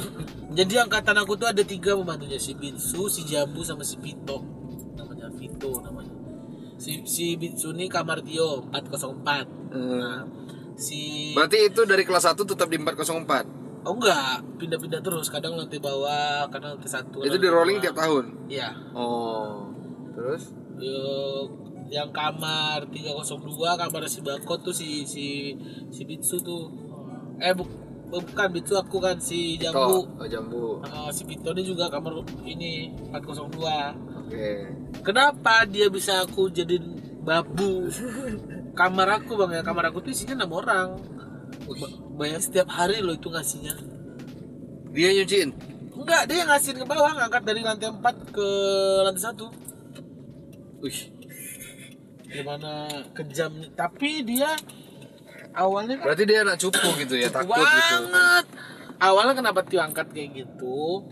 Jadi 0.51 0.75
angkatan 0.77 1.14
aku 1.16 1.35
tuh 1.35 1.47
ada 1.47 1.62
tiga 1.62 1.95
pembantunya. 1.95 2.37
Si 2.37 2.55
Bitsu 2.55 3.07
si 3.07 3.23
Jambu 3.23 3.62
sama 3.62 3.87
si 3.87 3.95
Pito 3.97 4.43
namanya 4.95 5.31
Vito 5.31 5.79
namanya. 5.81 6.11
Si 6.77 7.07
si 7.07 7.35
Bitsu 7.35 7.71
ini 7.71 7.87
kamar 7.87 8.21
Tio 8.21 8.66
404 8.69 9.71
nah 9.71 10.27
si 10.75 11.31
Berarti 11.31 11.71
itu 11.71 11.87
dari 11.87 12.03
kelas 12.03 12.27
1 12.27 12.35
tetap 12.43 12.66
di 12.66 12.79
404. 12.79 13.87
oh 13.87 13.95
enggak. 13.95 14.43
Pindah-pindah 14.59 15.01
terus. 15.01 15.31
Kadang 15.31 15.55
lantai 15.55 15.79
bawah 15.79 16.51
kadang 16.51 16.75
lantai 16.75 16.90
satu 16.90 17.23
Itu 17.23 17.38
di 17.38 17.49
rolling 17.49 17.79
tiap 17.79 17.95
tahun. 17.95 18.51
iya. 18.51 18.75
Oh. 18.93 19.71
Terus? 20.11 20.51
Yo, 20.77 21.49
yang 21.90 22.14
kamar 22.14 22.87
302 22.87 23.50
kamar 23.74 24.03
si 24.07 24.22
Bako 24.22 24.55
tuh 24.62 24.70
si 24.70 25.03
si 25.03 25.53
si 25.90 26.03
Bitsu 26.07 26.38
tuh. 26.38 26.70
Eh 27.42 27.50
bu, 27.50 27.66
bukan 28.09 28.48
Bitsu 28.55 28.79
aku 28.79 29.03
kan 29.03 29.18
si 29.18 29.59
Jambu. 29.59 30.07
Oh, 30.07 30.26
jambu. 30.26 30.79
Ah, 30.87 31.11
si 31.11 31.26
Pito 31.26 31.50
ini 31.50 31.66
juga 31.66 31.90
kamar 31.90 32.22
ini 32.46 32.94
402 33.11 34.22
Oke. 34.22 34.48
kenapa 35.03 35.66
dia 35.66 35.90
bisa 35.90 36.22
aku 36.22 36.46
jadiin 36.46 36.94
babu? 37.26 37.90
Kamar 38.79 39.18
aku 39.18 39.35
bang 39.35 39.59
ya. 39.59 39.62
Kamar 39.66 39.90
aku 39.90 39.98
tuh 39.98 40.14
isinya 40.14 40.46
enam 40.46 40.55
orang. 40.55 40.94
Ba- 41.66 41.96
bayar 42.22 42.38
setiap 42.38 42.70
hari 42.70 43.03
loh 43.03 43.18
itu 43.18 43.26
ngasihnya. 43.26 43.74
Dia 44.94 45.11
nyuciin. 45.14 45.50
enggak 46.00 46.33
dia 46.33 46.48
ngasihin 46.48 46.81
ke 46.81 46.87
bawah 46.88 47.12
ngangkat 47.12 47.44
dari 47.44 47.61
lantai 47.61 47.92
4 47.92 48.00
ke 48.33 48.48
lantai 49.05 49.20
1 49.20 49.37
Wih. 50.81 51.19
Gimana 52.31 52.87
kejam 53.11 53.51
tapi 53.75 54.23
dia 54.23 54.55
awalnya 55.55 55.99
kan 55.99 56.14
Berarti 56.14 56.25
dia 56.31 56.38
anak 56.47 56.57
cupu 56.62 56.88
gitu 57.03 57.14
ya, 57.19 57.29
takut 57.29 57.59
gitu. 57.59 57.66
banget. 58.07 58.47
Awalnya 59.01 59.35
kenapa 59.35 59.61
Tio 59.66 59.81
angkat 59.83 60.12
kayak 60.12 60.45
gitu? 60.47 61.03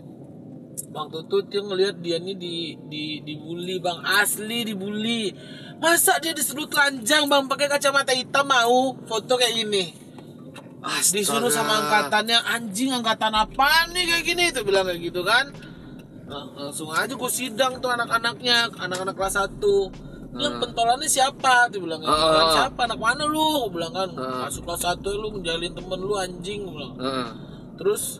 Waktu 0.95 1.17
itu 1.27 1.37
Tio 1.51 1.61
ngelihat 1.67 1.99
dia 1.99 2.17
nih 2.21 2.37
di 2.37 2.55
di 2.87 3.03
dibully 3.25 3.83
bang 3.83 3.99
asli 4.05 4.63
dibully. 4.63 5.33
Masa 5.81 6.19
dia 6.23 6.31
disuruh 6.31 6.69
telanjang 6.69 7.27
bang? 7.27 7.43
Pakai 7.51 7.67
kacamata 7.67 8.15
hitam 8.15 8.47
mau 8.47 8.95
foto 9.03 9.35
kayak 9.35 9.53
gini. 9.59 9.91
Disuruh 11.11 11.51
sama 11.51 11.83
angkatannya 11.83 12.39
anjing 12.55 12.95
angkatan 12.95 13.35
apa 13.35 13.91
nih 13.91 14.07
kayak 14.07 14.23
gini? 14.23 14.43
Itu 14.55 14.63
bilang 14.63 14.87
kayak 14.87 15.01
gitu 15.03 15.25
kan. 15.27 15.51
Nah, 16.29 16.45
langsung 16.53 16.93
aja 16.93 17.09
gue 17.09 17.31
sidang 17.33 17.81
tuh 17.81 17.89
anak-anaknya 17.89 18.69
anak-anak 18.77 19.17
kelas 19.17 19.49
1 19.49 20.08
yang 20.37 20.61
pentolannya 20.61 21.09
siapa? 21.09 21.65
Tuh 21.73 21.81
bilang 21.81 22.05
"Pentolan 22.05 22.45
ah. 22.45 22.53
siapa? 22.53 22.79
Anak 22.85 22.99
mana 23.01 23.23
lu? 23.25 23.65
Gua 23.65 23.69
bilang 23.73 23.93
kan 23.97 24.09
Ah. 24.13 24.45
masuk 24.45 24.61
kelas 24.61 24.85
1 24.85 25.09
lu 25.17 25.27
menjalin 25.33 25.73
temen 25.73 25.99
lu 25.99 26.13
anjing. 26.13 26.61
Bilang. 26.69 26.93
Heeh. 27.01 27.29
terus 27.79 28.19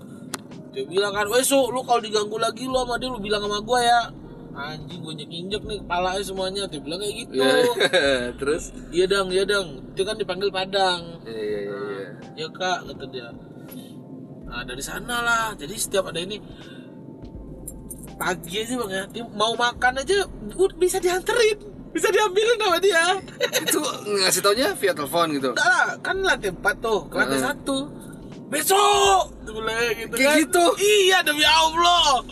dia 0.71 0.87
bilang 0.87 1.11
kan 1.11 1.27
weh 1.27 1.43
Su, 1.43 1.67
lu 1.67 1.83
kalau 1.83 1.99
diganggu 1.99 2.39
lagi 2.39 2.63
lu 2.63 2.79
sama 2.79 2.95
dia 2.95 3.11
lu 3.11 3.19
bilang 3.21 3.43
sama 3.45 3.59
gua 3.61 3.79
ya. 3.83 4.01
Anjing 4.59 4.99
gue 5.05 5.13
injek 5.15 5.29
injek 5.31 5.61
nih 5.69 5.77
kepalanya 5.85 6.23
semuanya. 6.25 6.63
Dia 6.65 6.81
bilang 6.81 6.99
kayak 6.99 7.15
gitu. 7.15 7.33
Iya. 7.37 7.53
Terus? 8.41 8.63
iya 8.89 9.05
dang 9.05 9.27
iya 9.29 9.43
dang. 9.45 9.67
Itu 9.93 10.01
kan 10.03 10.15
dipanggil 10.17 10.49
padang. 10.49 11.21
Iya, 11.23 11.37
iya, 11.37 11.59
iya, 11.61 11.77
iya. 11.77 12.07
ya 12.43 12.47
kak 12.49 12.89
kata 12.89 13.05
dia. 13.13 13.29
Nah 14.49 14.65
dari 14.65 14.81
sana 14.83 15.15
lah. 15.21 15.45
Jadi 15.55 15.75
setiap 15.77 16.09
ada 16.09 16.19
ini 16.19 16.41
pagi 18.19 18.53
aja 18.59 18.73
bang 18.83 18.91
ya. 18.91 19.03
Dia 19.13 19.23
mau 19.31 19.53
makan 19.55 19.93
aja 20.01 20.27
bisa 20.75 20.97
dianterin 20.99 21.78
bisa 21.89 22.07
diambilin 22.09 22.57
sama 22.57 22.77
dia 22.77 23.17
Itu 23.59 23.81
ngasih 24.05 24.41
taunya 24.41 24.67
via 24.73 24.93
telepon 24.93 25.27
gitu. 25.33 25.49
Enggak 25.51 25.67
lah, 25.67 25.89
kan 25.99 26.15
lantai 26.21 26.51
4 26.51 26.61
tuh, 26.77 26.99
ke 27.09 27.15
lantai 27.15 27.39
satu 27.39 27.77
Besok! 28.49 29.23
Dia 29.45 29.51
bilang 29.53 29.77
gitu 29.93 30.13
Kayak 30.13 30.29
kan 30.29 30.41
gitu? 30.41 30.65
Iya 30.77 31.17
demi 31.21 31.45
Allah 31.45 32.25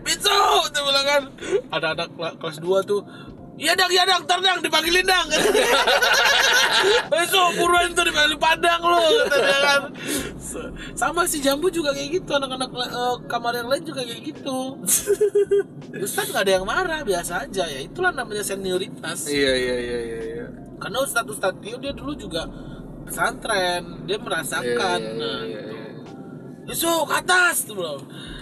Besok! 0.00 0.62
Dia 0.70 0.82
bilang 0.82 1.06
kan 1.06 1.22
Ada 1.70 1.86
anak 1.94 2.08
kela- 2.14 2.36
kelas 2.38 2.58
2 2.58 2.82
tuh 2.84 3.00
Iya 3.60 3.76
dang, 3.76 3.92
iya 3.92 4.08
dang, 4.08 4.24
ntar 4.24 4.40
dang, 4.40 4.64
dipanggilin 4.64 5.04
dang. 5.04 5.28
Besok 7.12 7.60
buruan 7.60 7.92
tuh 7.92 8.08
dipanggil 8.08 8.40
padang 8.40 8.80
lo 8.80 8.96
kan. 9.28 9.92
Sama 10.96 11.28
si 11.28 11.44
Jambu 11.44 11.68
juga 11.68 11.92
kayak 11.92 12.24
gitu 12.24 12.30
Anak-anak 12.32 12.72
eh, 12.72 13.16
kamar 13.28 13.52
yang 13.60 13.68
lain 13.68 13.84
juga 13.84 14.00
kayak 14.00 14.22
gitu. 14.32 14.80
Ustaz 16.08 16.32
gak 16.32 16.48
ada 16.48 16.52
yang 16.56 16.64
marah, 16.64 17.04
biasa 17.04 17.44
aja 17.44 17.68
Ya. 17.68 17.84
Itulah 17.84 18.16
namanya 18.16 18.40
senioritas. 18.40 19.28
Iya, 19.28 19.52
iya, 19.52 19.76
iya, 19.76 19.98
iya, 20.00 20.20
iya. 20.24 20.46
karena 20.80 21.04
Ustadz 21.04 21.28
Ustadz 21.28 21.60
Tio 21.60 21.76
dia 21.76 21.92
dulu 21.92 22.16
juga 22.16 22.48
pesantren 23.04 24.08
dia 24.08 24.16
merasakan. 24.16 24.64
Iya, 24.64 25.12
iya, 25.12 25.20
nah 25.20 25.40
iya, 25.44 25.60
gitu. 26.64 26.72
iya. 26.72 26.96
Ke 27.04 27.12
atas 27.12 27.56
tuh 27.68 27.76
bro 27.76 28.00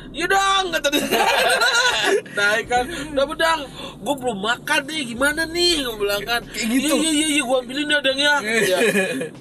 Iya 0.09 0.26
dong 0.26 0.64
kata 0.70 0.88
dia 0.88 1.04
Naik 2.38 2.66
kan 2.66 2.84
Udah 3.12 3.26
bedang 3.26 3.61
Gue 3.98 4.14
belum 4.16 4.38
makan 4.38 4.80
nih 4.84 5.02
Gimana 5.06 5.42
nih 5.44 5.84
Gue 5.84 5.96
bilang 5.98 6.22
kan 6.22 6.40
Kayak 6.46 6.66
gitu? 6.70 6.94
Iya 6.96 7.11
iya 7.11 7.26
iya 7.30 7.42
Gue 7.42 7.56
ambilin 7.59 7.86
ya 7.86 7.98
dang 8.00 8.18
ya 8.18 8.34
Iya. 8.64 8.78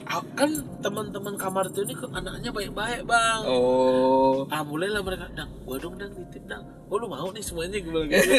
Ah, 0.04 0.22
Kan 0.34 0.50
teman-teman 0.78 1.34
kamar 1.36 1.68
itu 1.68 1.84
ini 1.84 1.96
anaknya 2.10 2.52
baik-baik 2.52 3.02
bang 3.04 3.42
Oh. 3.48 4.44
Ah 4.48 4.62
mulailah 4.62 5.02
mereka 5.02 5.28
Dang 5.34 5.50
gua 5.64 5.76
dong 5.78 5.96
dang 5.96 6.12
nitip 6.12 6.44
dang 6.46 6.64
Oh 6.88 6.96
lu 6.96 7.12
mau 7.12 7.28
nih 7.36 7.44
semuanya? 7.44 7.84
Gue 7.84 7.92
bilang 7.92 8.08
gitu. 8.08 8.32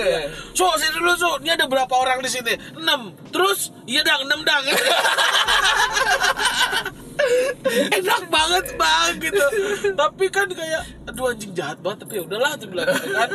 So 0.56 0.72
sini 0.80 0.96
dulu 0.96 1.12
so. 1.20 1.36
Ini 1.44 1.52
ada 1.52 1.68
berapa 1.68 1.92
orang 1.92 2.24
di 2.24 2.32
sini? 2.32 2.56
6 2.80 2.80
Terus? 3.28 3.76
Iya 3.84 4.00
dang. 4.00 4.24
6 4.24 4.40
dang. 4.40 4.64
Enak 7.68 8.22
banget 8.32 8.72
bang 8.80 9.12
gitu. 9.20 9.44
Tapi 9.92 10.32
kan 10.32 10.48
kayak 10.48 10.80
aduh 11.04 11.28
anjing 11.28 11.52
jahat 11.52 11.76
banget. 11.84 12.08
Tapi 12.08 12.12
ya 12.16 12.22
udahlah 12.24 12.56
tuh 12.56 12.68
bilang 12.72 12.88
gitu 12.88 13.12
kan. 13.12 13.30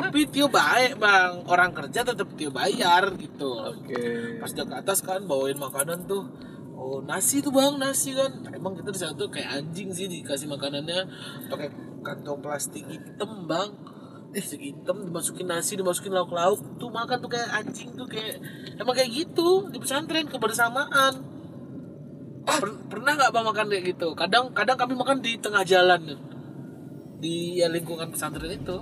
Tapi 0.00 0.20
Tio 0.32 0.48
baik 0.48 0.96
bang. 0.96 1.44
Orang 1.44 1.76
kerja 1.76 2.00
tetap 2.00 2.28
Tio 2.32 2.48
bayar 2.48 3.12
gitu. 3.20 3.60
Oke. 3.60 4.40
pas 4.40 4.48
dia 4.56 4.64
ke 4.64 4.72
atas 4.72 5.04
kan 5.04 5.20
bawain 5.28 5.60
makanan 5.60 6.08
tuh. 6.08 6.24
Oh 6.80 7.04
nasi 7.04 7.44
tuh 7.44 7.52
bang 7.52 7.76
nasi 7.76 8.16
kan. 8.16 8.32
Emang 8.56 8.72
kita 8.72 8.88
di 8.88 8.96
sana 8.96 9.12
tuh 9.12 9.28
kayak 9.28 9.60
anjing 9.60 9.92
sih 9.92 10.08
dikasih 10.08 10.48
makanannya. 10.48 11.04
Pakai 11.52 11.68
kantong 12.00 12.40
plastik 12.40 12.88
hitam 12.88 13.44
bang 13.44 13.99
plastik 14.30 14.62
hitam 14.62 15.02
dimasukin 15.02 15.46
nasi 15.50 15.74
dimasukin 15.74 16.14
lauk 16.14 16.30
lauk 16.30 16.62
tuh 16.78 16.90
makan 16.90 17.18
tuh 17.18 17.30
kayak 17.30 17.50
anjing 17.50 17.90
tuh 17.98 18.06
kayak 18.06 18.38
emang 18.78 18.94
kayak 18.94 19.10
gitu 19.10 19.66
di 19.68 19.78
pesantren 19.82 20.30
kebersamaan. 20.30 21.14
Per- 22.46 22.80
pernah 22.88 23.12
nggak 23.18 23.30
bang 23.34 23.46
makan 23.46 23.66
kayak 23.68 23.84
gitu? 23.94 24.08
Kadang 24.14 24.54
kadang 24.54 24.78
kami 24.78 24.94
makan 24.94 25.18
di 25.20 25.36
tengah 25.36 25.66
jalan. 25.66 26.16
Di 27.20 27.60
ya, 27.60 27.68
lingkungan 27.68 28.08
pesantren 28.08 28.48
itu. 28.48 28.78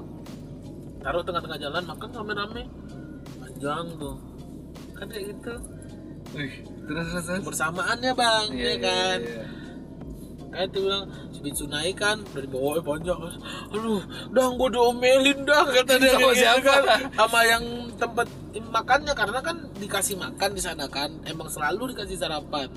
Taruh 1.03 1.25
tengah-tengah 1.27 1.59
jalan 1.59 1.83
makan 1.89 2.09
rame-rame. 2.13 2.63
Panjang 3.43 3.87
tuh. 3.99 4.17
Kan 4.95 5.07
kayak 5.11 5.25
gitu. 5.35 5.55
Wih, 6.37 6.55
terus 6.85 7.09
terus 7.25 7.61
bang 8.13 8.47
Iya, 8.53 8.61
ya 8.61 8.69
iya, 8.69 8.75
kan? 8.79 9.19
iya. 9.25 9.58
Kayak 10.49 10.69
tuh 10.73 10.81
bilang 10.89 11.05
si 11.29 11.39
Bitsunai 11.45 11.93
kan 11.93 12.17
dari 12.33 12.49
bawahnya 12.49 12.83
panjang 12.83 13.19
aduh 13.69 14.01
dang 14.33 14.57
gue 14.57 14.69
diomelin 14.73 15.39
dah 15.45 15.65
kata 15.69 15.95
dia. 16.01 16.17
Sama 16.17 16.31
gitu 16.33 16.41
siapa? 16.41 16.63
kan. 16.65 16.83
sama 17.15 17.41
yang 17.45 17.65
tempat 18.01 18.27
makannya 18.73 19.13
karena 19.15 19.41
kan 19.45 19.57
dikasih 19.77 20.17
makan 20.17 20.51
di 20.57 20.63
sana 20.63 20.85
kan. 20.89 21.11
Emang 21.29 21.49
selalu 21.53 21.93
dikasih 21.95 22.17
sarapan. 22.17 22.69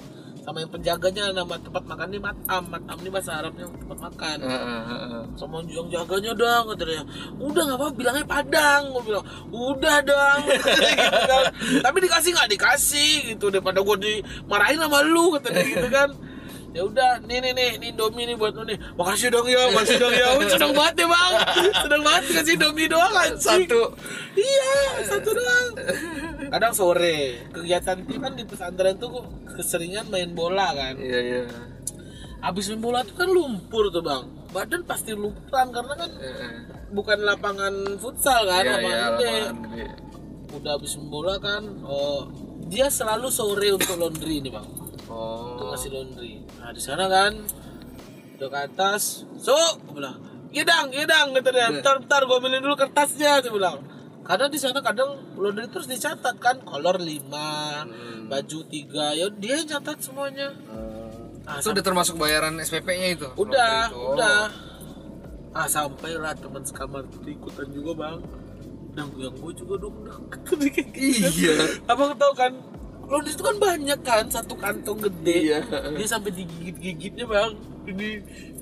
Sama 0.41 0.57
yang 0.57 0.73
penjaganya 0.73 1.29
nama 1.37 1.53
tempat 1.61 1.85
makan 1.85 2.07
ini 2.09 2.17
matam 2.17 2.65
matam 2.65 2.97
ini 2.97 3.09
bahasa 3.13 3.37
Arabnya 3.39 3.69
tempat 3.69 3.99
makan. 4.09 4.37
Sama 5.37 5.61
yang 5.69 5.87
jaganya 5.87 6.31
dong 6.33 6.63
kata 6.73 6.83
dia. 6.85 7.03
Udah 7.37 7.61
nggak 7.61 7.77
apa 7.77 7.87
bilangnya 7.93 8.25
padang. 8.25 8.81
Gue 8.89 9.03
bilang 9.05 9.25
udah 9.53 9.97
dong 10.01 10.41
gitu 10.49 11.21
kan. 11.29 11.43
Tapi 11.85 11.97
dikasih 12.03 12.29
nggak? 12.35 12.49
Dikasih 12.57 13.13
gitu. 13.33 13.53
Daripada 13.53 13.79
gue 13.79 13.97
dimarahin 14.01 14.81
sama 14.81 14.99
lu 15.05 15.37
kata 15.37 15.47
dia 15.55 15.65
gitu 15.65 15.87
kan 15.87 16.11
ya 16.71 16.81
udah 16.87 17.19
nih 17.27 17.43
nih 17.43 17.51
nih 17.51 17.69
nih 17.83 17.87
Indomie 17.91 18.25
nih 18.31 18.35
buat 18.39 18.55
lu 18.55 18.63
nih. 18.63 18.79
Makasih 18.95 19.27
dong 19.27 19.47
ya 19.47 19.61
makasih 19.75 19.97
dong 19.99 20.13
ya. 20.15 20.27
Wih, 20.39 20.47
seneng 20.47 20.71
banget 20.71 20.95
ya 21.03 21.07
bang. 21.11 21.33
Seneng 21.83 22.01
banget 22.01 22.23
kasih 22.31 22.53
Indomie 22.55 22.87
doang 22.87 23.13
anjing. 23.13 23.67
Satu. 23.67 23.81
iya 24.39 24.71
satu 25.03 25.29
doang. 25.35 25.67
Kadang 26.51 26.73
sore 26.75 27.43
kegiatan 27.51 27.97
tim 28.07 28.19
kan 28.23 28.33
di 28.35 28.43
pesantren 28.47 28.95
tuh 28.95 29.23
keseringan 29.51 30.07
main 30.07 30.31
bola 30.31 30.71
kan. 30.71 30.95
Iya, 30.95 31.19
iya. 31.19 31.41
Abis 32.39 32.71
main 32.71 32.79
bola 32.79 33.03
tuh 33.03 33.15
kan 33.19 33.27
lumpur 33.27 33.91
tuh 33.91 34.03
bang. 34.03 34.23
Badan 34.51 34.83
pasti 34.83 35.15
lumpuran 35.15 35.71
karena 35.71 35.93
kan 35.95 36.11
Heeh. 36.11 36.51
bukan 36.91 37.23
lapangan 37.23 37.71
futsal 37.99 38.43
kan 38.43 38.63
Iya, 38.63 38.71
lapangan 38.79 38.91
iya, 38.91 39.07
gede. 39.07 39.31
lapangan 39.31 39.55
gede. 39.63 39.85
Udah 40.51 40.71
abis 40.75 40.91
main 40.99 41.07
bola 41.07 41.35
kan 41.39 41.63
oh, 41.87 42.27
Dia 42.67 42.91
selalu 42.91 43.31
sore 43.31 43.71
untuk 43.71 43.95
laundry 43.95 44.43
nih 44.43 44.51
bang 44.51 44.67
Untuk 45.11 45.59
Oh. 45.61 45.69
ngasih 45.69 45.89
laundry. 45.91 46.33
Nah 46.55 46.71
di 46.71 46.79
sana 46.79 47.05
kan 47.05 47.35
Udah 48.33 48.47
ke 48.47 48.59
atas 48.65 49.27
So 49.35 49.53
Gue 49.83 49.99
bilang 49.99 50.17
Iya 50.49 50.63
dang, 50.63 50.87
iya 50.89 51.03
dang 51.03 51.31
kata 51.31 51.49
dia 51.49 51.67
Bentar, 51.69 51.95
bentar 51.97 52.21
gue 52.21 52.33
ambilin 52.33 52.59
dulu 52.59 52.75
kertasnya 52.75 53.39
Dia 53.39 53.51
bilang. 53.51 53.83
Karena 54.21 54.47
di 54.47 54.55
sana 54.55 54.79
kadang 54.79 55.35
laundry 55.35 55.67
terus 55.67 55.85
dicatat 55.85 56.37
kan 56.37 56.61
kolor 56.61 56.95
5 56.95 57.27
baju 58.27 58.59
3 58.63 58.87
ya 59.13 59.27
dia 59.29 59.53
yang 59.55 59.67
catat 59.67 59.97
semuanya. 59.99 60.55
Ah, 61.43 61.57
Itu 61.57 61.73
udah 61.73 61.81
termasuk 61.81 62.15
bayaran 62.15 62.55
SPP-nya 62.55 63.07
itu? 63.11 63.27
udah 63.33 63.89
itu. 63.89 63.97
udah. 64.13 64.47
Ah 65.51 65.67
sampailah 65.67 66.31
teman 66.33 66.63
sekamar 66.63 67.03
itu 67.03 67.27
ikutan 67.29 67.67
juga 67.69 67.91
bang. 67.97 68.17
Dan 68.91 69.07
yang 69.17 69.33
gue 69.33 69.51
juga 69.53 69.75
dong 69.77 69.95
dong 69.99 70.23
Iya. 70.95 71.81
abang 71.85 72.13
tahu 72.13 72.33
kan 72.33 72.51
laundry 73.11 73.35
itu 73.35 73.43
kan 73.43 73.55
banyak 73.59 73.99
kan 74.07 74.23
satu 74.31 74.55
kantong 74.55 75.03
gede. 75.03 75.51
Iya. 75.51 75.59
dia 75.99 76.07
sampai 76.07 76.31
digigit 76.31 76.79
gigitnya 76.79 77.27
bang. 77.27 77.51
Ini 77.83 78.07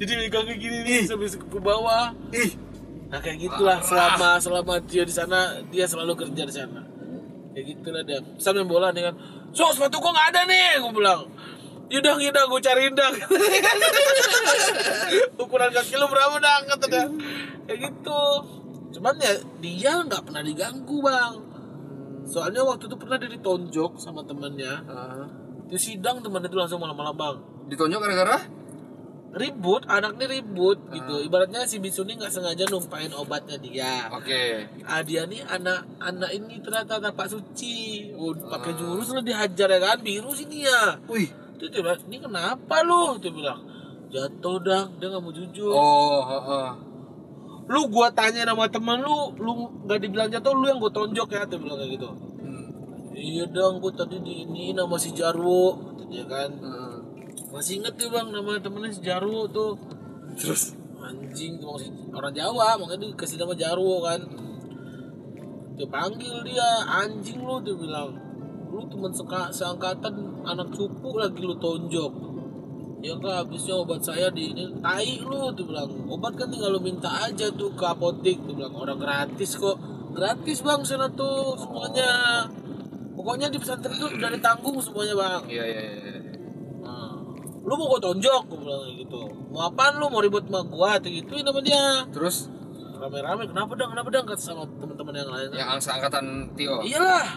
jadi 0.02 0.14
megang 0.18 0.50
kayak 0.50 0.58
gini 0.58 0.78
nih 0.90 1.02
sampai 1.06 1.30
ke 1.30 1.60
bawah. 1.62 2.10
Ih, 2.34 2.58
nah 3.14 3.22
kayak 3.22 3.46
gitulah. 3.46 3.78
Selama 3.86 4.42
selama 4.42 4.74
dia 4.90 5.06
di 5.06 5.14
sana 5.14 5.62
dia 5.70 5.86
selalu 5.86 6.18
kerja 6.18 6.50
di 6.50 6.54
sana. 6.54 6.82
Kayak 7.54 7.78
gitulah 7.78 8.02
dia. 8.02 8.20
Sambil 8.42 8.66
bola 8.66 8.90
nih 8.90 9.14
kan 9.14 9.16
so 9.54 9.70
sepatu 9.70 10.02
gua 10.02 10.18
nggak 10.18 10.28
ada 10.34 10.42
nih. 10.50 10.82
Gue 10.82 10.94
bilang 10.98 11.30
Yaudah, 11.90 12.22
yaudah, 12.22 12.46
gue 12.46 12.62
cariin 12.62 12.94
dah 12.94 13.10
Ukuran 15.42 15.74
kaki 15.74 15.98
lu 15.98 16.06
berapa 16.06 16.38
dah, 16.38 16.62
kata 16.70 16.86
dia. 16.86 17.06
Kayak 17.66 17.90
gitu. 17.90 18.24
Cuman 18.94 19.18
ya, 19.18 19.34
dia 19.58 19.94
nggak 20.06 20.22
pernah 20.22 20.46
diganggu 20.46 21.02
bang 21.02 21.49
Soalnya 22.30 22.62
waktu 22.62 22.86
itu 22.86 22.96
pernah 22.96 23.18
dia 23.18 23.28
ditonjok 23.28 23.98
sama 23.98 24.22
temannya 24.22 24.74
Ah. 24.86 25.26
Di 25.66 25.78
sidang 25.78 26.22
temannya 26.22 26.50
itu 26.50 26.58
langsung 26.58 26.78
malam-malam 26.78 27.14
bang. 27.14 27.36
Ditonjok 27.68 28.00
gara-gara? 28.00 28.38
Ribut, 29.30 29.86
anaknya 29.86 30.26
ribut 30.26 30.90
gitu. 30.90 31.22
Ibaratnya 31.22 31.62
si 31.62 31.78
Bisuni 31.78 32.18
nggak 32.18 32.34
sengaja 32.34 32.66
numpain 32.66 33.14
obatnya 33.14 33.62
dia. 33.62 34.10
Oke. 34.10 34.66
ah 34.82 35.06
dia 35.06 35.30
nih 35.30 35.46
anak 35.46 35.86
anak 36.02 36.34
ini 36.34 36.58
ternyata 36.66 36.98
anak 36.98 37.14
Pak 37.14 37.30
Suci. 37.30 38.10
Oh, 38.18 38.34
pakai 38.34 38.74
jurus 38.74 39.14
lah 39.14 39.22
dihajar 39.22 39.70
ya 39.70 39.78
kan? 39.80 40.02
Biru 40.02 40.34
sini 40.34 40.66
ya 40.66 40.98
Wih. 41.06 41.30
itu 41.30 41.70
dia 41.70 41.86
bilang 41.86 42.02
ini 42.10 42.18
kenapa 42.18 42.82
lu? 42.82 43.22
Dia 43.22 43.30
bilang 43.30 43.62
jatuh 44.10 44.58
dang. 44.66 44.98
Dia 44.98 45.14
nggak 45.14 45.22
mau 45.22 45.30
jujur. 45.30 45.78
Oh, 45.78 46.22
heeh. 46.26 46.70
Lu 47.70 47.86
gua 47.86 48.10
tanya 48.10 48.50
nama 48.50 48.66
teman 48.66 48.98
lu 48.98 49.30
lu 49.38 49.70
nggak 49.86 50.02
dibilang 50.02 50.30
jatuh 50.34 50.58
lu 50.58 50.66
yang 50.66 50.82
gua 50.82 50.90
tonjok 50.90 51.30
ya 51.30 51.46
dia 51.46 51.58
bilang 51.62 51.78
kayak 51.78 52.02
gitu. 52.02 52.10
Hmm. 52.10 52.66
iya 53.14 53.46
dong 53.46 53.78
gua 53.78 53.94
tadi 53.94 54.18
di 54.26 54.50
ini 54.50 54.74
nama 54.74 54.98
si 54.98 55.14
Jarwo 55.14 55.78
kata 55.78 56.04
dia 56.10 56.26
kan. 56.26 56.50
Heeh. 56.50 56.98
masih 57.50 57.82
inget 57.82 57.94
tuh 57.98 58.10
bang 58.14 58.30
nama 58.34 58.58
temennya 58.58 58.90
si 58.90 59.02
Jarwo 59.06 59.46
tuh. 59.54 59.78
Terus? 60.34 60.74
Anjing 60.98 61.62
tuh 61.62 61.78
orang 62.14 62.34
Jawa 62.34 62.78
makanya 62.82 63.14
dikasih 63.14 63.38
nama 63.38 63.54
Jarwo 63.54 64.02
kan. 64.02 64.22
Dia 65.78 65.88
panggil 65.88 66.42
dia 66.42 66.70
anjing 66.90 67.46
lu 67.46 67.62
dia 67.62 67.78
bilang. 67.78 68.18
Lu 68.74 68.82
teman 68.90 69.14
seangkatan 69.54 70.42
anak 70.42 70.74
cupu 70.74 71.22
lagi 71.22 71.42
lu 71.46 71.54
tonjok 71.58 72.29
ya 73.00 73.16
kak 73.16 73.34
habisnya 73.48 73.76
obat 73.80 74.04
saya 74.04 74.28
di 74.32 74.52
ini 74.52 74.68
tai 74.84 75.20
lu 75.24 75.52
dia 75.56 75.64
bilang. 75.64 75.90
Obat 76.08 76.36
kan 76.36 76.52
tinggal 76.52 76.76
lu 76.76 76.82
minta 76.84 77.08
aja 77.08 77.48
tuh 77.56 77.72
ke 77.76 77.86
apotek 77.88 78.38
dia 78.44 78.56
bilang. 78.56 78.76
Orang 78.76 79.00
gratis 79.00 79.56
kok. 79.56 79.80
Gratis 80.12 80.60
bang 80.60 80.82
sana 80.84 81.08
tuh 81.16 81.56
semuanya. 81.56 82.44
Pokoknya 83.16 83.52
di 83.52 83.60
pesantren 83.60 84.00
tuh 84.00 84.12
udah 84.16 84.32
ditanggung 84.32 84.80
semuanya 84.80 85.16
bang. 85.16 85.42
Iya, 85.48 85.64
iya, 85.68 85.82
iya. 85.84 86.14
Nah, 86.84 87.20
lu 87.64 87.74
mau 87.76 87.88
gua 87.92 88.00
tonjok 88.00 88.44
gua 88.48 88.58
bilang 88.60 88.82
gitu. 88.96 89.22
Mau 89.52 89.62
apaan 89.68 90.00
lu 90.00 90.08
mau 90.12 90.24
ribut 90.24 90.44
sama 90.48 90.64
gua 90.68 91.00
tuh 91.00 91.12
gituin 91.12 91.44
sama 91.44 91.60
dia. 91.64 92.04
Terus? 92.12 92.48
Rame-rame 93.00 93.48
kenapa 93.48 93.72
dong 93.80 93.96
kenapa 93.96 94.10
dong 94.12 94.28
kata 94.28 94.44
sama 94.44 94.64
teman-teman 94.76 95.14
yang 95.16 95.32
lain? 95.32 95.48
Yang 95.56 95.70
angsa 95.80 95.90
angkatan 95.96 96.52
Tio. 96.60 96.84
iyalah. 96.84 97.28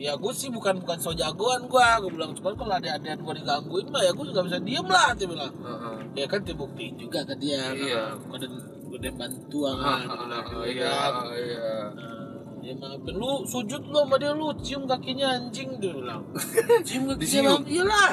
Ya 0.00 0.16
gue 0.16 0.32
sih 0.32 0.48
bukan 0.48 0.80
bukan 0.80 0.96
so 0.96 1.12
jagoan 1.12 1.68
gua 1.68 2.00
gue 2.00 2.08
bilang 2.08 2.32
cuman 2.32 2.56
kalau 2.56 2.72
ada 2.72 2.96
adean 2.96 3.20
gua 3.20 3.36
digangguin 3.36 3.84
mah 3.92 4.00
ya 4.00 4.16
gue 4.16 4.24
nggak 4.24 4.46
bisa 4.48 4.58
diem 4.64 4.86
lah 4.88 5.12
dia 5.12 5.28
bilang 5.28 5.52
Heeh. 5.60 5.96
ya 6.16 6.24
kan 6.24 6.40
dibuktiin 6.40 6.96
juga 6.96 7.20
ke 7.28 7.36
dia 7.36 7.68
Iya. 7.76 8.16
bukan 8.16 8.40
gue 8.88 8.98
bantuan 9.12 9.76
kan 9.76 10.00
dia 10.00 10.16
bilang, 10.16 10.44
Iya, 10.64 10.88
kan. 10.88 11.12
iya. 11.36 11.72
Nah, 11.92 12.64
ya 12.64 12.72
maafin 12.80 13.14
lu 13.16 13.44
sujud 13.44 13.82
lu 13.88 13.98
sama 14.00 14.16
dia 14.16 14.32
lu 14.32 14.48
cium 14.64 14.88
kakinya 14.88 15.36
anjing 15.36 15.68
dia 15.76 15.92
bilang 15.92 16.24
cium 16.88 17.04
kakinya 17.12 17.40
bang 17.60 17.64
iyalah 17.68 18.10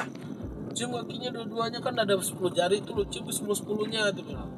cium 0.76 0.90
kakinya 0.92 1.28
dua-duanya 1.40 1.78
kan 1.80 1.96
ada 1.96 2.14
10 2.20 2.36
jari 2.52 2.84
itu 2.84 2.90
lu 2.92 3.04
cium 3.08 3.24
ke 3.24 3.32
10 3.32 3.64
10 3.64 3.92
nya 3.92 4.12
dia 4.12 4.24
bilang 4.24 4.48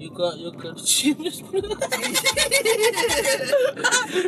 Yuka, 0.00 0.32
Yuka, 0.40 0.68
cium 0.80 1.20
sepuluh 1.28 1.76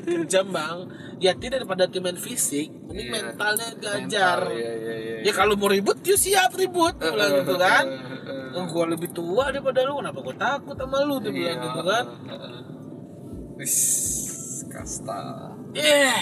Kejam 0.04 0.46
bang 0.52 0.78
Ya 1.16 1.32
tidak 1.32 1.64
daripada 1.64 1.88
main 1.96 2.18
fisik 2.20 2.68
Mending 2.86 3.08
Iya. 3.08 3.12
mentalnya 3.32 3.68
diajar 3.80 4.38
Mental, 4.44 4.52
Iya, 4.52 4.70
iya, 4.76 4.94
iya. 5.00 5.16
Ya 5.24 5.32
kalau 5.32 5.56
mau 5.56 5.72
ribut, 5.72 5.96
dia 6.04 6.12
siap 6.12 6.52
ribut 6.52 6.92
bilang 7.00 7.40
gitu 7.40 7.54
kan 7.56 7.88
Heeh. 7.88 8.56
oh, 8.60 8.64
Gue 8.68 8.84
lebih 8.92 9.10
tua 9.10 9.48
daripada 9.48 9.80
lu, 9.82 9.96
kenapa 9.98 10.18
gue 10.20 10.36
takut 10.36 10.76
sama 10.76 10.98
lu 11.02 11.16
Dia 11.18 11.32
bilang 11.32 11.56
Iya. 11.56 11.64
gitu 11.64 11.80
kan. 11.88 12.04
Wis, 13.56 13.76
kasta. 14.66 15.54
Eh, 15.72 16.20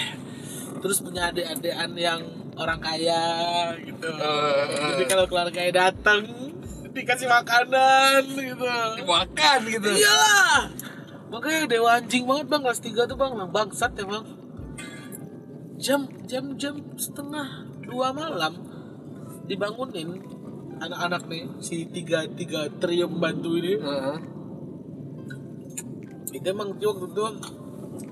terus 0.78 0.98
punya 1.01 1.30
adik-adikan 1.30 1.90
yang 1.96 2.20
orang 2.55 2.78
kaya 2.78 3.22
gitu. 3.80 4.05
Eh. 4.07 4.64
Jadi 4.94 5.05
kalau 5.09 5.24
keluarga 5.24 5.62
datang 5.72 6.26
dikasih 6.95 7.28
makanan 7.30 8.22
gitu. 8.34 8.64
Makan 9.07 9.59
gitu. 9.66 9.91
Iyalah. 9.91 10.70
Makanya 11.30 11.70
dewa 11.70 11.91
anjing 11.95 12.26
banget 12.26 12.47
bang 12.51 12.62
kelas 12.66 12.82
3 12.82 13.11
tuh 13.11 13.16
bang, 13.16 13.32
bang 13.38 13.51
bangsat 13.55 13.93
ya 13.95 14.05
bang. 14.05 14.26
Jam 15.80 16.01
jam 16.26 16.45
jam 16.61 16.74
setengah 16.99 17.70
dua 17.86 18.12
malam 18.12 18.55
dibangunin 19.51 20.20
anak-anak 20.80 21.26
nih 21.26 21.45
si 21.59 21.91
tiga 21.91 22.24
tiga 22.38 22.70
trio 22.80 23.11
pembantu 23.11 23.59
ini 23.59 23.76
Heeh. 23.76 24.18
itu 26.30 26.47
emang 26.47 26.78
waktu 26.78 27.07
itu 27.11 27.22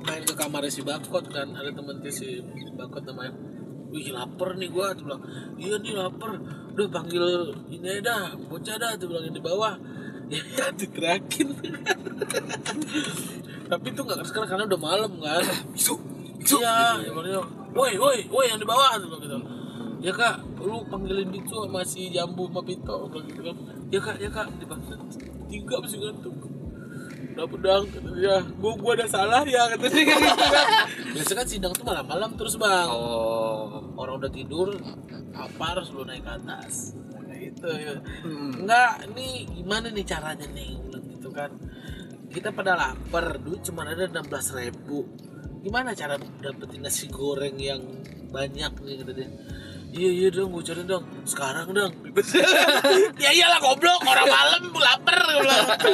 main 0.03 0.23
ke 0.27 0.35
kamarnya 0.35 0.69
si 0.69 0.83
Bakot 0.83 1.31
kan 1.31 1.49
ada 1.55 1.71
temen 1.71 2.03
si 2.11 2.43
Bakot 2.75 3.07
namanya 3.07 3.33
wih 3.89 4.13
lapar 4.13 4.53
nih 4.57 4.69
gua 4.69 4.93
tuh 4.93 5.09
bilang. 5.09 5.23
Iya 5.57 5.81
nih 5.81 5.95
lapar. 5.97 6.37
Udah 6.77 6.89
panggil 6.93 7.25
ini 7.73 7.89
aja 7.89 8.01
dah 8.05 8.25
bocah 8.37 8.77
dah 8.77 8.93
tuh 9.01 9.09
bilang 9.11 9.25
di 9.29 9.43
bawah. 9.43 9.75
Ya 10.29 10.69
diterakin 10.77 11.57
tapi 13.73 13.87
itu 13.93 14.01
nggak 14.01 14.25
sekarang 14.29 14.49
karena 14.49 14.65
udah 14.69 14.81
malam 14.81 15.13
kan. 15.21 15.45
Isu. 15.73 15.97
iya 16.61 17.01
ya 17.01 17.11
makanya 17.13 17.41
woi 17.73 17.97
woi 17.97 18.29
woi 18.29 18.47
yang 18.49 18.61
di 18.61 18.69
bawah 18.69 18.97
tuh 18.97 19.09
bilang 19.09 19.23
gitu. 19.25 19.39
Ya 20.05 20.13
kak 20.13 20.45
lu 20.61 20.85
panggilin 20.89 21.33
sama 21.49 21.81
si 21.81 22.13
jambu 22.13 22.49
sama 22.49 22.61
pito 22.65 23.09
gitu 23.25 23.41
kan. 23.41 23.57
Ya 23.89 24.01
kak 24.01 24.17
ya 24.21 24.29
kak 24.29 24.53
dipanggil 24.57 24.97
tiga 25.49 25.77
masih 25.81 26.01
ngantuk 26.01 26.48
udah 27.39 27.47
pedang 27.55 27.83
kata 27.87 28.11
dia. 28.19 28.37
Gua 28.59 28.75
gua 28.75 28.93
ada 28.99 29.07
salah 29.07 29.47
ya 29.47 29.71
kata 29.71 29.87
dia. 29.87 30.03
Kayak 30.11 30.19
gitu 30.19 30.47
kan 30.51 30.69
biasa 31.15 31.33
kan 31.39 31.47
sidang 31.47 31.73
tuh 31.79 31.87
malam-malam 31.87 32.35
terus 32.35 32.59
bang. 32.59 32.91
Oh. 32.91 33.95
orang 33.95 34.19
udah 34.19 34.31
tidur 34.35 34.75
apa 35.39 35.63
harus 35.71 35.95
lu 35.95 36.03
naik 36.03 36.27
ke 36.27 36.33
atas. 36.35 36.99
Kayak 37.15 37.39
gitu 37.55 37.69
ya. 37.71 37.95
Hmm. 38.27 38.67
enggak 38.67 38.91
ini 39.15 39.47
gimana 39.55 39.87
nih 39.95 40.03
caranya 40.03 40.47
nih 40.51 40.75
gitu 41.15 41.31
kan. 41.31 41.55
Kita 42.29 42.51
pada 42.51 42.75
lapar 42.75 43.39
duit 43.39 43.63
cuma 43.63 43.87
ada 43.87 44.11
16.000 44.11 44.59
ribu. 44.59 45.07
Gimana 45.63 45.95
cara 45.95 46.19
dapetin 46.19 46.83
nasi 46.83 47.07
goreng 47.07 47.55
yang 47.55 47.81
banyak 48.35 48.73
nih 48.83 48.95
kata 48.99 49.13
dia 49.15 49.31
iya 49.93 50.11
iya 50.11 50.29
dong 50.29 50.53
gue 50.53 50.65
cari 50.65 50.83
dong. 50.85 51.05
Sekarang 51.25 51.73
dong. 51.73 51.93
Ya 53.23 53.31
iyalah 53.35 53.61
goblok. 53.63 54.01
Orang 54.05 54.29
malam 54.29 54.63
lapar 54.73 55.19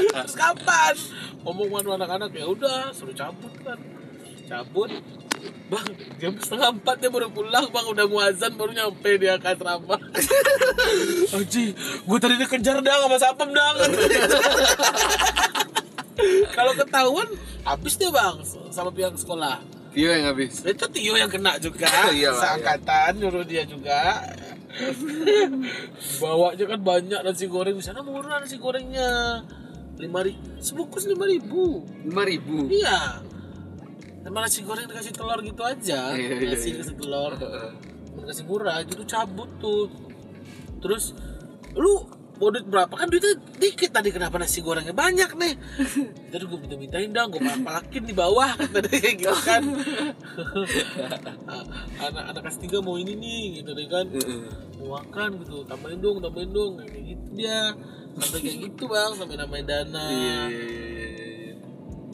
terus 0.05 0.35
kapan? 0.37 0.95
Ngomong 1.45 1.85
sama 1.85 1.95
anak-anak 2.01 2.31
ya 2.33 2.47
udah 2.49 2.93
suruh 2.97 3.17
cabut 3.17 3.53
kan. 3.63 3.79
Cabut. 4.49 4.91
Bang 5.69 5.87
jam 6.21 6.33
setengah 6.41 6.71
empat 6.77 6.97
dia 7.01 7.11
baru 7.13 7.29
pulang. 7.33 7.69
Bang 7.69 7.87
udah 7.89 8.07
muazan 8.09 8.57
baru 8.57 8.73
nyampe 8.73 9.11
dia 9.21 9.37
ke 9.37 9.53
asrama. 9.53 9.97
Aji, 11.37 11.65
gue 12.05 12.19
tadi 12.21 12.35
dikejar 12.41 12.81
dang 12.81 13.01
sama 13.05 13.19
sapem 13.21 13.49
dang. 13.53 13.77
Kalau 16.57 16.73
ketahuan 16.79 17.29
habis 17.67 17.99
dia 17.99 18.11
bang 18.13 18.39
sama 18.71 18.95
pihak 18.95 19.19
sekolah 19.19 19.74
Tio 19.95 20.11
yang 20.11 20.27
habis. 20.27 20.67
itu 20.67 20.87
Tio 20.91 21.15
yang 21.15 21.31
kena 21.31 21.55
juga. 21.63 21.87
Iyalah, 22.11 22.59
seangkatan 22.59 23.23
nyuruh 23.23 23.47
dia 23.47 23.63
juga. 23.63 24.27
Bawa 26.21 26.59
aja 26.59 26.65
kan 26.67 26.81
banyak 26.83 27.21
nasi 27.23 27.47
goreng. 27.47 27.79
Di 27.79 27.85
sana 27.87 28.03
murah 28.03 28.43
nasi 28.43 28.59
gorengnya. 28.59 29.43
Lima 29.95 30.27
ribu 30.27 30.43
sebungkus 30.59 31.07
lima 31.07 31.31
ribu. 31.31 31.87
Lima 32.03 32.27
ribu. 32.27 32.67
iya. 32.67 33.23
Sama 34.27 34.43
nasi 34.43 34.67
goreng 34.67 34.91
dikasih 34.91 35.15
telur 35.15 35.39
gitu 35.47 35.63
aja. 35.63 36.11
Iya, 36.19 36.43
iya, 36.43 36.51
nasi 36.59 36.75
iya. 36.75 36.83
telur. 36.83 37.39
Dikasih 38.19 38.45
murah 38.51 38.83
jadi 38.83 39.05
cabut 39.07 39.51
tuh. 39.63 39.87
Terus 40.83 41.15
lu 41.79 42.03
mau 42.45 42.53
duit 42.53 42.67
berapa? 42.69 42.93
Kan 42.93 43.09
duitnya 43.09 43.41
dikit 43.57 43.91
tadi 43.97 44.13
kenapa 44.13 44.37
nasi 44.37 44.61
gorengnya 44.61 44.93
banyak 44.93 45.31
nih? 45.33 45.55
Jadi 46.33 46.45
gue 46.45 46.59
minta 46.61 46.77
mintain 46.77 47.09
dong 47.09 47.33
gue 47.33 47.41
palakin 47.41 48.05
di 48.05 48.13
bawah 48.13 48.53
kata 48.61 48.85
dia 48.85 49.01
kayak 49.01 49.17
gitu 49.25 49.39
kan. 49.41 49.63
Anak 52.05 52.25
anak 52.37 52.41
kelas 52.45 52.61
tiga 52.61 52.85
mau 52.85 53.01
ini 53.01 53.17
nih 53.17 53.65
gitu 53.65 53.73
deh 53.73 53.89
kan. 53.89 54.05
Mau 54.77 55.01
makan 55.01 55.41
gitu. 55.41 55.65
Tambahin 55.65 55.99
dong 56.05 56.21
tambahin 56.21 56.51
dong 56.53 56.73
kayak 56.85 57.05
gitu 57.17 57.27
dia. 57.33 57.73
Sampai 58.21 58.39
kayak 58.45 58.59
gitu 58.69 58.85
bang 58.93 59.13
sampai 59.17 59.37
namain 59.41 59.65
dana. 59.67 60.05
Iya, 60.07 60.41
iya, 60.53 60.67
iya, 60.69 61.09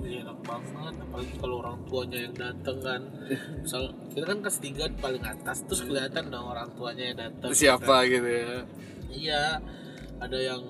iya, 0.07 0.18
enak 0.24 0.39
banget. 0.47 0.95
Apalagi 0.97 1.35
kalau 1.43 1.57
orang 1.61 1.76
tuanya 1.91 2.18
yang 2.22 2.35
datang 2.39 2.78
kan. 2.78 3.01
Misal 3.66 3.83
kita 4.14 4.24
kan 4.31 4.39
kelas 4.47 4.59
tiga 4.62 4.85
paling 5.03 5.24
atas 5.26 5.66
terus 5.66 5.83
kelihatan 5.83 6.31
dong 6.31 6.47
orang 6.47 6.70
tuanya 6.78 7.05
yang 7.11 7.18
datang 7.18 7.51
Siapa 7.51 8.07
gitu 8.07 8.31
ya? 8.31 8.62
iya 9.11 9.59
ada 10.21 10.39
yang 10.39 10.62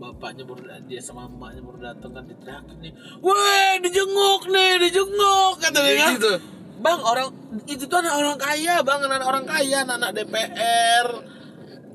bapaknya 0.00 0.42
baru 0.48 0.64
dia 0.88 1.00
sama 1.00 1.28
emaknya 1.28 1.60
baru 1.60 1.78
datang 1.92 2.10
kan 2.16 2.24
diteriakin 2.24 2.76
nih 2.80 2.92
weh 3.20 3.72
dijenguk 3.84 4.42
nih 4.48 4.72
dijenguk 4.88 5.54
kata 5.60 5.78
dia 5.84 5.94
kan 6.00 6.12
Gitu. 6.16 6.34
bang 6.80 7.00
orang 7.04 7.28
itu 7.68 7.84
tuh 7.84 7.98
anak 8.00 8.14
orang 8.16 8.38
kaya 8.40 8.80
bang 8.80 9.00
anak 9.04 9.28
orang 9.28 9.44
kaya 9.44 9.84
anak, 9.84 9.96
-anak 10.00 10.10
DPR 10.16 11.06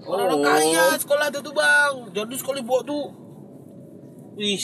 orang, 0.06 0.26
-orang 0.30 0.40
Oh. 0.40 0.46
kaya 0.46 0.84
sekolah 1.02 1.26
itu 1.34 1.40
tuh 1.42 1.54
bang 1.58 1.94
jadi 2.14 2.36
sekolah 2.38 2.62
bawa 2.62 2.82
tuh 2.86 3.06
Wih, 4.36 4.60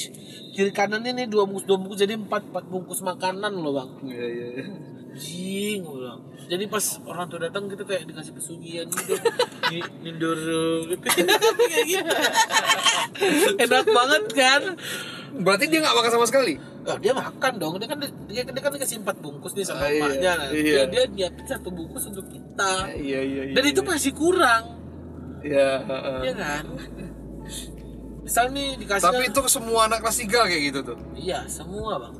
kiri 0.52 0.72
kanannya 0.76 1.16
nih 1.16 1.26
dua 1.32 1.48
bungkus 1.48 1.64
dua 1.64 1.80
bungkus 1.80 2.04
jadi 2.04 2.20
empat 2.20 2.44
empat 2.52 2.68
bungkus 2.68 3.00
makanan 3.08 3.56
loh 3.56 3.72
bang. 3.72 3.90
Iya, 4.04 4.26
iya, 4.28 4.48
iya. 4.60 4.66
Jing, 5.16 5.80
bilang. 5.88 6.28
Jadi 6.52 6.68
pas 6.68 6.84
orang 7.08 7.32
tua 7.32 7.40
datang 7.42 7.64
gitu 7.66 7.80
kayak 7.82 8.04
dikasih 8.04 8.36
pesugihan 8.36 8.84
gitu, 8.84 9.16
di 9.72 9.80
nindoro 10.04 10.84
gitu, 10.84 11.00
kayak 11.00 11.86
gitu. 11.88 12.12
Enak 13.56 13.86
banget 13.88 14.24
kan? 14.36 14.62
Berarti 15.32 15.72
dia 15.72 15.80
nggak 15.80 15.96
makan 15.96 16.12
sama 16.12 16.26
sekali? 16.28 16.60
Oh, 16.84 17.00
dia 17.00 17.16
makan 17.16 17.54
dong, 17.56 17.80
dia 17.80 17.88
kan 17.88 18.04
dia, 18.28 18.44
dia 18.44 18.62
kan 18.62 18.72
dikasih 18.74 19.00
empat 19.00 19.24
bungkus 19.24 19.56
nih 19.56 19.64
sama 19.64 19.80
Ah, 19.80 19.88
iya, 19.88 20.00
emaknya. 20.04 20.34
Iya. 20.52 20.76
Dia 20.76 20.84
dia 20.88 21.04
nyiapin 21.08 21.46
satu 21.48 21.72
bungkus 21.72 22.04
untuk 22.12 22.28
kita. 22.28 22.74
Iya, 23.00 23.20
iya, 23.24 23.42
iya. 23.48 23.56
Dan 23.56 23.64
itu 23.64 23.82
masih 23.82 24.12
kurang, 24.12 24.64
Iya, 25.40 25.70
heeh. 25.82 26.20
ya 26.28 26.34
kan? 26.36 26.64
Misal 28.22 28.52
nih 28.52 28.76
dikasih 28.76 29.08
Tapi 29.08 29.24
itu 29.32 29.42
semua 29.48 29.88
anak 29.88 30.04
kelas 30.04 30.18
3 30.20 30.52
kayak 30.52 30.64
gitu 30.68 30.80
tuh. 30.84 30.98
Iya, 31.16 31.48
semua 31.48 31.96
bang. 31.96 32.14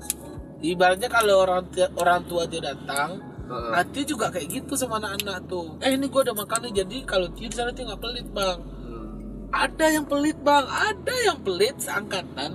Ibaratnya 0.62 1.10
kalau 1.10 1.44
orang 1.44 1.68
tua- 1.68 1.92
orang 1.96 2.22
tua 2.24 2.46
dia 2.46 2.62
datang, 2.62 3.31
Hati 3.52 4.02
juga 4.08 4.32
kayak 4.32 4.48
gitu 4.48 4.74
sama 4.80 5.04
anak-anak 5.04 5.48
tuh. 5.52 5.76
Eh 5.84 5.96
ini 5.96 6.08
gua 6.08 6.24
udah 6.24 6.36
makan 6.36 6.70
nih, 6.70 6.84
jadi 6.84 6.98
kalau 7.04 7.28
di 7.32 7.52
sana 7.52 7.76
dia 7.76 7.84
nggak 7.84 8.02
pelit 8.02 8.28
bang. 8.32 8.60
Hmm. 8.64 9.08
Ada 9.52 9.86
yang 10.00 10.06
pelit 10.08 10.38
bang, 10.40 10.66
ada 10.68 11.16
yang 11.28 11.38
pelit 11.44 11.76
seangkatan. 11.84 12.52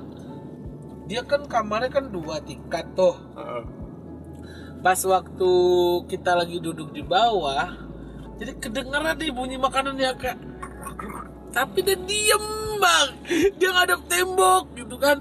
Dia 1.07 1.22
kan 1.22 1.44
kamarnya 1.47 1.92
kan 1.92 2.09
dua 2.09 2.40
tingkat 2.42 2.88
tuh. 2.97 3.14
Heeh. 3.36 3.64
Pas 4.80 5.01
waktu 5.05 5.53
kita 6.09 6.32
lagi 6.34 6.59
duduk 6.62 6.90
di 6.94 7.03
bawah, 7.05 7.86
jadi 8.36 8.53
kedengeran 8.61 9.16
nih 9.16 9.32
bunyi 9.32 9.57
makanannya 9.57 10.12
kayak 10.20 10.38
tapi 11.57 11.80
dia 11.80 11.97
diem 11.97 12.47
bang 12.76 13.09
dia 13.57 13.70
ngadep 13.72 14.01
tembok 14.12 14.64
gitu 14.76 14.97
kan 15.01 15.16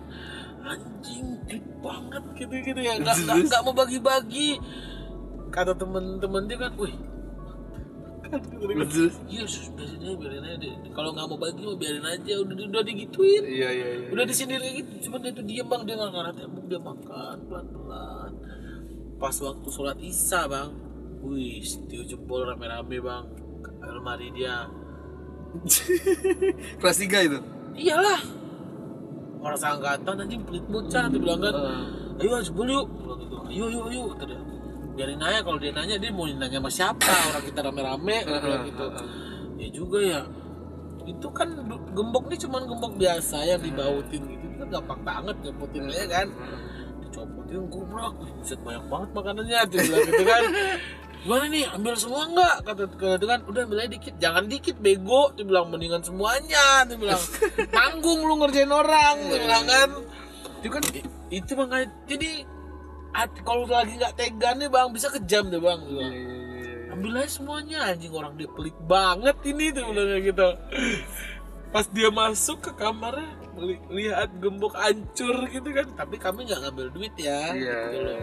anjing 0.68 1.40
gede 1.48 1.64
banget 1.80 2.24
gitu 2.36 2.54
gitu 2.60 2.80
ya 2.84 3.00
nggak 3.00 3.16
nggak 3.24 3.62
mau 3.64 3.72
bagi-bagi 3.72 4.60
kata 5.56 5.72
temen-temen 5.72 6.44
dia 6.52 6.58
kan 6.60 6.72
wih. 6.76 6.92
Kan 8.28 8.42
kan, 8.44 8.88
Terus? 8.92 9.16
iya 9.32 9.48
sus 9.48 9.72
biarin 9.72 10.04
aja 10.04 10.16
biarin 10.20 10.44
aja 10.44 10.58
deh. 10.60 10.74
kalau 10.92 11.16
nggak 11.16 11.26
mau 11.32 11.40
bagi 11.40 11.64
mau 11.64 11.80
biarin 11.80 12.04
aja. 12.04 12.34
Udah 12.44 12.56
udah 12.68 12.84
digituin. 12.84 13.44
Iya, 13.48 13.70
iya, 13.72 13.88
iya. 13.96 14.08
udah 14.12 14.26
di 14.28 14.36
sini 14.36 14.60
kayak 14.60 14.76
gitu 14.84 15.08
cuma 15.08 15.24
dia 15.24 15.32
tuh 15.32 15.46
diem 15.48 15.64
bang. 15.64 15.82
Dia 15.88 15.96
nggak 15.96 16.12
ngarah 16.12 16.34
tembok 16.36 16.66
dia 16.68 16.80
makan 16.84 17.36
pelan 17.48 17.66
pelan 17.72 18.32
pas 19.16 19.36
waktu 19.40 19.68
sholat 19.72 19.98
isya 20.04 20.42
bang. 20.52 20.70
Wih 21.24 21.64
Tio 21.88 22.04
jempol 22.04 22.44
rame 22.44 22.66
rame 22.68 22.98
bang. 23.00 23.24
Ke 23.64 23.72
almari 23.88 24.28
dia. 24.36 24.68
Kelas 26.84 27.00
3 27.00 27.28
itu. 27.32 27.40
iyalah. 27.80 28.20
Orang 29.40 29.56
seangkatan 29.62 30.20
anjing 30.20 30.44
pelit 30.44 30.68
bocah 30.68 31.08
dia 31.08 31.20
bilang 31.22 31.40
kan. 31.40 31.56
Ayo 32.20 32.44
jempol 32.44 32.68
yuk 32.68 32.92
bilang 32.92 33.20
gitu. 33.24 33.36
Ayo 33.48 33.64
ayo 33.72 33.80
ayo 33.88 34.02
kata 34.12 34.26
dia 34.36 34.55
biarin 34.96 35.20
aja 35.20 35.44
kalau 35.44 35.60
dia 35.60 35.72
nanya 35.72 35.96
dia 35.96 36.10
mau 36.10 36.26
nanya 36.26 36.58
sama 36.58 36.72
siapa? 36.72 37.14
Orang 37.30 37.44
kita 37.44 37.60
rame 37.62 37.82
rame 37.82 38.16
dia 38.26 38.40
bilang 38.40 38.64
gitu. 38.66 38.86
Ya 39.56 39.68
juga 39.70 40.00
ya. 40.00 40.22
Itu 41.06 41.28
kan 41.30 41.54
gembok 41.92 42.26
nih 42.28 42.40
cuman 42.42 42.66
gembok 42.66 42.94
biasa 42.96 43.44
yang 43.44 43.62
dibautin 43.62 44.24
gitu. 44.26 44.44
Itu 44.48 44.56
kan 44.58 44.68
gampang 44.72 45.02
banget 45.04 45.36
nyebutinnya 45.44 46.04
kan? 46.08 46.28
Dicopotin 47.04 47.64
gubrak. 47.68 48.14
Buset 48.40 48.60
banyak 48.60 48.86
banget 48.88 49.10
makanannya 49.12 49.60
dia 49.68 49.80
bilang 49.84 50.06
gitu 50.06 50.24
kan. 50.24 50.44
Gimana 51.26 51.50
nih 51.50 51.66
ambil 51.74 51.98
semua 51.98 52.22
enggak 52.30 52.56
kata 52.62 52.84
kata 52.86 53.26
kan 53.26 53.40
udah 53.50 53.62
ambil 53.66 53.82
aja 53.82 53.90
dikit 53.92 54.14
jangan 54.18 54.46
dikit 54.46 54.78
bego. 54.78 55.34
Dia 55.34 55.44
bilang 55.44 55.74
mendingan 55.74 56.02
semuanya. 56.02 56.86
Dia 56.86 56.96
bilang 56.96 57.22
tanggung 57.78 58.22
lu 58.22 58.38
ngerjain 58.40 58.70
orang. 58.70 59.16
Dia 59.28 59.40
bilang 59.42 59.66
kan. 59.66 59.90
itu 60.62 60.70
kan 60.70 60.82
i- 60.98 61.10
itu 61.30 61.52
makanya 61.54 61.88
jadi 62.06 62.42
kalau 63.42 63.64
lagi 63.66 63.96
nggak 63.96 64.16
tega 64.16 64.50
nih 64.54 64.68
bang 64.68 64.90
bisa 64.92 65.08
kejam 65.10 65.48
deh 65.48 65.60
bang 65.60 65.80
dia 65.82 65.96
bilang 65.96 66.14
ambil 66.96 67.12
aja 67.20 67.32
semuanya 67.32 67.80
anjing 67.92 68.12
orang 68.12 68.34
dia 68.36 68.48
pelit 68.48 68.78
banget 68.84 69.36
ini 69.44 69.66
tuh 69.72 69.84
bilang 69.90 70.08
kayak 70.10 70.24
gitu 70.30 70.50
pas 71.72 71.86
dia 71.92 72.10
masuk 72.10 72.58
ke 72.62 72.72
kamarnya 72.74 73.28
lihat 73.88 74.30
gembok 74.40 74.76
hancur 74.76 75.48
gitu 75.48 75.70
kan 75.72 75.88
tapi 75.96 76.16
kami 76.16 76.44
nggak 76.44 76.60
ngambil 76.62 76.88
duit 76.92 77.16
ya 77.16 77.52
Iya. 77.52 77.80
gitu 77.88 78.00
loh 78.00 78.20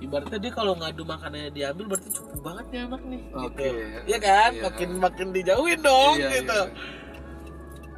ibaratnya 0.00 0.38
dia 0.40 0.52
kalau 0.52 0.72
ngadu 0.76 1.04
makanannya 1.04 1.52
diambil 1.52 1.84
berarti 1.92 2.08
cukup 2.08 2.40
banget 2.40 2.64
nih 2.72 2.80
anak 2.88 3.02
nih 3.04 3.20
Oke. 3.36 3.60
gitu. 3.60 3.80
Iya 4.08 4.18
kan 4.20 4.50
Iya. 4.56 4.62
makin 4.64 4.90
makin 4.96 5.26
dijauhin 5.32 5.80
dong 5.84 6.16
Iya, 6.16 6.28
gitu 6.40 6.60
iya. 6.60 6.72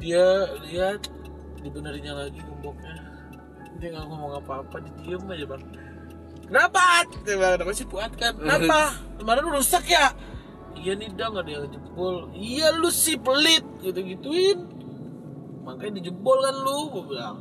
dia 0.01 0.25
lihat 0.67 1.01
dibenerinnya 1.61 2.13
lagi 2.15 2.39
gemboknya 2.41 2.95
dia 3.79 3.87
nggak 3.91 4.05
ngomong 4.07 4.31
apa-apa 4.39 4.75
dia 4.83 4.93
diem 5.03 5.23
aja 5.25 5.45
bang 5.47 5.63
kenapa? 6.51 7.07
Kenapa 7.23 7.71
sih 7.71 7.87
puat 7.87 8.11
kan? 8.19 8.35
Kenapa? 8.43 8.99
Kemarin 9.15 9.45
rusak 9.47 9.87
ya? 9.87 10.11
Iya 10.75 10.97
nih 10.99 11.13
dong 11.15 11.39
ada 11.39 11.47
yang 11.47 11.71
jebol. 11.71 12.27
Iya 12.35 12.75
lu 12.75 12.91
sih 12.91 13.15
pelit 13.15 13.63
gitu 13.79 13.99
gituin 14.03 14.59
makanya 15.61 16.01
dijebol 16.01 16.37
kan 16.41 16.55
lu 16.57 16.77
gue 16.89 17.03
bilang. 17.13 17.37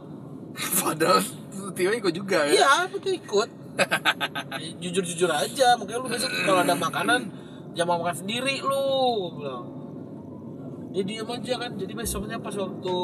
Padahal 0.85 1.25
Tio 1.73 1.91
ikut 1.95 2.13
juga 2.13 2.45
kan? 2.45 2.53
iya 2.53 2.85
tuh 2.91 3.13
ikut. 3.13 3.49
Jujur 4.83 5.05
jujur 5.07 5.31
aja 5.33 5.79
makanya 5.81 6.01
lu 6.05 6.09
besok 6.13 6.31
kalau 6.45 6.61
ada 6.61 6.77
makanan 6.77 7.33
jangan 7.73 8.03
makan 8.03 8.17
sendiri 8.17 8.61
lu 8.61 8.85
gue 9.17 9.33
bilang. 9.41 9.65
Dia 10.91 11.03
diem 11.07 11.29
aja 11.31 11.55
kan 11.55 11.71
jadi 11.79 11.93
besoknya 11.95 12.37
pas 12.43 12.53
waktu 12.53 12.95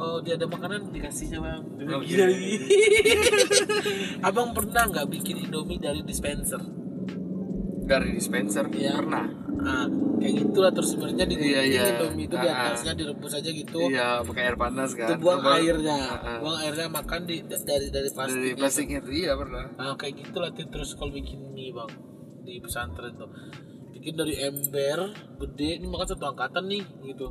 oh, 0.00 0.18
dia 0.18 0.34
ada 0.34 0.46
makanan 0.46 0.88
dikasihnya 0.88 1.38
bang 1.38 1.60
Dia 1.70 1.84
bilang, 1.84 2.00
Oke. 2.00 2.08
"Gila, 2.08 2.26
gila." 2.26 2.66
abang 4.26 4.50
pernah 4.50 4.82
nggak 4.86 5.06
bikin 5.10 5.36
indomie 5.40 5.76
dari 5.76 6.00
dispenser 6.02 6.60
Dari 7.82 8.08
dispenser 8.12 8.64
Iya. 8.70 8.96
pernah. 8.96 9.26
ah 9.60 9.84
kayak 10.16 10.34
gitulah 10.40 10.70
terus 10.70 10.88
sebenarnya 10.90 11.26
di 11.26 11.36
Iya, 11.36 11.60
iya. 11.62 11.82
indomie 11.92 12.24
itu 12.24 12.32
di 12.34 12.48
Ah, 12.48 12.54
ah. 12.54 12.66
atasnya 12.70 12.92
direbus 12.94 13.32
aja 13.34 13.50
gitu 13.50 13.78
Iya, 13.84 14.08
pakai 14.22 14.42
air 14.42 14.56
panas 14.56 14.90
kan. 14.94 15.04
itu 15.06 15.14
buang 15.18 15.40
Terus- 15.42 15.56
airnya 15.60 15.98
ah. 16.14 16.38
buang 16.40 16.58
airnya 16.58 16.88
makan 16.88 17.20
di 17.22 17.36
dari 17.44 17.86
dari 17.88 18.08
plastik 18.08 18.40
Dari 18.40 18.52
plastiknya 18.54 18.98
itu 19.00 19.12
iya 19.18 19.32
pernah. 19.34 19.68
Nah 19.70 19.92
kayak 19.94 20.14
gitu 20.18 20.36
lah 20.38 20.50
Tin. 20.50 20.64
terus 20.66 20.94
kalau 20.94 21.10
bikin 21.10 21.44
mie 21.50 21.70
bang 21.70 21.92
di 22.40 22.56
pesantren 22.56 23.12
tuh 23.14 23.28
bikin 23.92 24.16
dari 24.16 24.32
ember 24.38 24.98
gede 25.36 25.70
ini 25.76 25.86
makan 25.86 26.06
satu 26.08 26.24
angkatan 26.26 26.64
nih 26.64 26.80
gitu 27.04 27.28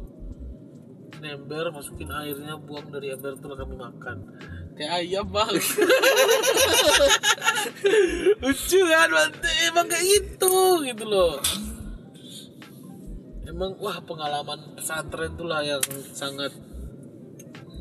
bikin 1.19 1.35
ember 1.35 1.67
masukin 1.75 2.07
airnya 2.07 2.55
buang 2.63 2.87
dari 2.95 3.11
ember 3.11 3.35
lah 3.35 3.57
kami 3.59 3.75
makan. 3.75 4.17
Kayak 4.79 4.91
ayam 5.03 5.27
bang. 5.27 5.51
Lucu 8.39 8.79
kan 8.87 9.11
emang 9.67 9.87
kayak 9.91 10.05
gitu 10.07 10.79
gitu 10.87 11.03
loh. 11.03 11.43
Emang 13.43 13.75
wah 13.83 13.99
pengalaman 13.99 14.79
pesantren 14.79 15.35
tuh 15.35 15.43
lah 15.43 15.59
yang 15.59 15.83
sangat 16.15 16.55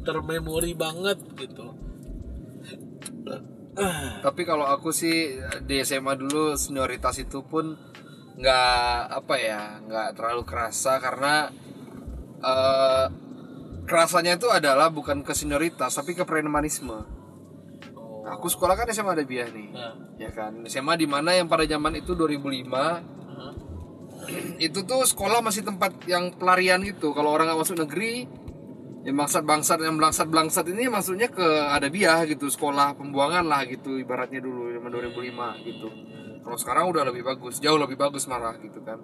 termemori 0.03 0.75
banget 0.75 1.23
gitu. 1.39 1.79
Tapi 4.27 4.43
kalau 4.43 4.67
aku 4.67 4.91
sih 4.91 5.39
di 5.63 5.79
SMA 5.87 6.19
dulu 6.19 6.59
senioritas 6.59 7.23
itu 7.23 7.47
pun 7.47 7.79
nggak 8.35 9.15
apa 9.23 9.35
ya, 9.39 9.79
nggak 9.87 10.19
terlalu 10.19 10.43
kerasa 10.43 10.99
karena 10.99 11.47
eh 12.39 13.28
kerasanya 13.89 14.37
itu 14.37 14.53
adalah 14.53 14.93
bukan 14.93 15.25
ke 15.25 15.33
senioritas 15.33 15.97
tapi 15.97 16.13
ke 16.13 16.29
premanisme. 16.29 16.93
Oh. 17.97 18.29
Aku 18.29 18.53
sekolah 18.53 18.77
kan 18.77 18.87
SMA 18.93 19.17
ada 19.17 19.25
biah 19.25 19.49
nih. 19.49 19.69
Nah, 19.73 19.95
Ya 20.19 20.35
kan, 20.35 20.67
SMA 20.67 20.99
di 20.99 21.07
mana 21.07 21.31
yang 21.31 21.47
pada 21.47 21.63
zaman 21.63 21.95
itu 21.95 22.13
2005 22.19 22.67
Hah? 22.75 23.55
itu 24.59 24.83
tuh 24.83 25.07
sekolah 25.07 25.39
masih 25.41 25.63
tempat 25.63 25.95
yang 26.11 26.35
pelarian 26.35 26.83
gitu. 26.83 27.15
Kalau 27.15 27.31
orang 27.31 27.49
nggak 27.49 27.63
masuk 27.63 27.79
negeri, 27.87 28.27
yang 29.07 29.15
bangsat-bangsat 29.15 29.79
yang 29.79 29.95
belangsat-belangsat 29.95 30.67
ini 30.75 30.91
maksudnya 30.91 31.31
ke 31.31 31.47
ada 31.47 31.87
biah 31.87 32.27
gitu, 32.27 32.51
sekolah 32.51 32.99
pembuangan 32.99 33.47
lah 33.47 33.63
gitu 33.71 33.95
ibaratnya 33.97 34.43
dulu 34.43 34.75
zaman 34.75 34.91
2005 34.91 35.69
gitu. 35.71 35.89
Kalau 36.43 36.59
sekarang 36.59 36.85
udah 36.91 37.07
lebih 37.07 37.23
bagus, 37.23 37.63
jauh 37.63 37.79
lebih 37.79 37.95
bagus 37.95 38.27
malah 38.27 38.59
gitu 38.59 38.83
kan. 38.83 38.99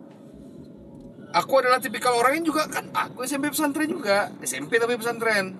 Aku 1.34 1.52
adalah 1.58 1.82
tipikal 1.82 2.14
orang 2.14 2.38
yang 2.38 2.46
juga 2.46 2.70
kan 2.70 2.86
aku 2.94 3.26
SMP 3.26 3.50
pesantren 3.50 3.90
juga, 3.90 4.30
SMP 4.38 4.78
tapi 4.78 4.94
pesantren. 4.94 5.58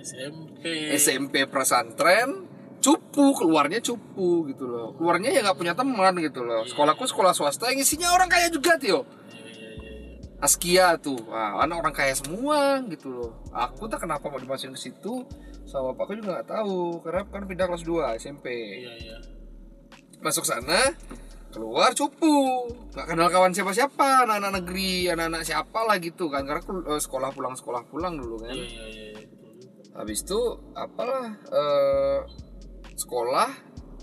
SMP 0.00 0.64
SMP 0.96 1.34
pesantren 1.44 2.48
cupu 2.80 3.36
keluarnya 3.36 3.84
cupu 3.84 4.48
gitu 4.48 4.64
loh. 4.64 4.96
Keluarnya 4.96 5.28
ya 5.28 5.40
nggak 5.44 5.58
punya 5.60 5.76
teman 5.76 6.16
gitu 6.24 6.40
loh. 6.40 6.64
Sekolahku 6.64 7.04
sekolah 7.04 7.36
swasta 7.36 7.68
yang 7.68 7.84
isinya 7.84 8.08
orang 8.16 8.32
kaya 8.32 8.48
juga 8.48 8.80
Tio. 8.80 9.04
Askia 10.40 10.96
tuh. 10.96 11.20
Wah, 11.28 11.60
anak 11.60 11.84
orang 11.84 11.92
kaya 11.92 12.16
semua 12.16 12.80
gitu 12.88 13.12
loh. 13.12 13.44
Aku 13.52 13.84
tak 13.92 14.08
kenapa 14.08 14.24
mau 14.32 14.40
dimasukin 14.40 14.72
ke 14.72 14.80
situ? 14.88 15.28
Sama 15.68 15.92
bapakku 15.92 16.16
juga 16.16 16.40
nggak 16.40 16.48
tahu. 16.48 17.04
Karena 17.04 17.28
kan 17.28 17.44
pindah 17.44 17.68
kelas 17.68 17.84
2 17.84 18.16
SMP 18.16 18.48
iya 18.80 18.92
iya. 18.96 19.16
Masuk 20.24 20.48
sana 20.48 20.96
keluar 21.50 21.90
cupu. 21.94 22.66
Nggak 22.94 23.06
kenal 23.06 23.28
kawan 23.30 23.52
siapa 23.54 23.72
siapa 23.74 24.26
anak-anak 24.26 24.62
negeri 24.62 25.10
anak-anak 25.10 25.42
siapa 25.42 25.80
lah 25.86 25.96
gitu 25.98 26.30
kan. 26.30 26.46
Karena 26.46 26.62
aku 26.62 26.72
eh, 26.86 27.00
sekolah 27.02 27.30
pulang 27.34 27.54
sekolah 27.58 27.82
pulang 27.90 28.14
dulu 28.18 28.42
kan. 28.42 28.54
Iya 28.54 28.64
iya 28.64 28.86
iya 28.88 29.10
habis 29.90 30.22
itu 30.22 30.40
apalah 30.72 31.34
eh, 31.50 32.20
sekolah 32.94 33.50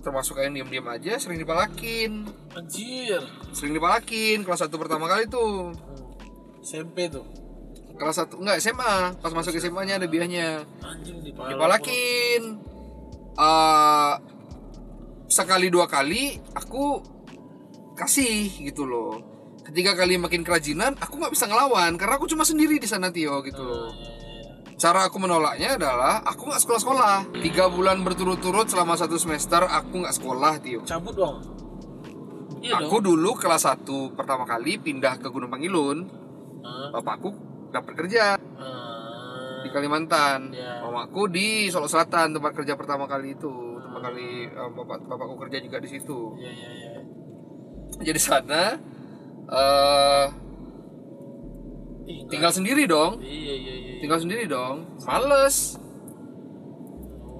termasuk 0.03 0.39
yang 0.39 0.55
diem-diem 0.55 0.87
aja 0.87 1.13
sering 1.19 1.39
dipalakin. 1.41 2.27
Anjir. 2.55 3.23
Sering 3.51 3.75
dipalakin 3.75 4.43
kelas 4.43 4.67
satu 4.67 4.79
pertama 4.79 5.07
kali 5.07 5.27
tuh. 5.27 5.73
SMP 6.63 7.11
tuh. 7.11 7.25
Kelas 7.97 8.19
satu 8.23 8.37
enggak 8.39 8.61
SMA 8.61 9.17
pas 9.19 9.33
masuk 9.33 9.57
SMA 9.57 9.89
nya 9.89 9.97
ada 9.97 10.05
biahnya 10.05 10.61
anjing 10.85 11.23
di 11.23 11.31
pala 11.33 11.55
dipalakin. 11.55 12.41
Eh 13.37 14.13
sekali 15.27 15.67
dua 15.67 15.91
kali 15.91 16.39
aku 16.55 17.03
kasih 17.97 18.53
gitu 18.61 18.85
loh. 18.85 19.17
Ketiga 19.65 19.97
kali 19.97 20.15
makin 20.15 20.45
kerajinan 20.45 20.95
aku 20.95 21.17
nggak 21.17 21.33
bisa 21.33 21.49
ngelawan 21.49 21.97
karena 21.97 22.15
aku 22.15 22.29
cuma 22.29 22.45
sendiri 22.45 22.77
di 22.77 22.87
sana 22.87 23.09
Tio 23.09 23.41
gitu. 23.43 23.65
Loh 23.65 23.91
cara 24.77 25.09
aku 25.09 25.17
menolaknya 25.17 25.73
adalah 25.73 26.21
aku 26.21 26.53
nggak 26.53 26.61
sekolah 26.61 26.79
sekolah 26.79 27.15
tiga 27.41 27.65
bulan 27.65 28.05
berturut-turut 28.05 28.69
selama 28.69 28.93
satu 28.93 29.17
semester 29.17 29.65
aku 29.65 30.05
nggak 30.05 30.13
sekolah 30.13 30.53
Tio. 30.61 30.85
Cabut 30.85 31.17
dong. 31.17 31.41
Iya 32.61 32.85
aku 32.85 33.01
dong. 33.01 33.17
dulu 33.17 33.33
kelas 33.41 33.65
1 33.65 34.13
pertama 34.13 34.45
kali 34.45 34.77
pindah 34.77 35.17
ke 35.17 35.27
Gunung 35.33 35.49
Pangilun. 35.49 36.05
Bapakku 36.93 37.33
dapat 37.73 37.93
kerja 37.97 38.37
Ah, 38.37 39.61
di 39.65 39.69
Kalimantan. 39.73 40.53
Ya. 40.53 40.81
mamaku 40.85 41.25
di 41.29 41.73
Solo 41.73 41.89
Selatan 41.89 42.37
tempat 42.37 42.53
kerja 42.53 42.77
pertama 42.77 43.09
kali 43.09 43.33
itu. 43.33 43.81
Tempat 43.81 44.01
kali 44.13 44.45
eh, 44.45 44.69
bapak 44.77 45.09
bapakku 45.09 45.35
kerja 45.41 45.57
juga 45.57 45.77
di 45.81 45.89
situ. 45.89 46.37
Iya 46.37 46.51
iya 46.53 46.69
iya 46.69 47.16
jadi 47.99 48.19
sana 48.19 48.63
eh 49.47 50.25
nggak- 52.07 52.29
tinggal 52.31 52.51
sendiri 52.51 52.83
dong. 52.85 53.19
Iya 53.19 53.53
iya 53.55 53.73
iya 53.75 53.93
tinggal 53.99 54.19
sendiri 54.19 54.43
dong. 54.45 54.85
Males. 55.03 55.79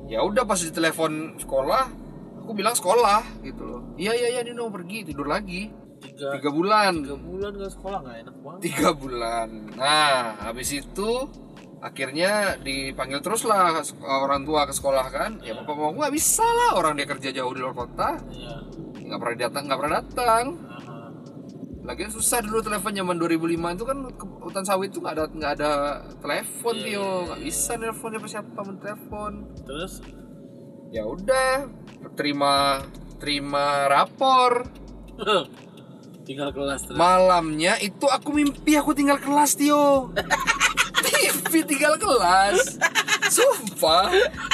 Ya 0.08 0.24
udah 0.24 0.48
pas 0.48 0.60
di 0.60 0.72
telepon 0.72 1.36
sekolah 1.36 1.92
aku 2.40 2.52
bilang 2.56 2.72
sekolah 2.74 3.22
gitu 3.44 3.64
loh. 3.64 3.82
Iya 4.00 4.16
iya 4.16 4.28
iya 4.40 4.42
Nino 4.44 4.72
pergi 4.72 5.04
tidur 5.04 5.28
lagi. 5.28 5.68
Tiga 5.98 6.38
tiga 6.38 6.50
bulan. 6.54 7.04
tiga 7.04 7.18
bulan 7.18 7.52
gak 7.58 7.72
sekolah 7.74 7.98
nggak 8.06 8.18
enak 8.24 8.36
banget. 8.40 8.60
Tiga 8.64 8.90
bulan. 8.96 9.48
Nah 9.76 10.40
habis 10.40 10.70
itu 10.72 11.10
akhirnya 11.78 12.58
dipanggil 12.58 13.22
terus 13.22 13.46
lah 13.46 13.78
orang 14.06 14.44
tua 14.44 14.66
ke 14.66 14.74
sekolah 14.74 15.06
kan. 15.10 15.32
Ya 15.46 15.54
bapak 15.54 15.76
mau 15.78 15.94
nggak 15.94 16.14
bisa 16.14 16.44
lah 16.44 16.78
orang 16.78 16.98
dia 16.98 17.06
kerja 17.06 17.30
jauh 17.32 17.54
di 17.54 17.62
luar 17.62 17.76
kota. 17.76 18.18
Iya. 18.34 18.56
Nggak 19.08 19.20
pernah 19.22 19.38
datang 19.38 19.64
nggak 19.70 19.80
pernah 19.80 19.96
datang. 20.02 20.46
Lagian 21.88 22.12
susah 22.12 22.44
dulu 22.44 22.60
telepon 22.60 22.92
zaman 22.92 23.16
2005 23.16 23.48
itu 23.80 23.86
kan 23.88 23.98
hutan 24.44 24.64
sawit 24.68 24.92
itu 24.92 25.00
nggak 25.00 25.16
ada 25.16 25.24
nggak 25.32 25.52
ada 25.56 25.72
telepon 26.20 26.76
Iya, 26.76 26.84
Tio. 26.84 27.00
iya, 27.00 27.08
nggak 27.32 27.42
bisa 27.48 27.72
nelfon 27.80 28.12
siapa 28.12 28.28
siapa 28.28 28.60
telepon. 28.84 29.32
Terus? 29.64 29.94
Ya 30.92 31.08
udah 31.08 31.72
terima 32.20 32.84
terima 33.24 33.88
rapor. 33.88 34.68
Tinggal 36.28 36.52
kelas 36.52 36.84
terus. 36.84 37.00
Malamnya 37.00 37.80
itu 37.80 38.04
aku 38.04 38.36
mimpi 38.36 38.76
aku 38.76 38.92
tinggal 38.92 39.16
kelas 39.16 39.56
Tio 39.56 40.12
mimpi 41.20 41.60
tinggal 41.66 41.96
kelas. 41.96 42.78
Sumpah 43.28 44.08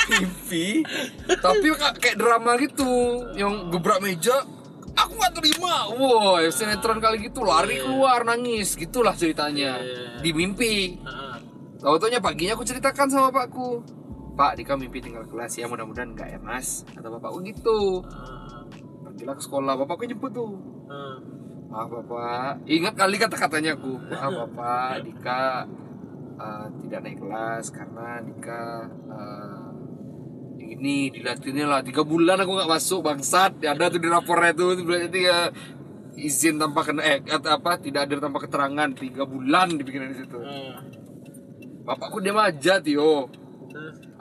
mimpi 0.10 0.82
tapi 1.30 1.68
ka- 1.72 1.96
kayak 1.96 2.18
drama 2.18 2.58
gitu 2.58 2.90
yang 3.34 3.70
gebrak 3.70 4.00
meja 4.00 4.42
aku 4.94 5.12
nggak 5.14 5.34
terima. 5.36 5.90
Wow 5.92 6.42
sinetron 6.50 6.98
kali 6.98 7.24
gitu 7.24 7.42
lari 7.42 7.80
keluar 7.80 8.24
nangis. 8.24 8.74
Gitulah 8.74 9.14
ceritanya. 9.14 9.78
Iya. 9.78 10.20
di 10.20 10.32
mimpi. 10.32 10.98
Ah, 11.04 11.36
tahu 11.78 12.00
taunya 12.00 12.18
paginya 12.18 12.54
aku 12.54 12.64
ceritakan 12.64 13.08
sama 13.08 13.28
bapakku. 13.28 13.84
Pak, 14.34 14.58
Dika 14.58 14.74
mimpi 14.74 14.98
tinggal 14.98 15.28
kelas 15.28 15.54
ya 15.54 15.68
mudah-mudahan 15.68 16.10
enggak 16.10 16.26
ya 16.28 16.40
mas? 16.40 16.82
Kata 16.90 17.06
bapakku 17.08 17.44
gitu. 17.44 18.02
Ah, 18.04 18.66
Pergilah 19.04 19.38
ke 19.38 19.44
sekolah, 19.44 19.74
bapakku 19.76 20.08
jemput 20.08 20.32
tuh. 20.32 20.58
Ah. 20.88 21.22
Maaf 21.70 21.90
bapak, 21.92 22.62
ingat 22.66 22.94
kali 22.94 23.18
kata-katanya 23.18 23.74
aku. 23.74 23.98
Maaf 24.00 24.30
bapak, 24.32 24.94
Dika 25.04 25.66
uh, 26.40 26.68
tidak 26.86 27.00
naik 27.06 27.20
kelas 27.22 27.66
karena 27.74 28.08
Dika 28.24 28.64
uh, 29.10 29.70
ingin 30.60 30.80
ini 30.80 30.98
dilatihnya 31.14 31.66
lah. 31.68 31.82
Tiga 31.86 32.02
bulan 32.06 32.42
aku 32.42 32.52
nggak 32.58 32.72
masuk 32.72 33.00
bangsat. 33.06 33.60
Ya 33.62 33.74
ada 33.76 33.90
tuh 33.90 34.02
di 34.02 34.10
rapornya 34.10 34.54
tuh 34.56 34.78
itu 34.78 34.84
berarti 34.86 35.20
ya 35.26 35.50
izin 36.14 36.62
tanpa 36.62 36.86
kena 36.86 37.02
eh 37.02 37.18
atau 37.26 37.50
apa 37.50 37.82
tidak 37.82 38.10
ada 38.10 38.30
tanpa 38.30 38.40
keterangan. 38.44 38.90
Tiga 38.96 39.24
bulan 39.26 39.78
dibikin 39.78 40.10
di 40.14 40.18
situ. 40.18 40.38
Ah. 40.40 40.82
bapakku 41.84 42.24
diam 42.24 42.40
aja 42.40 42.80
Tio. 42.80 43.28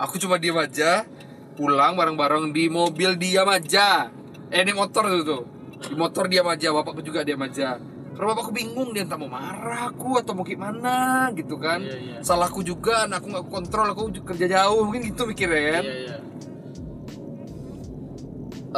Aku 0.00 0.18
cuma 0.18 0.40
diam 0.40 0.58
aja 0.58 1.06
pulang 1.54 1.94
bareng-bareng 1.94 2.50
di 2.50 2.66
mobil 2.66 3.14
diam 3.14 3.46
aja. 3.46 4.10
Eh 4.50 4.64
di 4.66 4.74
motor 4.74 5.06
tuh 5.06 5.22
tuh. 5.22 5.42
Di 5.82 5.94
motor 5.94 6.26
diam 6.26 6.48
aja 6.50 6.74
bapakku 6.74 7.04
juga 7.06 7.22
diam 7.22 7.38
aja 7.44 7.91
karena 8.22 8.38
bapakku 8.38 8.54
bingung 8.54 8.94
dia 8.94 9.02
entah 9.02 9.18
mau 9.18 9.26
marah 9.26 9.90
aku 9.90 10.14
atau 10.22 10.30
mau 10.30 10.46
gimana 10.46 11.26
gitu 11.34 11.58
kan. 11.58 11.82
Iya, 11.82 11.98
iya. 11.98 12.18
salahku 12.22 12.62
juga 12.62 13.10
nah, 13.10 13.18
aku 13.18 13.34
nggak 13.34 13.50
kontrol 13.50 13.82
aku 13.90 14.14
kerja 14.22 14.46
jauh 14.46 14.86
mungkin 14.86 15.10
gitu 15.10 15.26
mikirnya 15.26 15.82
kan. 15.82 15.82
Iya 15.82 15.96
iya. 16.06 16.16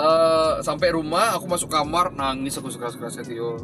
Eh, 0.00 0.52
sampai 0.64 0.96
rumah 0.96 1.36
aku 1.36 1.44
masuk 1.44 1.68
kamar 1.68 2.16
nangis 2.16 2.56
aku 2.56 2.72
sekeras 2.72 2.96
kerasnya 2.96 3.20
Tio. 3.28 3.60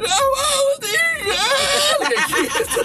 Gak 0.00 0.24
mau 0.32 0.66
tinggal! 0.80 1.96
Kayak 2.08 2.24
gitu. 2.32 2.80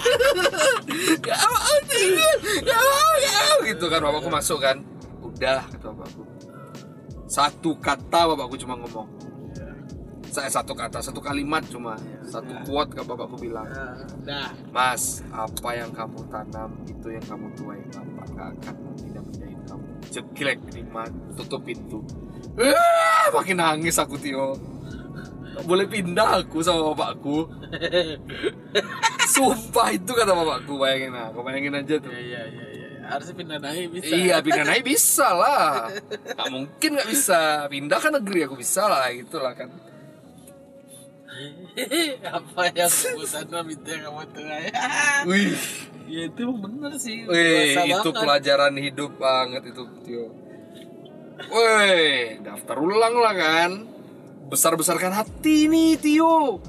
Gak 1.32 1.40
mau 1.48 1.76
tinggal! 1.88 2.34
Gak 2.60 2.76
mau, 2.76 3.12
gak 3.24 3.34
mau. 3.40 3.58
Gitu 3.64 3.84
kan 3.88 4.00
bapakku 4.04 4.28
masuk 4.28 4.58
kan. 4.60 4.76
Udah 5.24 5.64
kata 5.64 5.96
bapakku. 5.96 6.28
Satu 7.24 7.72
kata 7.80 8.36
bapakku 8.36 8.60
cuma 8.60 8.76
ngomong 8.76 9.19
Saya 10.30 10.46
satu 10.46 10.78
kata, 10.78 11.02
satu 11.02 11.18
kalimat 11.18 11.66
cuma 11.66 11.98
Satu 12.22 12.54
quote 12.62 12.94
ke 12.94 13.02
bapakku 13.02 13.34
bilang. 13.34 13.66
Ah, 13.74 13.98
dah 14.22 14.54
Mas, 14.70 15.26
apa 15.34 15.74
yang 15.74 15.90
kamu 15.90 16.22
tanam 16.30 16.70
itu 16.86 17.10
yang 17.10 17.24
kamu 17.26 17.46
tuai 17.58 17.82
Bapak 17.90 18.26
gak 18.38 18.48
akan 18.62 18.74
pindah-pindahin 19.02 19.60
kamu. 19.66 19.86
Ceklek 20.06 20.58
terima, 20.70 21.02
tutup 21.34 21.66
pintu. 21.66 22.06
Wah, 22.54 23.26
makin 23.34 23.58
nangis 23.58 23.98
aku 23.98 24.14
Tio. 24.22 24.54
Boleh 25.66 25.90
pindah 25.90 26.46
aku 26.46 26.62
sama 26.62 26.94
bapakku. 26.94 27.50
Sumpah 29.34 29.90
itu 29.90 30.10
kata 30.14 30.30
bapakku 30.30 30.78
Bayangin 30.78 31.10
nah, 31.10 31.34
kau 31.34 31.42
bayangin 31.42 31.74
aja 31.74 31.98
tuh. 31.98 32.14
Iya 32.14 32.22
iya 32.22 32.42
iya 32.46 32.66
iya. 32.70 32.86
harusnya 33.10 33.34
pindah 33.34 33.58
naik 33.58 33.86
bisa. 33.98 34.14
Iya 34.14 34.36
pindah 34.46 34.64
naik 34.70 34.82
bisa 34.86 35.26
lah. 35.34 35.90
Gak 36.38 36.48
mungkin 36.54 36.90
gak 37.02 37.08
bisa. 37.10 37.66
Pindah 37.66 37.98
kan 37.98 38.14
negeri 38.14 38.46
aku 38.46 38.54
bisa 38.54 38.86
lah 38.86 39.10
gitu 39.10 39.42
lah 39.42 39.58
kan 39.58 39.90
apa 42.36 42.62
yang 42.74 42.90
yang 42.90 43.46
kamu 44.02 44.24
tuai 44.34 44.66
Wih, 45.30 45.54
ya 46.10 46.22
itu 46.26 46.44
bener 46.58 46.92
sih 46.98 47.24
Wih, 47.24 47.78
itu 47.78 48.10
banget. 48.10 48.22
pelajaran 48.22 48.74
hidup 48.76 49.12
banget 49.16 49.62
itu, 49.70 49.82
Tio. 50.04 50.26
Wih, 51.48 52.42
daftar 52.44 52.76
ulang 52.76 53.14
lah 53.16 53.34
kan. 53.34 53.70
Besar-besarkan 54.50 55.14
hati 55.14 55.70
nih, 55.70 55.96
Tio. 55.96 56.60